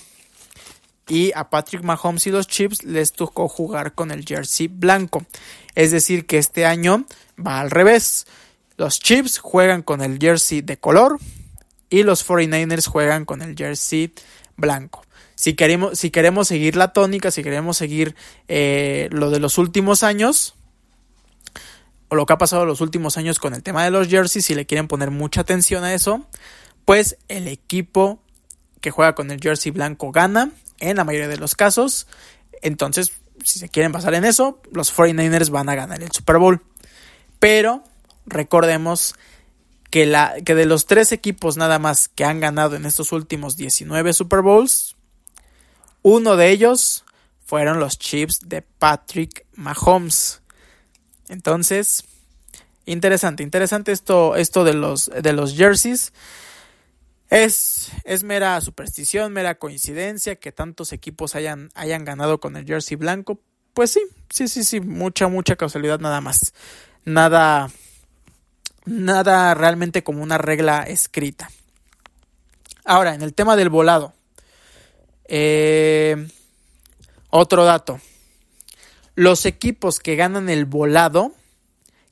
Y 1.09 1.33
a 1.35 1.51
Patrick 1.51 1.83
Mahomes 1.83 2.27
y 2.27 2.31
los 2.31 2.49
Chiefs 2.49 2.83
les 2.83 3.13
tocó 3.13 3.49
jugar 3.49 3.95
con 3.95 4.11
el 4.11 4.25
jersey 4.25 4.69
blanco. 4.69 5.25
Es 5.75 5.91
decir, 5.93 6.27
que 6.27 6.39
este 6.39 6.67
año 6.67 7.05
va 7.39 7.61
al 7.61 7.71
revés. 7.71 8.27
Los 8.77 8.99
Chiefs 8.99 9.39
juegan 9.39 9.83
con 9.83 10.03
el 10.03 10.19
jersey 10.19 10.63
de 10.63 10.79
color 10.79 11.19
y 11.91 12.03
los 12.03 12.27
49ers 12.27 12.87
juegan 12.87 13.25
con 13.25 13.43
el 13.43 13.55
jersey 13.57 14.13
blanco 14.57 15.07
si 15.37 15.55
queremos, 15.55 15.99
si 15.99 16.11
queremos 16.11 16.49
seguir 16.49 16.77
la 16.77 16.93
tónica, 16.93 17.31
si 17.31 17.45
queremos 17.45 17.77
seguir 17.77 18.17
eh, 18.49 19.09
lo 19.13 19.31
de 19.31 19.39
los 19.39 19.59
últimos 19.59 20.03
años, 20.03 20.55
o 22.09 22.17
lo 22.17 22.27
que 22.27 22.33
ha 22.33 22.39
pasado 22.39 22.65
los 22.65 22.81
últimos 22.81 23.19
años 23.19 23.39
con 23.39 23.55
el 23.55 23.63
tema 23.63 23.85
de 23.85 23.91
los 23.91 24.09
jerseys, 24.09 24.47
si 24.47 24.55
le 24.55 24.67
quieren 24.67 24.89
poner 24.89 25.11
mucha 25.11 25.43
atención 25.43 25.85
a 25.85 25.95
eso, 25.95 26.27
pues 26.85 27.19
el 27.29 27.49
equipo 27.49 28.19
que 28.81 28.91
juega 28.91 29.15
con 29.15 29.31
el 29.31 29.41
jersey 29.41 29.73
blanco 29.73 30.11
gana 30.11 30.51
en 30.79 30.97
la 30.97 31.05
mayoría 31.05 31.29
de 31.29 31.37
los 31.37 31.55
casos. 31.55 32.07
Entonces, 32.63 33.13
si 33.45 33.59
se 33.59 33.69
quieren 33.69 33.93
basar 33.93 34.15
en 34.15 34.25
eso, 34.25 34.61
los 34.73 34.95
49ers 34.95 35.51
van 35.51 35.69
a 35.69 35.75
ganar 35.75 36.03
el 36.03 36.11
Super 36.13 36.39
Bowl. 36.39 36.63
Pero 37.39 37.85
recordemos 38.27 39.15
que, 39.91 40.07
la, 40.07 40.35
que 40.45 40.55
de 40.55 40.67
los 40.67 40.87
tres 40.87 41.13
equipos 41.13 41.57
nada 41.57 41.79
más 41.79 42.09
que 42.09 42.25
han 42.25 42.41
ganado 42.41 42.77
en 42.77 42.87
estos 42.87 43.13
últimos 43.13 43.57
19 43.57 44.13
Super 44.13 44.43
Bowls, 44.43 44.97
uno 46.03 46.37
de 46.37 46.51
ellos 46.51 47.05
fueron 47.45 47.79
los 47.81 47.99
Chiefs 47.99 48.41
de 48.49 48.63
Patrick 48.63 49.47
Mahomes. 49.55 50.43
Entonces, 51.29 52.05
interesante, 52.85 53.43
interesante 53.43 53.93
esto, 53.93 54.37
esto 54.37 54.65
de 54.65 54.75
los, 54.75 55.11
de 55.11 55.33
los 55.33 55.57
jerseys. 55.57 56.13
Es, 57.29 57.91
es 58.05 58.23
mera 58.23 58.61
superstición, 58.61 59.33
mera 59.33 59.57
coincidencia 59.57 60.37
que 60.37 60.53
tantos 60.53 60.93
equipos 60.93 61.35
hayan, 61.35 61.71
hayan 61.75 62.05
ganado 62.05 62.39
con 62.39 62.57
el 62.57 62.67
jersey 62.67 62.97
blanco. 62.97 63.41
Pues 63.75 63.91
sí, 63.91 64.03
sí, 64.31 64.49
sí, 64.49 64.65
sí, 64.65 64.81
mucha, 64.81 65.29
mucha 65.29 65.57
causalidad 65.57 65.99
nada 65.99 66.21
más. 66.21 66.55
Nada, 67.05 67.71
nada 68.85 69.55
realmente 69.55 70.05
como 70.05 70.23
una 70.23 70.39
regla 70.39 70.83
escrita. 70.85 71.51
Ahora, 72.85 73.15
en 73.15 73.23
el 73.23 73.35
tema 73.35 73.57
del 73.57 73.69
volado. 73.69 74.15
Eh, 75.29 76.29
otro 77.31 77.65
dato. 77.65 78.01
Los 79.17 79.47
equipos 79.47 79.99
que 79.99 80.15
ganan 80.15 80.49
el 80.49 80.65
volado, 80.65 81.33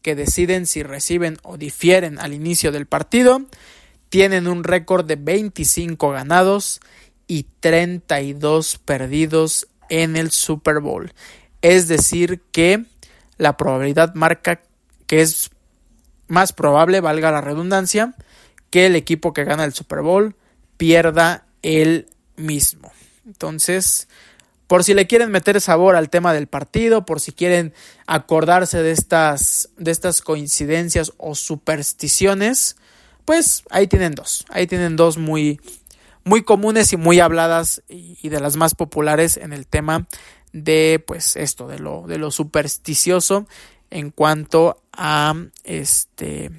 que 0.02 0.16
deciden 0.16 0.66
si 0.66 0.82
reciben 0.82 1.38
o 1.42 1.56
difieren 1.56 2.18
al 2.18 2.34
inicio 2.34 2.72
del 2.72 2.86
partido, 2.86 3.42
tienen 4.14 4.46
un 4.46 4.62
récord 4.62 5.04
de 5.04 5.16
25 5.16 6.10
ganados 6.12 6.80
y 7.26 7.48
32 7.58 8.78
perdidos 8.78 9.66
en 9.88 10.14
el 10.14 10.30
Super 10.30 10.78
Bowl. 10.78 11.12
Es 11.62 11.88
decir, 11.88 12.40
que 12.52 12.84
la 13.38 13.56
probabilidad 13.56 14.14
marca 14.14 14.62
que 15.08 15.20
es 15.20 15.50
más 16.28 16.52
probable, 16.52 17.00
valga 17.00 17.32
la 17.32 17.40
redundancia, 17.40 18.14
que 18.70 18.86
el 18.86 18.94
equipo 18.94 19.32
que 19.32 19.42
gana 19.42 19.64
el 19.64 19.74
Super 19.74 20.02
Bowl 20.02 20.36
pierda 20.76 21.46
el 21.62 22.06
mismo. 22.36 22.92
Entonces, 23.26 24.06
por 24.68 24.84
si 24.84 24.94
le 24.94 25.08
quieren 25.08 25.32
meter 25.32 25.60
sabor 25.60 25.96
al 25.96 26.08
tema 26.08 26.32
del 26.32 26.46
partido, 26.46 27.04
por 27.04 27.18
si 27.18 27.32
quieren 27.32 27.74
acordarse 28.06 28.80
de 28.80 28.92
estas, 28.92 29.70
de 29.76 29.90
estas 29.90 30.20
coincidencias 30.20 31.12
o 31.16 31.34
supersticiones, 31.34 32.76
pues 33.24 33.62
ahí 33.70 33.86
tienen 33.86 34.14
dos. 34.14 34.44
Ahí 34.48 34.66
tienen 34.66 34.96
dos 34.96 35.18
muy, 35.18 35.60
muy 36.24 36.42
comunes 36.42 36.92
y 36.92 36.96
muy 36.96 37.20
habladas 37.20 37.82
y, 37.88 38.28
de 38.28 38.40
las 38.40 38.56
más 38.56 38.74
populares 38.74 39.36
en 39.36 39.52
el 39.52 39.66
tema 39.66 40.06
de 40.52 41.02
pues 41.04 41.36
esto, 41.36 41.66
de 41.66 41.78
lo, 41.78 42.06
de 42.06 42.18
lo 42.18 42.30
supersticioso 42.30 43.46
en 43.90 44.10
cuanto 44.10 44.80
a 44.92 45.34
este 45.64 46.50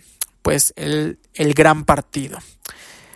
pues 0.41 0.74
el, 0.76 1.18
el 1.34 1.53
gran 1.53 1.86
partido. 1.86 2.38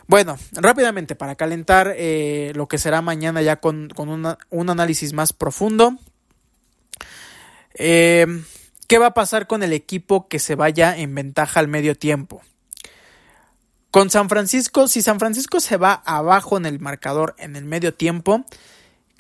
Bueno, 0.10 0.40
rápidamente 0.54 1.16
para 1.16 1.36
calentar 1.36 1.94
eh, 1.96 2.52
lo 2.56 2.68
que 2.68 2.80
será 2.80 3.04
mañana 3.04 3.44
ya 3.44 3.58
con, 3.58 3.94
un 3.96 4.70
análisis 4.72 5.14
más 5.14 5.34
profundo. 5.34 6.00
Eh, 7.76 8.26
¿Qué 8.88 8.98
va 8.98 9.06
a 9.06 9.14
pasar 9.14 9.46
con 9.46 9.62
el 9.62 9.72
equipo 9.72 10.28
que 10.28 10.40
se 10.40 10.56
vaya 10.56 10.98
en 10.98 11.14
ventaja 11.14 11.60
al 11.60 11.68
medio 11.68 11.96
tiempo? 11.96 12.42
Con 13.92 14.12
San 14.12 14.30
Francisco, 14.30 14.88
si 14.88 15.02
San 15.02 15.20
Francisco 15.20 15.60
se 15.60 15.78
va 15.78 15.94
abajo 16.06 16.58
en 16.58 16.68
el 16.68 16.80
marcador 16.80 17.36
en 17.40 17.56
el 17.56 17.66
medio 17.66 17.92
tiempo, 17.92 18.46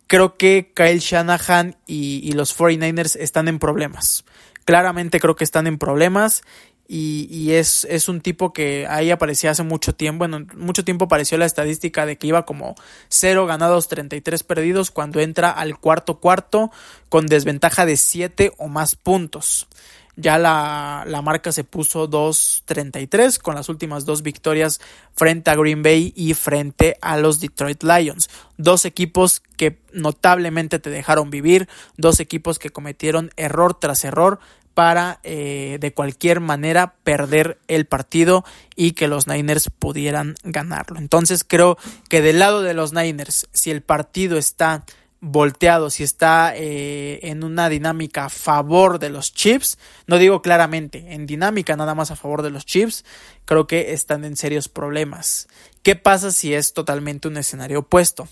creo 0.05 0.37
que 0.37 0.71
Kyle 0.75 0.99
Shanahan 0.99 1.75
y, 1.87 2.31
los 2.33 2.55
49ers 2.55 3.15
están 3.19 3.47
en 3.47 3.57
problemas. 3.57 4.25
Claramente 4.65 5.19
creo 5.19 5.35
que 5.35 5.43
están 5.43 5.65
en 5.65 5.79
problemas 5.79 6.43
y, 6.87 7.51
es, 7.51 7.85
es, 7.89 8.09
un 8.09 8.21
tipo 8.21 8.53
que 8.53 8.85
ahí 8.87 9.09
aparecía 9.09 9.51
hace 9.51 9.61
mucho 9.63 9.93
tiempo, 9.93 10.19
bueno, 10.27 10.45
mucho 10.55 10.83
tiempo 10.83 11.05
apareció 11.05 11.37
la 11.37 11.45
estadística 11.45 12.05
de 12.07 12.17
que 12.17 12.27
iba 12.27 12.45
como 12.45 12.75
0 13.09 13.45
ganados, 13.47 13.87
33 13.87 14.43
perdidos 14.43 14.89
cuando 14.89 15.19
entra 15.19 15.51
al 15.51 15.79
cuarto 15.79 16.19
cuarto 16.19 16.71
con 17.09 17.27
desventaja 17.27 17.85
de 17.85 17.97
7 17.97 18.53
o 18.57 18.67
más 18.67 18.95
puntos. 18.95 19.67
Ya 20.15 20.37
la, 20.37 21.03
la 21.07 21.21
marca 21.21 21.51
se 21.51 21.63
puso 21.63 22.09
2.33 22.09 23.39
con 23.39 23.55
las 23.55 23.69
últimas 23.69 24.05
dos 24.05 24.21
victorias 24.21 24.81
frente 25.13 25.49
a 25.49 25.55
Green 25.55 25.81
Bay 25.81 26.13
y 26.15 26.33
frente 26.33 26.97
a 27.01 27.17
los 27.17 27.39
Detroit 27.39 27.83
Lions. 27.83 28.29
Dos 28.57 28.85
equipos 28.85 29.41
que 29.57 29.79
notablemente 29.93 30.79
te 30.79 30.89
dejaron 30.89 31.29
vivir, 31.29 31.69
dos 31.97 32.19
equipos 32.19 32.59
que 32.59 32.69
cometieron 32.69 33.31
error 33.37 33.73
tras 33.79 34.03
error, 34.03 34.39
para 34.79 35.19
eh, 35.23 35.77
de 35.81 35.93
cualquier 35.93 36.39
manera 36.39 36.93
perder 37.03 37.59
el 37.67 37.85
partido 37.85 38.45
y 38.77 38.91
que 38.91 39.09
los 39.09 39.27
Niners 39.27 39.69
pudieran 39.77 40.35
ganarlo. 40.45 40.99
Entonces 40.99 41.43
creo 41.43 41.77
que 42.07 42.21
del 42.21 42.39
lado 42.39 42.61
de 42.61 42.73
los 42.73 42.93
Niners, 42.93 43.49
si 43.51 43.71
el 43.71 43.81
partido 43.81 44.37
está 44.37 44.85
volteado, 45.21 45.89
si 45.89 46.03
está 46.03 46.53
eh, 46.55 47.19
en 47.23 47.43
una 47.43 47.67
dinámica 47.69 48.25
a 48.25 48.29
favor 48.29 48.99
de 48.99 49.09
los 49.09 49.33
Chips, 49.33 49.77
no 50.07 50.17
digo 50.17 50.41
claramente, 50.41 51.13
en 51.13 51.25
dinámica 51.25 51.75
nada 51.75 51.93
más 51.93 52.11
a 52.11 52.15
favor 52.15 52.41
de 52.41 52.51
los 52.51 52.65
Chips, 52.65 53.03
creo 53.45 53.67
que 53.67 53.93
están 53.93 54.23
en 54.23 54.37
serios 54.37 54.69
problemas. 54.69 55.47
¿Qué 55.83 55.95
pasa 55.95 56.31
si 56.31 56.53
es 56.53 56.73
totalmente 56.73 57.27
un 57.27 57.37
escenario 57.37 57.79
opuesto? 57.79 58.27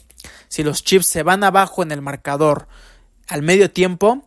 Si 0.48 0.64
los 0.64 0.84
Chips 0.84 1.08
se 1.08 1.24
van 1.24 1.44
abajo 1.44 1.84
en 1.84 1.92
el 1.92 2.02
marcador 2.02 2.68
al 3.28 3.42
medio 3.42 3.70
tiempo, 3.72 4.24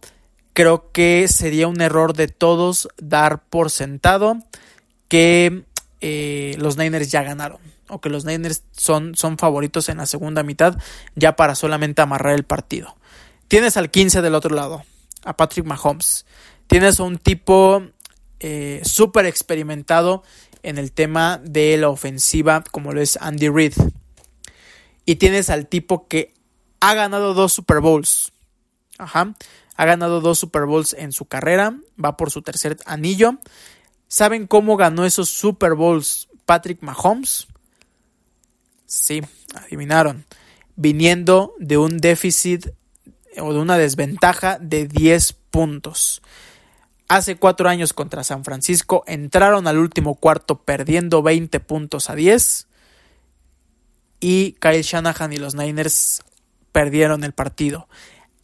creo 0.52 0.92
que 0.92 1.28
sería 1.28 1.68
un 1.68 1.80
error 1.80 2.12
de 2.12 2.28
todos 2.28 2.88
dar 2.98 3.42
por 3.44 3.70
sentado 3.70 4.36
que 5.08 5.64
eh, 6.00 6.56
los 6.58 6.76
Niners 6.76 7.10
ya 7.10 7.22
ganaron 7.22 7.60
o 7.90 8.00
que 8.00 8.08
los 8.08 8.24
Niners 8.24 8.62
son, 8.72 9.14
son 9.14 9.38
favoritos 9.38 9.88
en 9.88 9.98
la 9.98 10.06
segunda 10.06 10.42
mitad 10.42 10.78
ya 11.14 11.36
para 11.36 11.54
solamente 11.54 12.02
amarrar 12.02 12.34
el 12.34 12.44
partido. 12.44 12.96
Tienes 13.48 13.76
al 13.76 13.90
15 13.90 14.22
del 14.22 14.34
otro 14.34 14.54
lado, 14.54 14.84
a 15.24 15.36
Patrick 15.36 15.66
Mahomes. 15.66 16.24
Tienes 16.66 17.00
a 17.00 17.02
un 17.02 17.18
tipo 17.18 17.82
eh, 18.38 18.80
súper 18.84 19.26
experimentado 19.26 20.22
en 20.62 20.78
el 20.78 20.92
tema 20.92 21.40
de 21.42 21.76
la 21.76 21.88
ofensiva 21.88 22.62
como 22.70 22.92
lo 22.92 23.00
es 23.00 23.18
Andy 23.20 23.48
Reid. 23.48 23.74
Y 25.04 25.16
tienes 25.16 25.50
al 25.50 25.66
tipo 25.66 26.06
que 26.06 26.34
ha 26.80 26.94
ganado 26.94 27.34
dos 27.34 27.52
Super 27.52 27.80
Bowls. 27.80 28.32
Ajá. 28.98 29.34
Ha 29.76 29.84
ganado 29.84 30.20
dos 30.20 30.38
Super 30.38 30.66
Bowls 30.66 30.94
en 30.94 31.12
su 31.12 31.24
carrera, 31.24 31.74
va 32.02 32.16
por 32.16 32.30
su 32.30 32.42
tercer 32.42 32.76
anillo. 32.86 33.38
¿Saben 34.08 34.46
cómo 34.46 34.76
ganó 34.76 35.04
esos 35.04 35.28
Super 35.28 35.74
Bowls 35.74 36.28
Patrick 36.44 36.82
Mahomes? 36.82 37.46
Sí, 38.90 39.22
adivinaron. 39.54 40.26
Viniendo 40.74 41.54
de 41.60 41.78
un 41.78 41.98
déficit 41.98 42.70
o 43.38 43.52
de 43.52 43.60
una 43.60 43.78
desventaja 43.78 44.58
de 44.58 44.88
10 44.88 45.32
puntos. 45.52 46.22
Hace 47.06 47.36
cuatro 47.36 47.68
años 47.68 47.92
contra 47.92 48.24
San 48.24 48.44
Francisco 48.44 49.04
entraron 49.06 49.68
al 49.68 49.78
último 49.78 50.16
cuarto 50.16 50.62
perdiendo 50.62 51.22
20 51.22 51.60
puntos 51.60 52.10
a 52.10 52.16
10 52.16 52.66
y 54.18 54.54
Kyle 54.54 54.82
Shanahan 54.82 55.32
y 55.34 55.38
los 55.38 55.54
Niners 55.54 56.22
perdieron 56.72 57.22
el 57.22 57.32
partido 57.32 57.88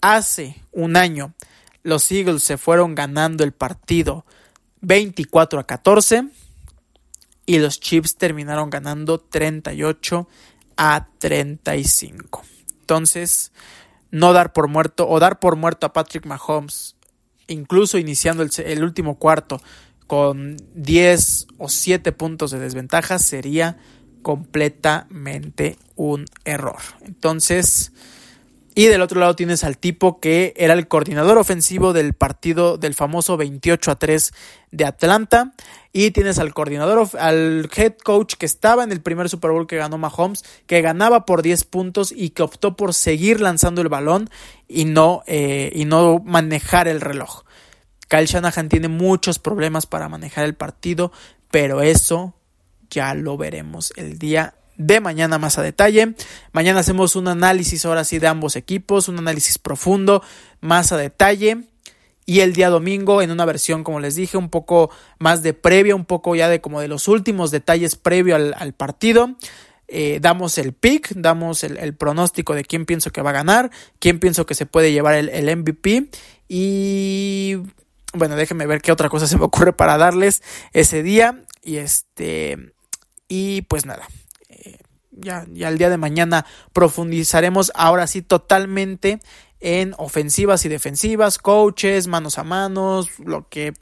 hace 0.01 0.63
un 0.71 0.97
año 0.97 1.35
los 1.83 2.11
Eagles 2.13 2.45
se 2.45 2.57
fueron 2.59 2.95
ganando 2.95 3.43
el 3.43 3.53
partido 3.53 4.25
24 4.81 5.59
a 5.59 5.65
14 5.65 6.29
y 7.47 7.59
los 7.59 7.81
Chiefs 7.81 8.17
terminaron 8.17 8.69
ganando 8.71 9.19
38 9.19 10.29
a 10.77 11.09
35. 11.19 12.43
Entonces, 12.81 13.53
no 14.11 14.33
dar 14.33 14.53
por 14.53 14.69
muerto 14.69 15.09
o 15.09 15.19
dar 15.21 15.39
por 15.39 15.57
muerto 15.57 15.87
a 15.87 15.93
Patrick 15.93 16.27
Mahomes, 16.27 16.97
incluso 17.47 17.99
iniciando 17.99 18.43
el, 18.43 18.51
el 18.59 18.83
último 18.85 19.19
cuarto 19.19 19.63
con 20.07 20.57
10 20.75 21.47
o 21.59 21.69
7 21.69 22.13
puntos 22.13 22.51
de 22.51 22.59
desventaja, 22.59 23.19
sería 23.19 23.79
completamente 24.23 25.79
un 25.95 26.27
error. 26.45 26.81
Entonces, 27.03 27.93
y 28.79 28.89
del 28.89 29.01
otro 29.01 29.19
lado 29.19 29.35
tienes 29.35 29.65
al 29.65 29.79
tipo 29.79 30.21
que 30.21 30.53
era 30.55 30.75
el 30.75 30.87
coordinador 30.87 31.39
ofensivo 31.39 31.95
del 31.95 32.13
partido 32.13 32.77
del 32.77 32.93
famoso 32.93 33.39
28 33.39 33.91
a 33.91 33.99
3 33.99 34.33
de 34.71 34.85
Atlanta. 34.85 35.55
Y 35.95 36.11
tienes 36.11 36.39
al 36.39 36.53
coordinador, 36.53 37.09
al 37.19 37.71
head 37.75 37.95
coach 38.05 38.35
que 38.35 38.45
estaba 38.45 38.85
en 38.85 38.93
el 38.93 39.01
primer 39.01 39.31
Super 39.31 39.51
Bowl 39.53 39.67
que 39.67 39.79
ganó 39.79 39.97
Mahomes, 39.97 40.45
que 40.67 40.83
ganaba 40.83 41.25
por 41.25 41.41
10 41.41 41.65
puntos 41.65 42.13
y 42.15 42.31
que 42.31 42.43
optó 42.43 42.77
por 42.77 42.93
seguir 42.93 43.41
lanzando 43.41 43.81
el 43.81 43.89
balón 43.89 44.29
y 44.69 44.85
no, 44.85 45.23
eh, 45.27 45.73
y 45.75 45.87
no 45.87 46.19
manejar 46.23 46.87
el 46.87 47.01
reloj. 47.01 47.45
Kyle 48.09 48.27
Shanahan 48.27 48.69
tiene 48.69 48.89
muchos 48.89 49.39
problemas 49.39 49.87
para 49.87 50.11
manejar 50.11 50.45
el 50.45 50.55
partido, 50.55 51.13
pero 51.51 51.81
eso 51.81 52.35
ya 52.91 53.15
lo 53.15 53.39
veremos 53.39 53.95
el 53.97 54.19
día 54.19 54.53
de 54.77 55.01
mañana 55.01 55.39
más 55.39 55.59
a 55.59 55.63
detalle. 55.63 56.15
Mañana 56.53 56.81
hacemos 56.81 57.17
un 57.17 57.29
análisis 57.29 57.85
ahora 57.85 58.05
sí 58.05 58.19
de 58.19 58.27
ambos 58.27 58.57
equipos, 58.57 59.09
un 59.09 59.19
análisis 59.19 59.59
profundo, 59.59 60.23
más 60.61 60.93
a 60.93 60.97
detalle. 60.97 61.65
Y 62.29 62.41
el 62.41 62.55
día 62.55 62.71
domingo 62.71 63.23
en 63.23 63.31
una 63.31 63.45
versión, 63.45 63.85
como 63.85 64.01
les 64.01 64.17
dije, 64.17 64.37
un 64.37 64.51
poco 64.51 64.91
más 65.19 65.43
de 65.45 65.55
previa, 65.55 65.95
un 65.95 66.05
poco 66.05 66.35
ya 66.35 66.49
de 66.49 66.61
como 66.61 66.81
de 66.81 66.89
los 66.89 67.07
últimos 67.07 67.53
detalles 67.53 67.95
previo 67.95 68.35
al, 68.35 68.73
partido. 68.73 69.37
Eh, 69.87 70.19
damos 70.21 70.59
el 70.59 70.73
pick, 70.73 71.13
damos 71.15 71.63
el, 71.63 71.95
pronóstico 71.95 72.55
de 72.55 72.65
quién 72.65 72.85
pienso 72.85 73.13
que 73.13 73.23
va 73.23 73.31
a 73.31 73.35
ganar, 73.35 73.71
quién 74.01 74.19
pienso 74.19 74.45
que 74.45 74.55
se 74.55 74.67
puede 74.67 74.91
llevar 74.91 75.15
el, 75.15 75.29
el 75.29 75.57
MVP. 75.57 76.11
Y 76.49 77.59
bueno, 78.13 78.35
déjenme 78.35 78.67
ver 78.67 78.83
qué 78.83 78.91
otra 78.91 79.09
cosa 79.09 79.27
se 79.29 79.37
me 79.37 79.45
ocurre 79.45 79.73
para 79.73 79.97
darles 79.97 80.43
ese 80.73 81.05
día. 81.05 81.45
Y 81.63 81.77
este. 81.77 82.73
Y 83.29 83.63
pues 83.63 83.87
nada. 83.87 84.07
Ya, 85.19 85.47
ya 85.51 85.69
el 85.69 85.79
día 85.79 85.89
de 85.89 85.97
mañana 85.97 86.45
profundizaremos 86.75 87.73
ahora 87.75 88.07
sí 88.07 88.21
totalmente 88.21 89.21
en 89.61 89.95
ofensivas 89.97 90.65
y 90.67 90.69
defensivas, 90.69 91.39
coaches, 91.39 92.07
manos 92.07 92.39
a 92.39 92.45
manos, 92.45 93.19
lo 93.19 93.49
que 93.49 93.73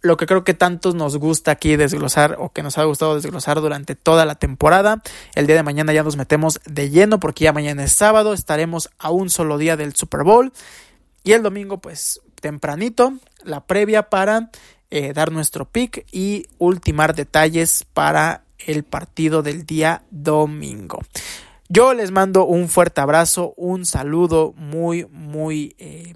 lo 0.00 0.16
que 0.16 0.26
creo 0.26 0.44
que 0.44 0.54
tantos 0.54 0.94
nos 0.94 1.16
gusta 1.16 1.50
aquí 1.50 1.76
desglosar 1.76 2.36
o 2.38 2.52
que 2.52 2.62
nos 2.62 2.78
ha 2.78 2.84
gustado 2.84 3.16
desglosar 3.16 3.60
durante 3.60 3.96
toda 3.96 4.24
la 4.24 4.36
temporada. 4.36 5.02
El 5.34 5.46
día 5.46 5.56
de 5.56 5.64
mañana 5.64 5.92
ya 5.92 6.04
nos 6.04 6.16
metemos 6.16 6.60
de 6.64 6.88
lleno 6.90 7.18
porque 7.18 7.44
ya 7.44 7.52
mañana 7.52 7.84
es 7.84 7.92
sábado, 7.92 8.32
estaremos 8.32 8.90
a 8.98 9.10
un 9.10 9.28
solo 9.28 9.58
día 9.58 9.76
del 9.76 9.96
Super 9.96 10.22
Bowl 10.22 10.52
y 11.24 11.32
el 11.32 11.42
domingo 11.42 11.78
pues 11.78 12.20
tempranito 12.40 13.14
la 13.42 13.66
previa 13.66 14.08
para 14.08 14.50
eh, 14.90 15.12
dar 15.12 15.32
nuestro 15.32 15.64
pick 15.64 16.06
y 16.12 16.46
ultimar 16.58 17.14
detalles 17.14 17.84
para 17.92 18.44
el 18.66 18.84
partido 18.84 19.42
del 19.42 19.64
día 19.64 20.02
domingo. 20.10 21.00
Yo 21.68 21.92
les 21.92 22.10
mando 22.10 22.44
un 22.44 22.68
fuerte 22.68 23.00
abrazo, 23.00 23.52
un 23.56 23.84
saludo 23.84 24.54
muy, 24.56 25.06
muy, 25.10 25.74
eh, 25.78 26.14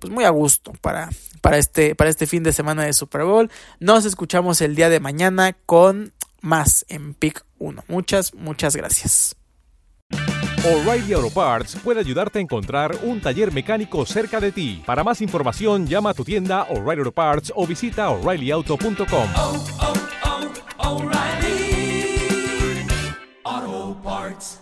pues 0.00 0.12
muy 0.12 0.24
a 0.24 0.30
gusto 0.30 0.72
para, 0.80 1.10
para, 1.40 1.58
este, 1.58 1.94
para 1.94 2.10
este 2.10 2.26
fin 2.26 2.42
de 2.42 2.52
semana 2.52 2.82
de 2.84 2.92
Super 2.92 3.22
Bowl. 3.22 3.50
Nos 3.78 4.04
escuchamos 4.04 4.60
el 4.60 4.74
día 4.74 4.88
de 4.88 4.98
mañana 4.98 5.52
con 5.64 6.12
más 6.40 6.84
en 6.88 7.14
Pick 7.14 7.44
1. 7.58 7.84
Muchas, 7.86 8.34
muchas 8.34 8.74
gracias. 8.74 9.36
O'Reilly 10.64 11.12
Auto 11.14 11.30
Parts 11.30 11.76
puede 11.82 11.98
ayudarte 11.98 12.38
a 12.38 12.42
encontrar 12.42 12.96
un 13.02 13.20
taller 13.20 13.52
mecánico 13.52 14.06
cerca 14.06 14.38
de 14.38 14.52
ti. 14.52 14.80
Para 14.86 15.02
más 15.02 15.20
información, 15.20 15.88
llama 15.88 16.10
a 16.10 16.14
tu 16.14 16.24
tienda 16.24 16.62
O'Reilly 16.70 17.00
Auto 17.00 17.12
Parts 17.12 17.52
o 17.56 17.66
visita 17.66 18.10
oreillyauto.com. 18.10 19.28
Parts. 24.02 24.61